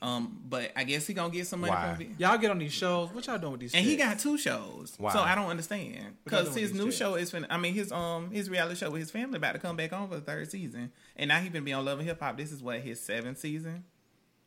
[0.00, 1.94] Um, but I guess he gonna get some money Why?
[1.94, 2.10] from it.
[2.18, 3.12] Y'all get on these shows.
[3.12, 3.74] What y'all doing with these?
[3.74, 5.12] And he got two shows, Why?
[5.12, 7.30] so I don't understand because his new these show is.
[7.32, 9.92] Fin- I mean, his um his reality show with his family about to come back
[9.92, 12.36] on for the third season, and now he been be on Love and Hip Hop.
[12.36, 13.84] This is what his seventh season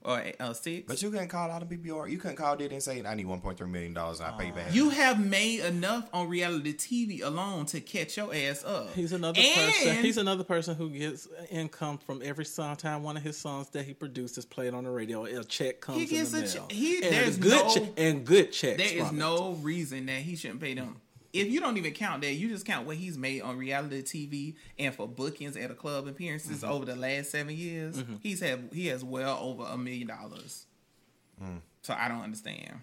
[0.03, 0.85] or uh, six.
[0.87, 2.07] But you couldn't call all the people you are.
[2.07, 4.53] You couldn't call Diddy and say, "I need 1.3 million dollars and I pay you
[4.53, 8.93] back." You have made enough on reality TV alone to catch your ass up.
[8.93, 9.95] He's another And- person.
[10.03, 13.85] He's another person who gets income from every song time one of his songs that
[13.85, 15.25] he produces played on the radio.
[15.25, 17.91] A check comes He gets in a the che- he- and there's good no- che-
[17.97, 18.77] and good checks.
[18.77, 19.19] There is from it.
[19.19, 20.95] no reason that he shouldn't pay them.
[21.33, 24.55] If you don't even count that, you just count what he's made on reality TV
[24.77, 26.71] and for bookings at a club appearances Mm-hmm.
[26.71, 28.03] over the last seven years.
[28.21, 30.65] He's had he has well over a million dollars.
[31.83, 32.81] So I don't understand.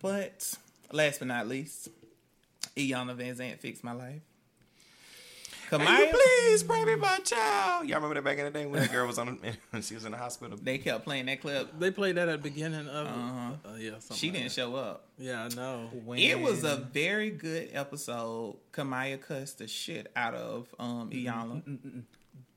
[0.00, 0.52] But
[0.92, 1.88] last but not least,
[2.76, 4.20] Iyanla Vanzant fixed my life.
[5.68, 7.86] Can you Kamiyah, please pray me my child?
[7.88, 9.38] Y'all remember that back in the day when the girl was on,
[9.70, 10.58] when she was in the hospital?
[10.62, 11.78] they kept playing that clip.
[11.78, 13.06] They played that at the beginning of.
[13.06, 14.52] Uh, yeah, something She like didn't that.
[14.52, 15.06] show up.
[15.18, 15.90] Yeah, I know.
[16.04, 18.56] When- It was a very good episode.
[18.72, 22.02] Kamiyah cussed the shit out of um Iyanla.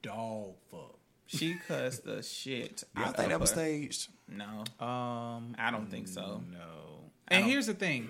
[0.01, 0.95] dog fuck.
[1.27, 3.55] She cussed the shit I out think of that was her.
[3.57, 4.07] staged.
[4.27, 6.43] No, Um, I don't think so.
[6.51, 7.09] no.
[7.27, 8.09] And here's the thing,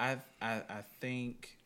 [0.00, 1.56] I I I think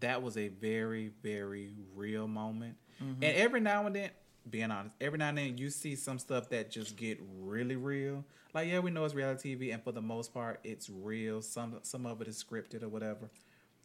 [0.00, 2.76] that was a very very real moment.
[3.02, 3.22] Mm-hmm.
[3.22, 4.10] And every now and then,
[4.48, 8.24] being honest, every now and then you see some stuff that just get really real.
[8.54, 11.42] Like yeah, we know it's reality TV, and for the most part, it's real.
[11.42, 13.30] Some some of it is scripted or whatever.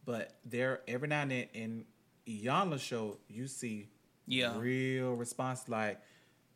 [0.06, 1.86] But there, every now and then in
[2.28, 3.90] Iyanla's show, you see
[4.26, 4.58] Yeah.
[4.58, 6.00] real response like.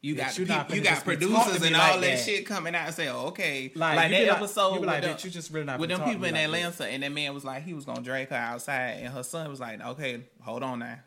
[0.01, 1.91] You got you not peop- you got just be talking producers to me and like
[1.91, 2.07] all that.
[2.17, 2.25] that.
[2.25, 5.11] shit coming out and say, "Oh, okay." Like, Like, that episode you be like, with,
[5.17, 7.45] "Bitch, you just really not with them people in like Atlanta, and that man was
[7.45, 10.79] like, he was gonna drag her outside, and her son was like, "Okay, hold on
[10.79, 10.97] now."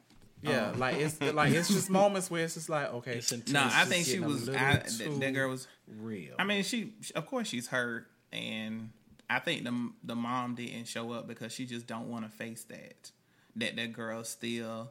[0.42, 3.16] Yeah, um, like it's like it's just moments where it's just like okay.
[3.16, 3.52] It's intense.
[3.52, 4.48] No, I think she was.
[4.48, 5.66] I, that, that girl was.
[5.88, 6.34] real.
[6.38, 8.90] I mean, she of course she's hurt, and
[9.28, 12.62] I think the the mom didn't show up because she just don't want to face
[12.64, 13.10] that.
[13.56, 14.90] That that girl still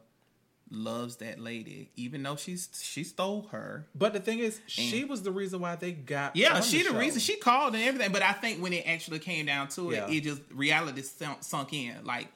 [0.74, 3.86] loves that lady, even though she's she stole her.
[3.94, 6.36] but the thing is, she was the reason why they got.
[6.36, 6.98] Yeah, she the show.
[6.98, 8.12] reason she called and everything.
[8.12, 10.10] But I think when it actually came down to it, Yeah.
[10.10, 12.04] it just reality sunk, sunk in.
[12.04, 12.28] Like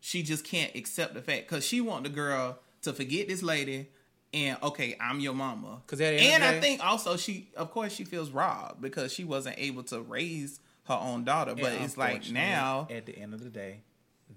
[0.00, 3.88] she just can't accept the fact because she want the girl to forget this lady
[4.34, 5.80] and okay, I'm your mama.
[5.86, 8.80] 'Cause at the end of and I think also she, of course, she feels robbed
[8.82, 11.54] because she wasn't able to raise her own daughter.
[11.54, 13.80] But And it's like now at the end of the day,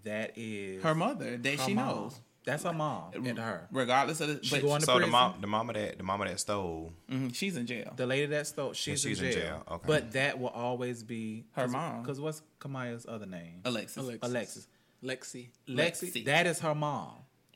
[0.06, 1.88] that is her mother that her she mom.
[1.88, 3.68] knows, That's her mom and her.
[3.72, 4.44] regardless of the.
[4.44, 7.34] She But going to So the mom, the mama that the mama that stole, mhm,
[7.36, 7.94] she's in jail.
[7.96, 9.42] The lady that stole, she's, she's in, in jail.
[9.42, 9.84] jail, okay.
[9.86, 12.02] But that will always be Her mom.
[12.02, 13.62] Because what's Kamiyah's other name?
[13.66, 13.98] Alexis.
[13.98, 14.30] Alexis.
[14.30, 14.68] Alexis.
[15.04, 15.48] Lexi.
[15.68, 16.12] Lexi.
[16.14, 16.26] Lexi.
[16.26, 17.14] That is her mom.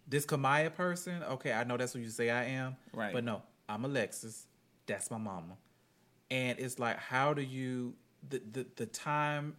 [0.08, 2.76] This Kamiyah person, okay, I know that's what you say I am.
[2.94, 3.12] Right.
[3.12, 4.46] But no, I'm Alexis.
[4.86, 5.58] That's my mama.
[6.30, 7.96] And it's like, how do you
[8.28, 9.56] the the, the time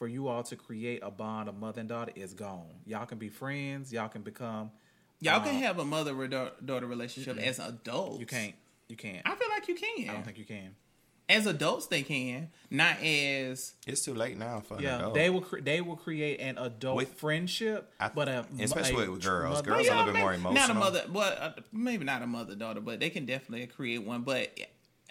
[0.00, 2.64] for you all to create a bond of mother and daughter is gone.
[2.86, 3.92] Y'all can be friends.
[3.92, 4.70] Y'all can become.
[5.20, 6.14] Y'all can uh, have a mother
[6.64, 8.18] daughter relationship as adults.
[8.18, 8.54] You can't.
[8.88, 9.20] You can't.
[9.26, 10.08] I feel like you can.
[10.08, 10.74] I don't think you can.
[11.28, 15.14] as adults they can, not as it's too late now for an Yeah, adult.
[15.14, 15.42] they will.
[15.42, 19.56] Cre- they will create an adult With- friendship, I- but a especially a with girls.
[19.56, 22.22] mother- Girls are a little bit maybe- more Not a mother, well, uh, maybe not
[22.22, 24.22] a mother daughter, but they can definitely create one.
[24.22, 24.58] But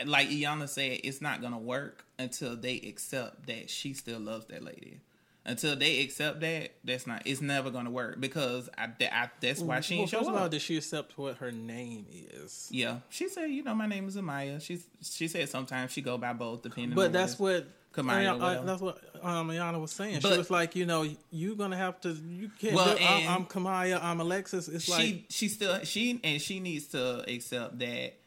[0.06, 4.64] like Iyanla said, it's not gonna work until they accept that she still loves that
[4.64, 5.00] lady.
[5.46, 7.24] Until they accept that, that's not.
[7.26, 10.36] It's never gonna work because I, I that's why she well, ain't show first of
[10.36, 10.52] all, up.
[10.52, 12.68] did she accept what her name is?
[12.72, 14.62] Yeah, she said, you know, my name is Amaya.
[14.62, 16.96] She's she said sometimes she go by both depending.
[16.96, 17.68] But on that's what.
[17.92, 20.20] Kamiyah I- I- that's what um, Iyanla was saying.
[20.22, 22.10] But- she was like, you know, you're gonna have to.
[22.12, 22.76] You can't.
[22.76, 24.04] Well, I'm, I'm Kamiyah.
[24.04, 24.68] I'm Alexis.
[24.68, 28.19] It's she like she still she and she needs to accept that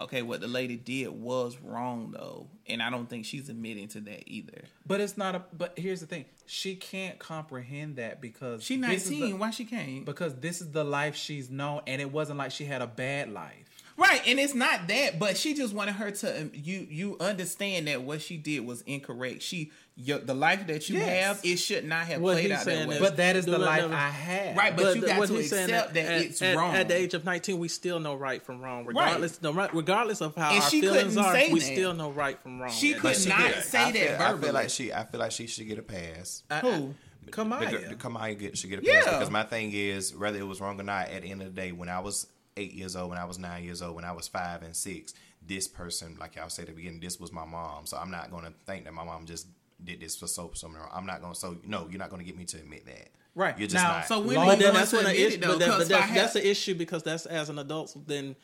[0.00, 4.00] okay what the lady did was wrong though and i don't think she's admitting to
[4.00, 5.42] that either But it's not a.
[5.52, 10.04] But here's the thing: she can't comprehend that because she 19 the- why she can't
[10.06, 13.30] because this is the life she's known, and it wasn't like she had a bad
[13.30, 13.67] life.
[13.98, 17.88] Right and it's not that but she just wanted her to um, you you understand
[17.88, 21.24] that what she did was incorrect she your, the life that you Yes.
[21.26, 23.58] have it should not have What played out that way is- But that is the
[23.58, 24.56] Do life never- I had.
[24.56, 26.72] Right, but you got to accept that at, it's at, wrong.
[26.76, 29.42] At the age of 19, we still know right from wrong, regardless.
[29.42, 31.64] No, right, regardless of how And our she feelings couldn't are, say we that.
[31.66, 32.70] still know right from wrong.
[32.70, 33.64] She could that not age.
[33.64, 34.92] say I that feel, I feel like she.
[34.92, 36.44] I feel like she should get a pass.
[36.62, 36.94] who
[37.30, 37.70] Kamiyah.
[37.82, 39.02] The, the Kamiyah get, should get a Yeah.
[39.02, 41.08] pass because my thing is whether it was wrong or not.
[41.08, 42.28] At the end of the day, when I was
[42.58, 45.14] eight years old, when I was nine years old, when I was five and six,
[45.46, 47.86] this person, like y'all said at the beginning, this was my mom.
[47.86, 49.46] So I'm not going to think that my mom just
[49.84, 50.90] did this for so something wrong.
[50.92, 51.38] I'm not going to.
[51.38, 53.08] So no, you're not going to get me to admit that.
[53.34, 53.56] Right.
[53.58, 54.08] You're just Now, not.
[54.08, 55.34] so when Long- But then that's to when the issue.
[55.36, 57.58] it though But, that, 'Cause but that's, had- that's an issue because that's as an
[57.60, 57.96] adult.
[58.08, 58.34] Then,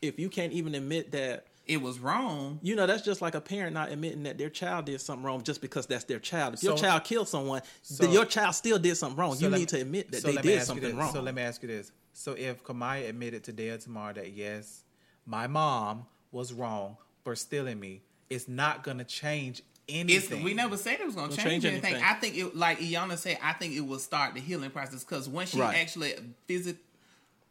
[0.00, 3.40] if you can't even admit that, it was wrong you know, that's just like a
[3.40, 6.52] parent not admitting that their child did something wrong just because that's their child.
[6.52, 9.34] If your child killed someone, so- then your child still did something wrong.
[9.34, 11.12] So you need me- to admit that so they did something wrong.
[11.12, 14.82] So let me ask you this: So if Kamiyah admitted today or tomorrow that yes,
[15.26, 19.94] my mom was wrong for stealing me, it's not going to change It's,
[20.30, 20.42] anything.
[20.44, 21.94] we never said it was going to change, change anything.
[21.94, 22.04] anything.
[22.08, 25.28] I think it, like Iyanla said, I think it will start the healing process because
[25.28, 25.76] when she Right.
[25.76, 26.14] actually
[26.46, 26.80] physically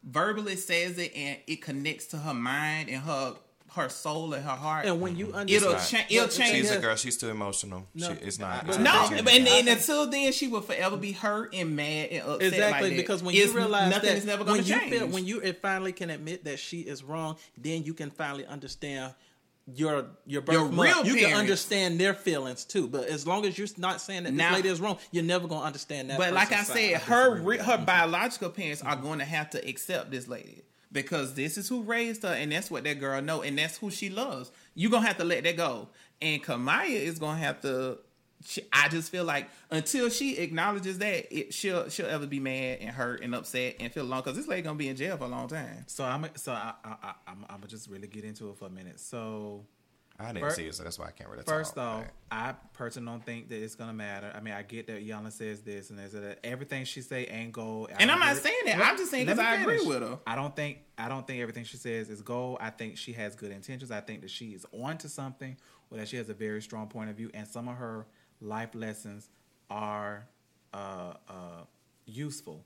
[0.03, 3.35] verbally says it and it connects to her mind and her
[3.75, 4.85] her soul and her heart.
[4.85, 5.35] and when you mm-hmm.
[5.35, 6.57] understand, it'll understand, cha- it'll But- change.
[6.57, 6.95] She's a girl.
[6.95, 7.87] She's too emotional.
[7.95, 8.07] No.
[8.07, 8.65] she, it's not.
[8.65, 9.47] But it's No, not and, genuine.
[9.47, 12.53] and until then, she will forever be hurt and mad and upset.
[12.53, 14.79] Exactly, like because when It's- you realize nothing that is never going when to you
[14.79, 14.91] change.
[14.91, 19.13] feel, when you finally can admit that she is wrong, then you can finally understand
[19.65, 20.89] your your birth Your mother.
[20.89, 22.87] real You can understand their feelings too.
[22.87, 25.47] But as long as you're not saying that Now- this lady is wrong, you're never
[25.47, 26.17] gonna understand that.
[26.17, 27.85] But like I said, her her mm-hmm.
[27.85, 29.03] biological parents are mm-hmm.
[29.03, 30.63] going to have to accept this lady
[30.93, 33.91] because this is who raised her, and that's what that girl know, and that's who
[33.91, 34.51] she loves.
[34.75, 35.89] You're gonna have to let that go,
[36.21, 37.97] and Kamiyah is gonna have to.
[38.45, 42.79] She, I just feel like until she acknowledges that, it, she'll she'll ever be mad
[42.81, 45.25] and hurt and upset and feel alone because this lady gonna be in jail for
[45.25, 45.85] a long time.
[45.87, 48.65] So I'm so I, I, I I'm I'm gonna just really get into it for
[48.65, 48.99] a minute.
[48.99, 49.65] So
[50.19, 51.83] I didn't Fir- see it, so that's why I can't really First talk.
[51.83, 54.31] off, Like, I personally don't think that it's gonna matter.
[54.35, 57.51] I mean, I get that Yana says this and there's that everything she say ain't
[57.51, 57.89] gold.
[57.91, 58.77] I And I'm don't saying that.
[58.79, 60.19] Let- I'm just saying let 'cause me I agree with her.
[60.27, 62.57] I don't think I don't think everything she says is gold.
[62.61, 63.89] I think she has good intentions.
[63.91, 65.57] I think that she is on to something,
[65.89, 68.05] or that she has a very strong point of view, and some of her
[68.39, 69.29] life lessons
[69.71, 70.27] are
[70.73, 71.63] uh, uh,
[72.05, 72.65] useful.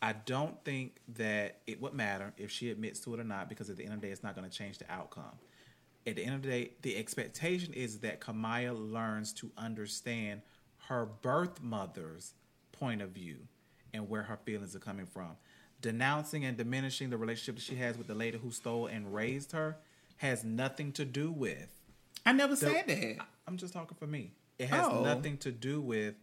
[0.00, 3.70] I don't think that it would matter if she admits to it or not, because
[3.70, 5.38] at the end of the day, it's not going to change the outcome.
[6.06, 10.42] At the end of the day, the expectation is that Kamiyah learns to understand
[10.88, 12.34] her birth mother's
[12.72, 13.36] point of view
[13.94, 15.36] and where her feelings are coming from.
[15.80, 19.52] Denouncing and diminishing the relationship that she has with the lady who stole and raised
[19.52, 19.76] her
[20.16, 21.68] has nothing to do with
[22.24, 23.16] I never said that.
[23.48, 24.32] I'm just talking for me.
[24.58, 25.02] It has Oh.
[25.02, 26.14] nothing to do with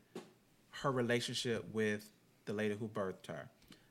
[0.72, 2.10] her relationship with
[2.46, 3.50] the lady who birthed her.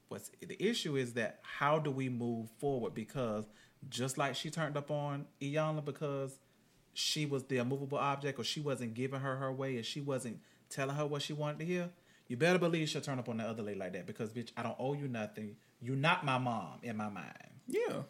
[0.09, 2.95] What's the issue is that how do we move forward?
[2.95, 3.45] Because
[3.89, 6.39] just like she turned up on Iyanla because
[6.95, 10.41] she was the immovable object or she wasn't giving her her way and she wasn't
[10.69, 11.91] telling her what she wanted to hear,
[12.27, 14.63] you better believe she'll turn up on the other lady like that because bitch, I
[14.63, 15.57] don't owe you nothing.
[15.81, 17.33] You're not my mom in my mind.
[17.67, 18.03] Yeah.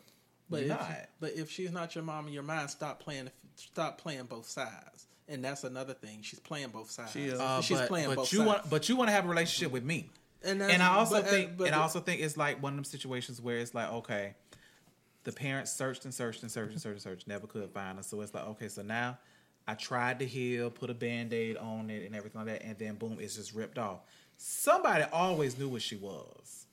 [0.51, 1.09] But You're if, not.
[1.20, 3.31] but if she's not your mom in your mind, stop playing.
[3.57, 5.07] Stop playing both sides.
[5.28, 6.20] And that's another thing.
[6.23, 7.12] She's playing both sides.
[7.12, 7.39] She is.
[7.39, 8.49] Uh, she's but, playing but both you sides.
[8.49, 10.09] want, but you want to have a relationship with me.
[10.43, 12.73] and, and I also but, uh, think, but and I also think it's like one
[12.73, 14.35] of them situations where it's like, okay,
[15.29, 18.03] the parents searched and searched and searched and searched and searched, never could find her.
[18.03, 19.19] So it's like, okay, so now
[19.67, 22.79] I tried to heal, put a band aid on it, and everything like that, and
[22.79, 24.01] then boom, it's just ripped off.
[24.39, 26.65] Somebody always knew what she was,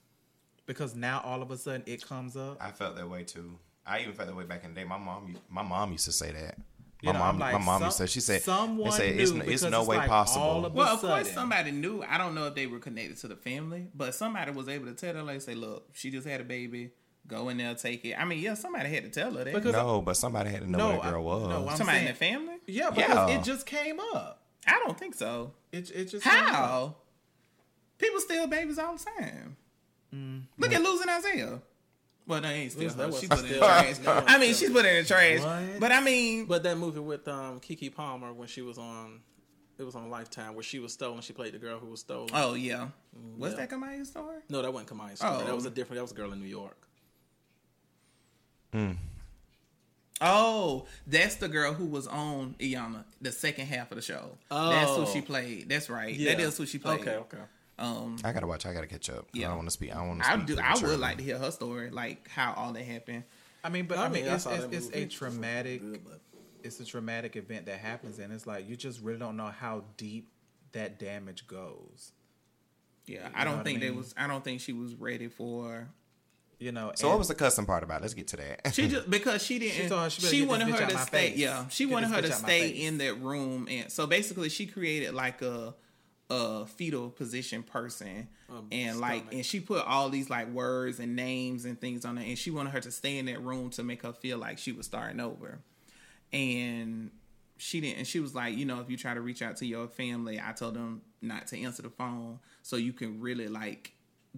[0.64, 2.56] because now all of a sudden it comes up.
[2.58, 3.58] I felt that way too.
[3.86, 4.86] I even felt that way back in the day.
[4.86, 6.56] My mom, my mom used to say that.
[7.02, 8.06] You My know, mom, I'm like, my mom some- used to.
[8.06, 10.64] She said, someone they said, knew it's, because it's no it's way like possible.
[10.64, 12.02] of- Well, of course, somebody knew.
[12.02, 14.94] I don't know if they were connected to the family, but somebody was able to
[14.94, 16.92] tell her, like, say, look, she just had a baby.
[17.26, 18.14] Go in there, take it.
[18.18, 19.52] I mean, yeah, somebody had to tell her that.
[19.54, 21.48] Because- no, but somebody had to know No, what that girl I- was.
[21.48, 22.54] no, somebody saying- in the family?
[22.66, 23.38] Yeah, because Yeah.
[23.40, 24.42] it just came up.
[24.66, 25.52] I don't think so.
[25.72, 26.48] It, it just came up.
[26.54, 26.94] How?
[27.98, 29.56] People steal babies all the time.
[30.14, 30.42] Mm.
[30.58, 31.60] Look at losing Isaiah.
[32.26, 33.06] Well, they ain't steal That her.
[33.08, 33.98] was She put it in the trash.
[33.98, 34.68] That I mean, steal.
[34.68, 35.40] she's put it in the trash.
[35.40, 35.80] What?
[35.80, 39.20] But I mean, But that movie with um, Keke Palmer when she was on,
[39.78, 41.20] it was on Lifetime where she was stolen.
[41.22, 42.30] She played the girl who was stolen.
[42.34, 42.88] oh yeah,
[43.38, 43.58] was yeah.
[43.58, 44.38] that Kamiyah's story?
[44.48, 45.36] No, that wasn't Kamai's story.
[45.40, 45.44] Oh.
[45.44, 45.96] That was a different.
[45.98, 46.85] That was a girl in New York.
[50.20, 54.30] Oh, that's the girl who was on Iyanla, the second half of the show.
[54.50, 55.10] That's who Oh.
[55.12, 55.68] she played.
[55.68, 56.14] That's right.
[56.14, 56.32] Yeah.
[56.34, 57.00] That is who she played.
[57.00, 57.38] Okay, okay.
[57.78, 58.64] Um, I gotta watch.
[58.64, 59.28] I gotta catch up.
[59.34, 59.46] Yeah.
[59.46, 59.92] I don't want to speak.
[59.92, 60.58] I don't want to I do.
[60.58, 63.24] I would like to hear her story, like how all that happened.
[63.62, 65.82] I mean, but I I mean, mean, it's, it's, it's a traumatic,
[66.62, 69.84] it's a traumatic event that happens, and it's like you just really don't know how
[69.98, 70.28] deep
[70.72, 72.12] that damage goes.
[73.06, 74.14] Yeah, I don't what I think they was.
[74.16, 75.88] I don't think she was ready for.
[76.58, 76.92] You know.
[76.94, 78.00] So what was the cussing part about?
[78.00, 78.72] Let's get to that.
[78.74, 80.10] She just because she didn't.
[80.10, 81.30] She She, she wanted her to stay.
[81.30, 81.38] face.
[81.38, 85.12] Yeah, she Get wanted her to stay in that room, and so basically she created
[85.14, 85.74] like a
[86.28, 89.34] a fetal position person, Um, and like stomach.
[89.34, 92.50] and she put all these like words and names and things on it, and she
[92.50, 95.20] wanted her to stay in that room to make her feel like she was starting
[95.20, 95.60] over,
[96.32, 97.10] and
[97.58, 97.98] she didn't.
[97.98, 100.40] And she was like, you know, if you try to reach out to your family,
[100.40, 103.92] I told them not to answer the phone so you can really like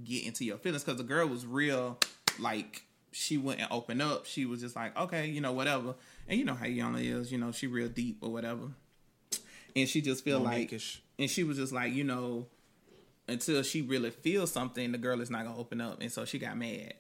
[0.05, 1.99] get into your feelings because the girl was real
[2.39, 4.27] like she wouldn't open up.
[4.27, 5.95] She was just like okay you know whatever.
[6.29, 8.69] And you know how Yana is you know she real deep or whatever.
[9.77, 11.03] And she just feel like Monique-ish.
[11.19, 12.47] and she was just like you know
[13.29, 16.01] until she really feels something the girl is not gonna open up.
[16.01, 16.95] And so she got mad.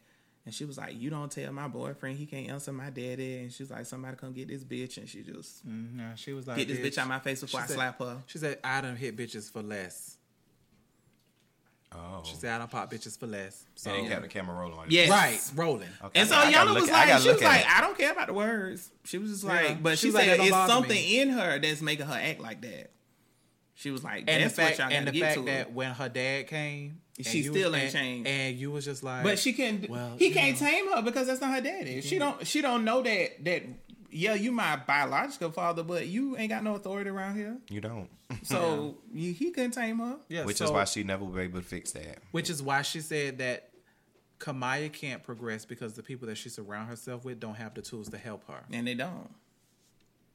[0.44, 3.38] And she was like you don't tell my boyfriend he can't answer my daddy.
[3.38, 4.96] And she's like somebody come get this bitch.
[4.98, 7.66] And she just Yeah, she was like, get this bitch out my face before I
[7.66, 8.22] said- slap her.
[8.26, 10.17] She said, "I done hit bitches for less."
[11.92, 14.54] Oh, She said, "I don't pop bitches for less." So and they kept the camera
[14.56, 14.76] rolling.
[14.76, 15.08] Like Yes.
[15.10, 15.88] right, rolling.
[16.04, 17.76] Okay, And so I Yana was like, gotta she was like, it.
[17.76, 18.90] I don't care about the words.
[19.04, 19.50] She was just Yeah.
[19.52, 22.14] like, but She she, was like, said it's something me." in her that's making her
[22.20, 22.90] act like that.
[23.74, 25.44] She was like, And that's the fact, what y'all and the get fact to.
[25.44, 28.28] that when her dad came, She still was- ain't and, changed.
[28.28, 29.88] and you was just like, but she can't.
[29.88, 30.66] Well, he can't know.
[30.66, 32.00] tame her because that's not her daddy.
[32.00, 33.62] She don't, she don't know that that.
[34.10, 37.58] Yeah, you my biological father, but you ain't got no authority around here.
[37.68, 38.08] You don't.
[38.42, 40.16] So you, he couldn't tame her.
[40.28, 42.18] yeah, Which is why she never will be able to fix that.
[42.30, 43.68] Which is why she said that
[44.38, 48.08] Kamiyah can't progress because the people that she surround herself with don't have the tools
[48.10, 48.64] to help her.
[48.72, 49.30] and they don't.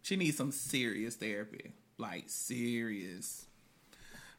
[0.03, 3.45] She needs some serious therapy, like serious.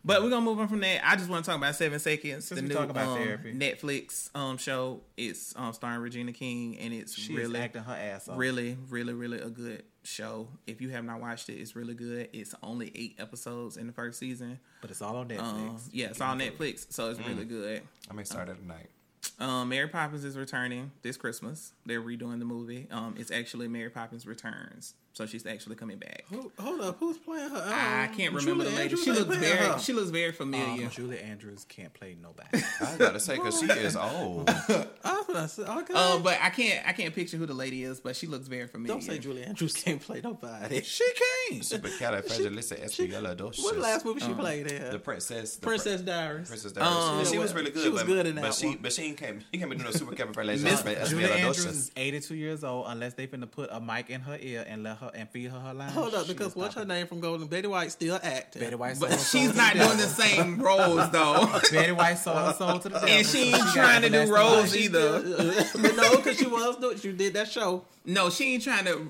[0.06, 1.00] But we're gonna move on from that.
[1.08, 3.18] I just want to talk about Seven Seconds, Since the we new talk about um,
[3.18, 3.54] therapy.
[3.54, 5.00] Netflix um show.
[5.16, 8.36] It's um starring Regina King, and it's She really, acting her ass off.
[8.38, 10.48] really, really, really a good show.
[10.66, 12.28] If you have not watched it, it's really good.
[12.34, 14.58] It's only eight episodes in the first season.
[14.82, 15.40] but it's all on Netflix.
[15.40, 17.26] Um, yeah, it's on Netflix, so it's Mm.
[17.28, 17.82] really good.
[18.10, 18.90] I may start that tonight.
[19.38, 21.72] Um, Mary Poppins is returning this Christmas.
[21.86, 22.86] They're redoing the movie.
[22.90, 26.24] Um, it's actually Mary Poppins Returns, so she's actually coming back.
[26.28, 27.62] Who, hold up, who's playing her?
[27.66, 28.82] I Um, can't remember Julie the lady.
[28.82, 29.78] Andrews She looks very, her.
[29.78, 30.84] she looks very familiar.
[30.84, 32.48] Um, Julie Andrews can't play nobody.
[32.80, 34.50] I gotta say because she is old.
[34.50, 35.94] I was gonna say, okay.
[35.94, 38.66] Um, but I can't, I can't picture who the lady is, but she looks very
[38.66, 38.94] familiar.
[38.94, 40.82] Don't say Julie Andrews can't play nobody.
[40.82, 41.04] she
[41.48, 41.62] can't.
[41.62, 43.62] Supercalifragilisticexpialidocious.
[43.62, 44.90] What last movie she played in?
[44.90, 45.56] The princess.
[45.56, 46.48] The Princess Diaries.
[46.48, 46.96] Princess Diaries.
[46.96, 47.82] Um, she was really good.
[47.84, 48.78] she was but, good in that but that she, one.
[48.82, 49.42] but she can't.
[49.52, 53.80] She can't be doing Julie Andrews is 82 years old unless they finna put a
[53.80, 55.92] mic in her ear and let her and feed her her lines.
[55.92, 57.46] Hold up, because what's her name from Golden?
[57.46, 58.62] Betty White still acting.
[58.62, 62.52] Betty White but her she's not doing the same roles though, Betty White sold her
[62.54, 63.08] soul to the devil.
[63.08, 65.20] and she ain't trying to do roles either.
[65.82, 66.98] but no, because she was doing.
[66.98, 67.84] She did that show.
[68.06, 69.08] No, she ain't trying to.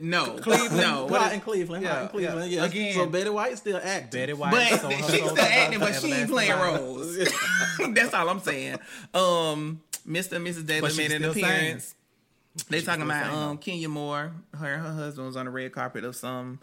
[0.00, 1.08] No, Cleveland, no.
[1.08, 2.50] Hot in Cleveland, Yeah, in Cleveland.
[2.50, 2.62] yeah.
[2.62, 2.70] Yes.
[2.72, 2.94] Again.
[2.94, 4.20] so Betty White still acting.
[4.20, 7.16] Betty White But she's still acting, but she ain't playing roles.
[7.90, 8.78] That's all I'm saying.
[9.14, 10.32] Um, Mr.
[10.32, 10.66] and Mrs.
[10.66, 11.94] Daly made an appearance.
[12.68, 14.32] They talking about um Kenya Moore.
[14.56, 16.60] Her her husband was on the red carpet of some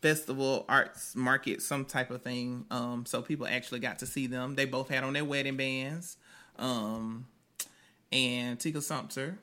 [0.00, 2.64] festival, arts market, some type of thing.
[2.70, 4.54] Um, so people actually got to see them.
[4.54, 6.16] They both had on their wedding bands.
[6.58, 7.26] Um,
[8.12, 9.38] and Tika Sumpter,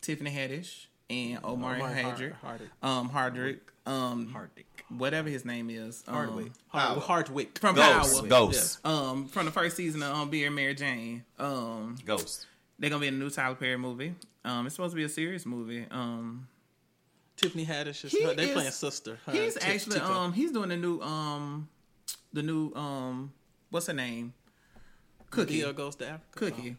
[0.00, 4.84] Tiffany Haddish, and Omar, Omari Hardrick, Hard- um, Hardrick, um, Hardwick.
[4.88, 6.52] whatever his name is, um, Hardwick.
[6.68, 7.58] Hard, Hardwick.
[7.58, 8.18] from Ghost.
[8.20, 8.86] Power, Ghost.
[8.86, 11.24] um, from the first season of um, Being Mary Jane.
[11.38, 12.46] Um, Ghost.
[12.78, 14.14] they're gonna be in a new Tyler Perry movie.
[14.46, 15.86] Um, it's supposed to be a serious movie.
[15.90, 16.48] Um,
[17.36, 19.18] Tiffany Haddish is He her, they is- playing sister.
[19.26, 20.10] Her he's and Ti- actually Tika.
[20.12, 21.68] um, he's doing the new um,
[22.32, 23.32] the new um,
[23.70, 24.32] what's her name?
[25.30, 25.54] Cookie.
[25.60, 26.30] Dia goes to Africa.
[26.36, 26.76] Cookie.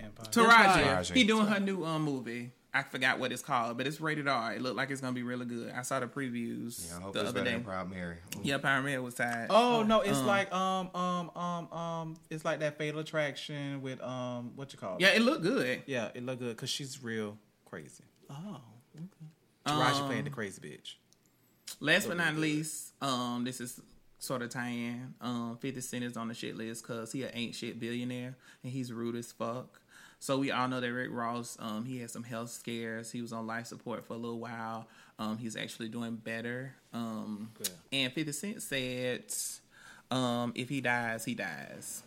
[0.00, 0.26] Empire.
[0.30, 0.84] Taraji.
[0.84, 1.14] Taraji.
[1.14, 2.52] He doing her new um movie.
[2.74, 4.52] I forgot what it's called, but it's rated R.
[4.54, 5.72] It looked like it's gonna be really good.
[5.74, 7.56] I saw the previews Yeah, I hope the it's other better day.
[7.56, 8.16] than Proud Mary.
[8.36, 8.40] Ooh.
[8.42, 9.46] Yeah, Power Man was tied.
[9.50, 14.52] Oh no, it's like um um um um it's like that Fatal Attraction with um
[14.54, 15.00] what you call it?
[15.00, 15.82] yeah, it looked good.
[15.86, 18.04] yeah, it looked good because she's real crazy.
[18.30, 18.60] Oh,
[19.66, 20.94] Taraji Um, playing the crazy bitch.
[21.80, 23.80] Last but not least, um, this is
[24.18, 25.14] sort of tie-in.
[25.20, 28.72] Um, Fifty Cent is on the shit list because he an ain't shit billionaire and
[28.72, 29.80] he's rude as fuck.
[30.20, 33.10] So we all know that Rick Ross, um, he had some health scares.
[33.12, 34.86] He was on life support for a little while.
[35.18, 36.74] Um, he's actually doing better.
[36.92, 37.70] Um, Good.
[37.92, 39.24] and Fifty Cent said,
[40.10, 42.02] um, if he dies, he dies.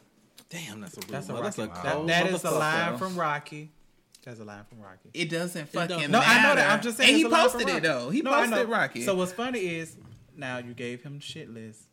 [0.49, 3.15] damn, that's a That's a real- that's a cold That, that is a line from
[3.15, 3.69] Rocky.
[4.23, 5.09] That's a line from Rocky.
[5.13, 6.11] It doesn't fucking doesn't.
[6.11, 6.19] No.
[6.19, 6.71] I know that.
[6.71, 7.09] I'm just saying.
[7.09, 8.09] And he it's a line from posted it though.
[8.09, 8.63] He No, posted know.
[8.65, 9.01] Rocky.
[9.03, 9.95] So what's funny is
[10.35, 11.83] now you gave him shit list.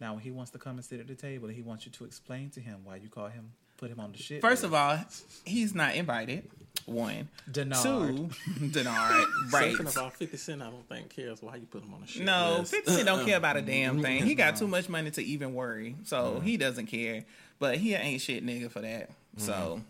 [0.00, 2.04] Now when he wants to come and sit at the table, he wants you to
[2.04, 4.42] explain to him why you call him, put him on the shit.
[4.42, 4.64] First list.
[4.64, 4.98] of all,
[5.46, 6.44] he's not invited.
[6.86, 7.82] One, Denard.
[7.82, 8.30] two,
[8.68, 9.26] Denard.
[9.52, 9.72] Right.
[9.72, 12.06] Second of all, 50 Cent, I don't think cares why you put him on the
[12.06, 12.72] shit No, list.
[12.74, 14.24] 50 Cent don't care about a damn thing.
[14.24, 17.24] He got too much money to even worry, so he doesn't care.
[17.58, 19.10] But he ain't shit nigga for that.
[19.36, 19.82] So,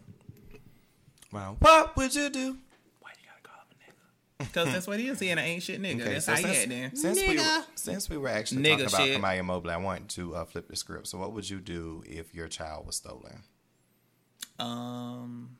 [1.32, 1.56] Wow.
[1.60, 2.56] What would you do?
[3.01, 4.47] why you gotta call him a nigga?
[4.48, 5.20] Because that's what he is.
[5.20, 6.01] He an ain't shit nigga.
[6.01, 6.97] Okay, that's so how he since, at then.
[6.97, 9.19] since we were, since we were actually Nigga talking shit.
[9.19, 11.06] about Kamiyah Mobley, I want to uh, flip the script.
[11.06, 13.43] So, what would you do if your child was stolen
[14.59, 15.51] Um,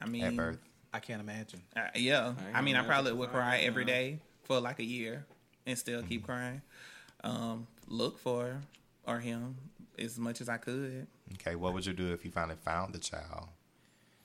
[0.00, 0.58] I mean, at birth?
[0.92, 1.62] I can't imagine.
[1.76, 5.24] Uh, yeah, I I mean, I probably would cry every day for like a year
[5.66, 6.60] and still keep crying.
[7.24, 8.60] Um, look for her
[9.06, 9.56] or him
[9.98, 11.06] as much as I could.
[11.34, 13.48] Okay, what would you do if you finally found the child?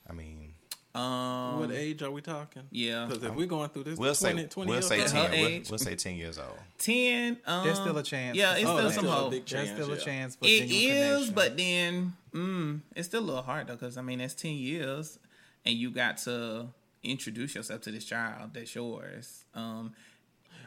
[0.08, 0.54] I mean,
[0.94, 2.62] Um, What age are we talking?
[2.70, 3.06] Yeah.
[3.06, 5.30] Because if we're going through this, we'll 20, say 20 we'll years say old, ten.
[5.30, 6.58] We'll, we'll say ten years old.
[6.78, 7.36] ten.
[7.46, 8.36] Um, There's still a chance.
[8.36, 9.30] Yeah, it's Oh, still some hope.
[9.30, 11.34] big There's chance, still a chance for It genuine is, connection.
[11.34, 15.18] but then mm, it's still a little hard though, because I mean that's ten years,
[15.64, 16.68] and you got to
[17.02, 19.44] introduce yourself to this child that's yours.
[19.54, 19.94] Um,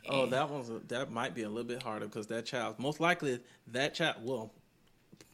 [0.09, 2.99] Oh, that one's a, that might be a little bit harder because that child, most
[2.99, 4.15] likely, that child.
[4.23, 4.51] Well,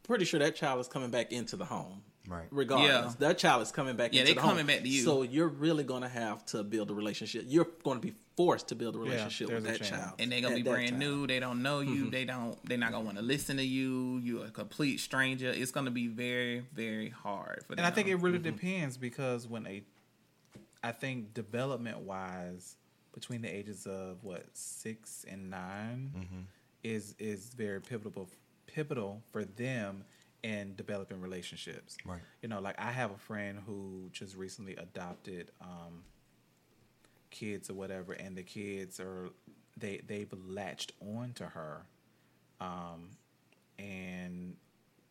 [0.04, 2.02] pretty sure that child is coming back into the home.
[2.28, 2.48] Right.
[2.52, 3.14] Regardless, Yeah.
[3.20, 4.14] that child is coming back.
[4.14, 4.68] Yeah, into they the coming home.
[4.68, 5.04] back to you.
[5.04, 7.46] So you're really going to have to build a relationship.
[7.48, 9.90] You're going to be forced to build a relationship with a that chance.
[9.90, 11.00] child, and they're gonna at be brand time.
[11.00, 11.28] new.
[11.28, 12.04] They don't know you.
[12.04, 12.10] Mm-hmm.
[12.12, 12.58] They don't.
[12.66, 14.20] They're not gonna want to listen to you.
[14.24, 15.50] You're a complete stranger.
[15.50, 17.80] It's gonna be very, very hard for them.
[17.80, 18.56] And I think it really mm-hmm.
[18.56, 19.84] depends because when a,
[20.84, 22.78] I think development wise,
[23.18, 26.40] between the ages of what six and 9 mm-hmm.
[26.84, 28.30] is is very pivotal
[28.68, 30.04] pivotal for them
[30.44, 31.98] in developing relationships.
[32.06, 32.22] Right.
[32.44, 36.04] You know, like I have a friend who just recently adopted um,
[37.38, 39.30] kids or whatever, and the kids are
[39.78, 41.86] they they've latched on to her,
[42.60, 43.10] um,
[43.78, 44.56] and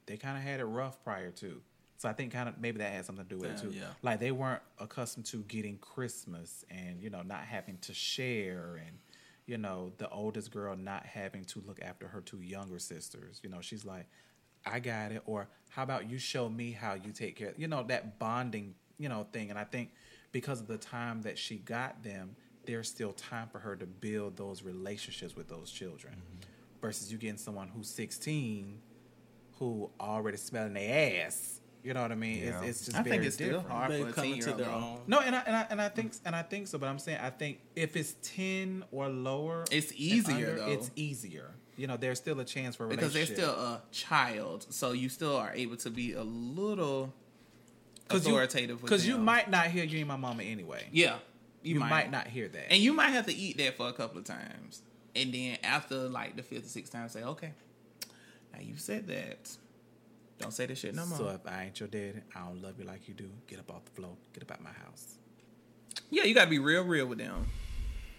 [0.07, 1.61] they kind of had it rough prior to.
[1.99, 3.71] So I think kind of maybe that had something to do with it too.
[3.71, 3.85] yeah.
[4.03, 8.99] Like they weren't accustomed to getting Christmas and you know not having to share and
[9.47, 13.41] you know the oldest girl not having to look after her two younger sisters.
[13.43, 14.07] You know she's like,
[14.67, 15.23] I got it.
[15.27, 17.55] Or how about you show me how you take care?
[17.57, 19.51] You know that bonding you know thing.
[19.51, 19.91] And I think
[20.37, 22.37] because of the time that she got them,
[22.67, 26.13] there's still time for her to build those relationships with those children.
[26.13, 26.51] Mm-hmm.
[26.83, 28.79] Versus you getting someone who's 16
[29.59, 31.61] who already smelling their ass.
[31.83, 32.43] You know what I mean?
[32.43, 32.61] Yeah.
[32.61, 33.71] It's, it's just I very think it's still different.
[33.71, 34.85] hard They for a come ten into year their old.
[34.85, 34.99] own.
[35.07, 37.19] No, and I, and I and I think and I think so, but I'm saying
[37.23, 40.71] I think if it's ten or lower, It's easier, under, though.
[40.73, 41.53] It's easier.
[41.79, 45.09] You know, there's still a chance for a because they're still a child, so you
[45.09, 47.15] still are able to be a little
[48.09, 48.81] Cause authoritative.
[48.81, 49.25] Because you, them.
[49.25, 50.87] might not hear you ain't my mama anyway.
[50.93, 51.17] yeah,
[51.63, 52.11] You, might.
[52.11, 52.73] not hear that.
[52.73, 54.83] and you might have to eat that for a couple of times,
[55.15, 57.53] and then after like the fifth or sixth time, say, okay,
[58.55, 59.57] now you said that.
[60.39, 61.17] Don't say this shit no more.
[61.19, 63.31] so if I ain't your daddy, I don't love you like you do.
[63.47, 64.17] Get up off the floor.
[64.35, 65.15] Get up out my house.
[66.11, 67.47] yeah, you gotta be real, real with them.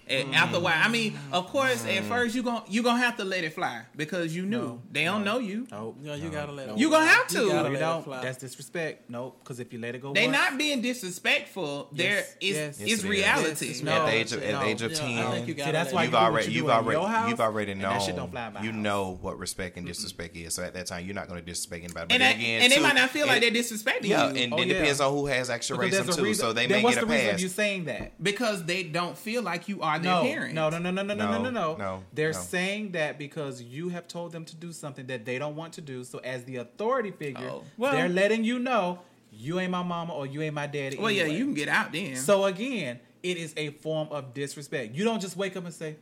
[0.09, 0.35] And mm.
[0.35, 2.07] after a while, I mean, of course, at mm.
[2.07, 5.03] first you gon' you gonna have to let it fly because you knew No, they
[5.05, 5.33] don't no.
[5.33, 5.67] know you.
[5.71, 5.97] Nope.
[6.01, 6.99] You, know, you gotta let it You fly.
[6.99, 7.41] gonna have to.
[7.41, 7.99] You gotta you let don't.
[7.99, 8.21] it fly.
[8.23, 9.09] That's disrespect.
[9.09, 9.39] Nope.
[9.43, 11.89] Because if you let it go, they're not being disrespectful.
[11.91, 12.79] There Yes, is yes.
[12.79, 13.49] Yes, it's reality.
[13.49, 14.59] Yes, it's No, at the age of, at no.
[14.59, 16.61] the age of ten, think you See, that's why you've you do what already you
[16.61, 18.79] you've already you've already known shit don't fly my you house.
[18.81, 20.53] know what respect and disrespect is.
[20.53, 22.07] So at that time, you're not going to disrespect anybody.
[22.07, 24.57] But And, again, and they might not feel like they're disrespecting Yeah, you and Oh,
[24.61, 26.33] it depends on who has extra Because racism too.
[26.33, 27.41] So they may get a pass.
[27.41, 28.21] you saying that?
[28.21, 30.53] because they don't feel like you are their No, parent.
[30.53, 31.75] no, no, no, no, no, no, no, no, no.
[31.77, 32.39] No, They're no.
[32.39, 35.81] saying that because you have told them to do something that they don't want to
[35.81, 36.03] do.
[36.03, 38.99] So as the authority figure, Oh, well- they're letting you know
[39.31, 40.97] you ain't my mama or you ain't my daddy.
[40.97, 42.15] Well, yeah, you can get out then.
[42.15, 44.93] So again, it is a form of disrespect.
[44.95, 45.97] You don't just wake up and say,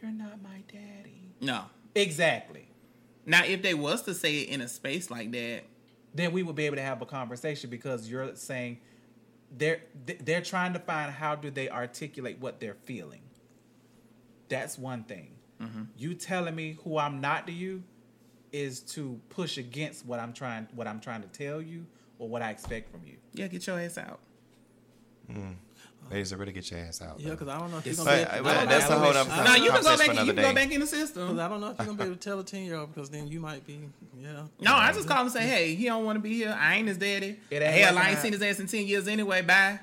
[0.00, 1.64] "You're not my daddy." no.
[1.94, 2.68] Exactly.
[3.26, 5.64] Now, if they was to say it in a space like that,
[6.14, 8.78] Then we would be able to have a conversation because you're saying
[9.56, 9.80] they're
[10.20, 13.20] they're trying to find how do they articulate what they're feeling.
[14.48, 15.30] That's one thing.
[15.62, 15.82] Mm-hmm.
[15.96, 17.82] You telling me who I'm not to you
[18.52, 21.84] is to push against what I'm trying what I'm trying to tell you
[22.18, 23.16] or what I expect from you.
[23.32, 24.20] yeah, get your ass out.
[26.10, 27.20] They just really get your ass out.
[27.20, 28.24] Yeah, because I don't know if you're gonna be.
[28.24, 29.98] But, I but don't that's a know- whole other I- No, you can go conversation
[29.98, 30.06] back.
[30.06, 31.38] for You another can go back in the system.
[31.40, 33.10] I don't know if you're gonna be able to tell a ten year old because
[33.10, 33.80] then you might be.
[34.18, 34.44] Yeah.
[34.60, 36.56] No, I just call him and say, "Hey, he don't want to be here.
[36.58, 37.38] I ain't his daddy.
[37.50, 39.42] It ain't Hell, I ain't seen his ass in ten years anyway.
[39.42, 39.80] Bye."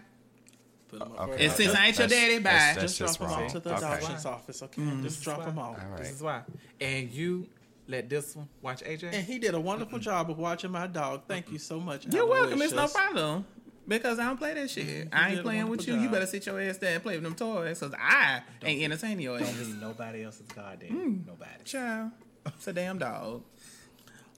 [0.99, 1.45] Put 'em up Okay.
[1.45, 2.43] And since I ain't your daddy, bye.
[2.51, 3.45] that's- just, that's drop them wrong.
[3.45, 3.77] off to the Okay.
[3.85, 4.81] adoptions office, okay?
[4.81, 5.03] Mm.
[5.03, 5.77] Just drop them off.
[5.79, 6.41] All This is why.
[6.79, 7.47] And you
[7.87, 9.09] let this one watch AJ.
[9.13, 11.23] And he did a wonderful job of watching my dog.
[11.27, 12.05] Thank you so much.
[12.07, 12.61] You're welcome.
[12.61, 13.45] It's no problem.
[13.87, 15.09] Because I don't play that shit.
[15.13, 16.01] I ain't playing with wonderful you.
[16.01, 17.79] You better sit your ass there and play with them toys.
[17.79, 19.57] Because I ain't entertaining your Don't ass.
[19.67, 21.27] need nobody else's goddamn Mm.
[21.27, 21.63] nobody.
[21.65, 22.11] Child,
[22.47, 23.43] it's a damn dog.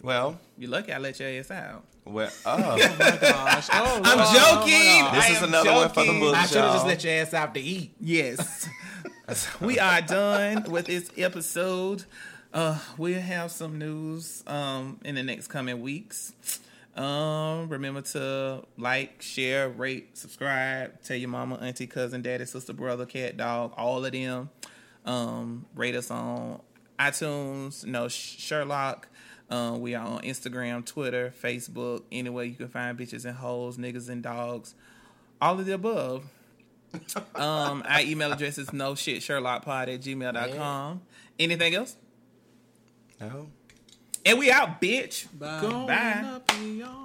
[0.03, 1.85] Well, you're lucky I let your ass out.
[2.09, 3.67] Well, oh, Oh my gosh.
[3.71, 4.35] Oh, I'm Lord.
[4.35, 5.03] joking.
[5.03, 6.19] Oh, This is another one for the joking.
[6.19, 6.35] book.
[6.35, 7.93] I should have just let your ass out to eat.
[7.99, 8.69] Yes.
[9.61, 12.05] we are done with this episode.
[12.53, 16.33] Uh, we'll have some news um, in the next coming weeks.
[16.95, 21.01] Um, remember to like, share, rate, subscribe.
[21.03, 24.49] Tell your mama, auntie, cousin, daddy, sister, brother, cat, dog, all of them.
[25.05, 26.61] Um, rate us on
[26.97, 27.85] iTunes.
[27.85, 29.07] No Sherlock.
[29.49, 32.03] Um, we are on Instagram, Twitter, Facebook.
[32.11, 34.75] Anywhere you can find bitches and hoes, niggas and dogs.
[35.41, 36.23] All of the above.
[37.35, 41.01] Um, our email address is no shit sherlockpod at gmail.com.
[41.37, 41.95] Anything else?
[43.19, 43.47] no.
[44.25, 45.27] And we out, bitch.
[45.37, 45.61] Bye.
[45.61, 46.19] Bye.
[46.21, 46.95] Gonna be on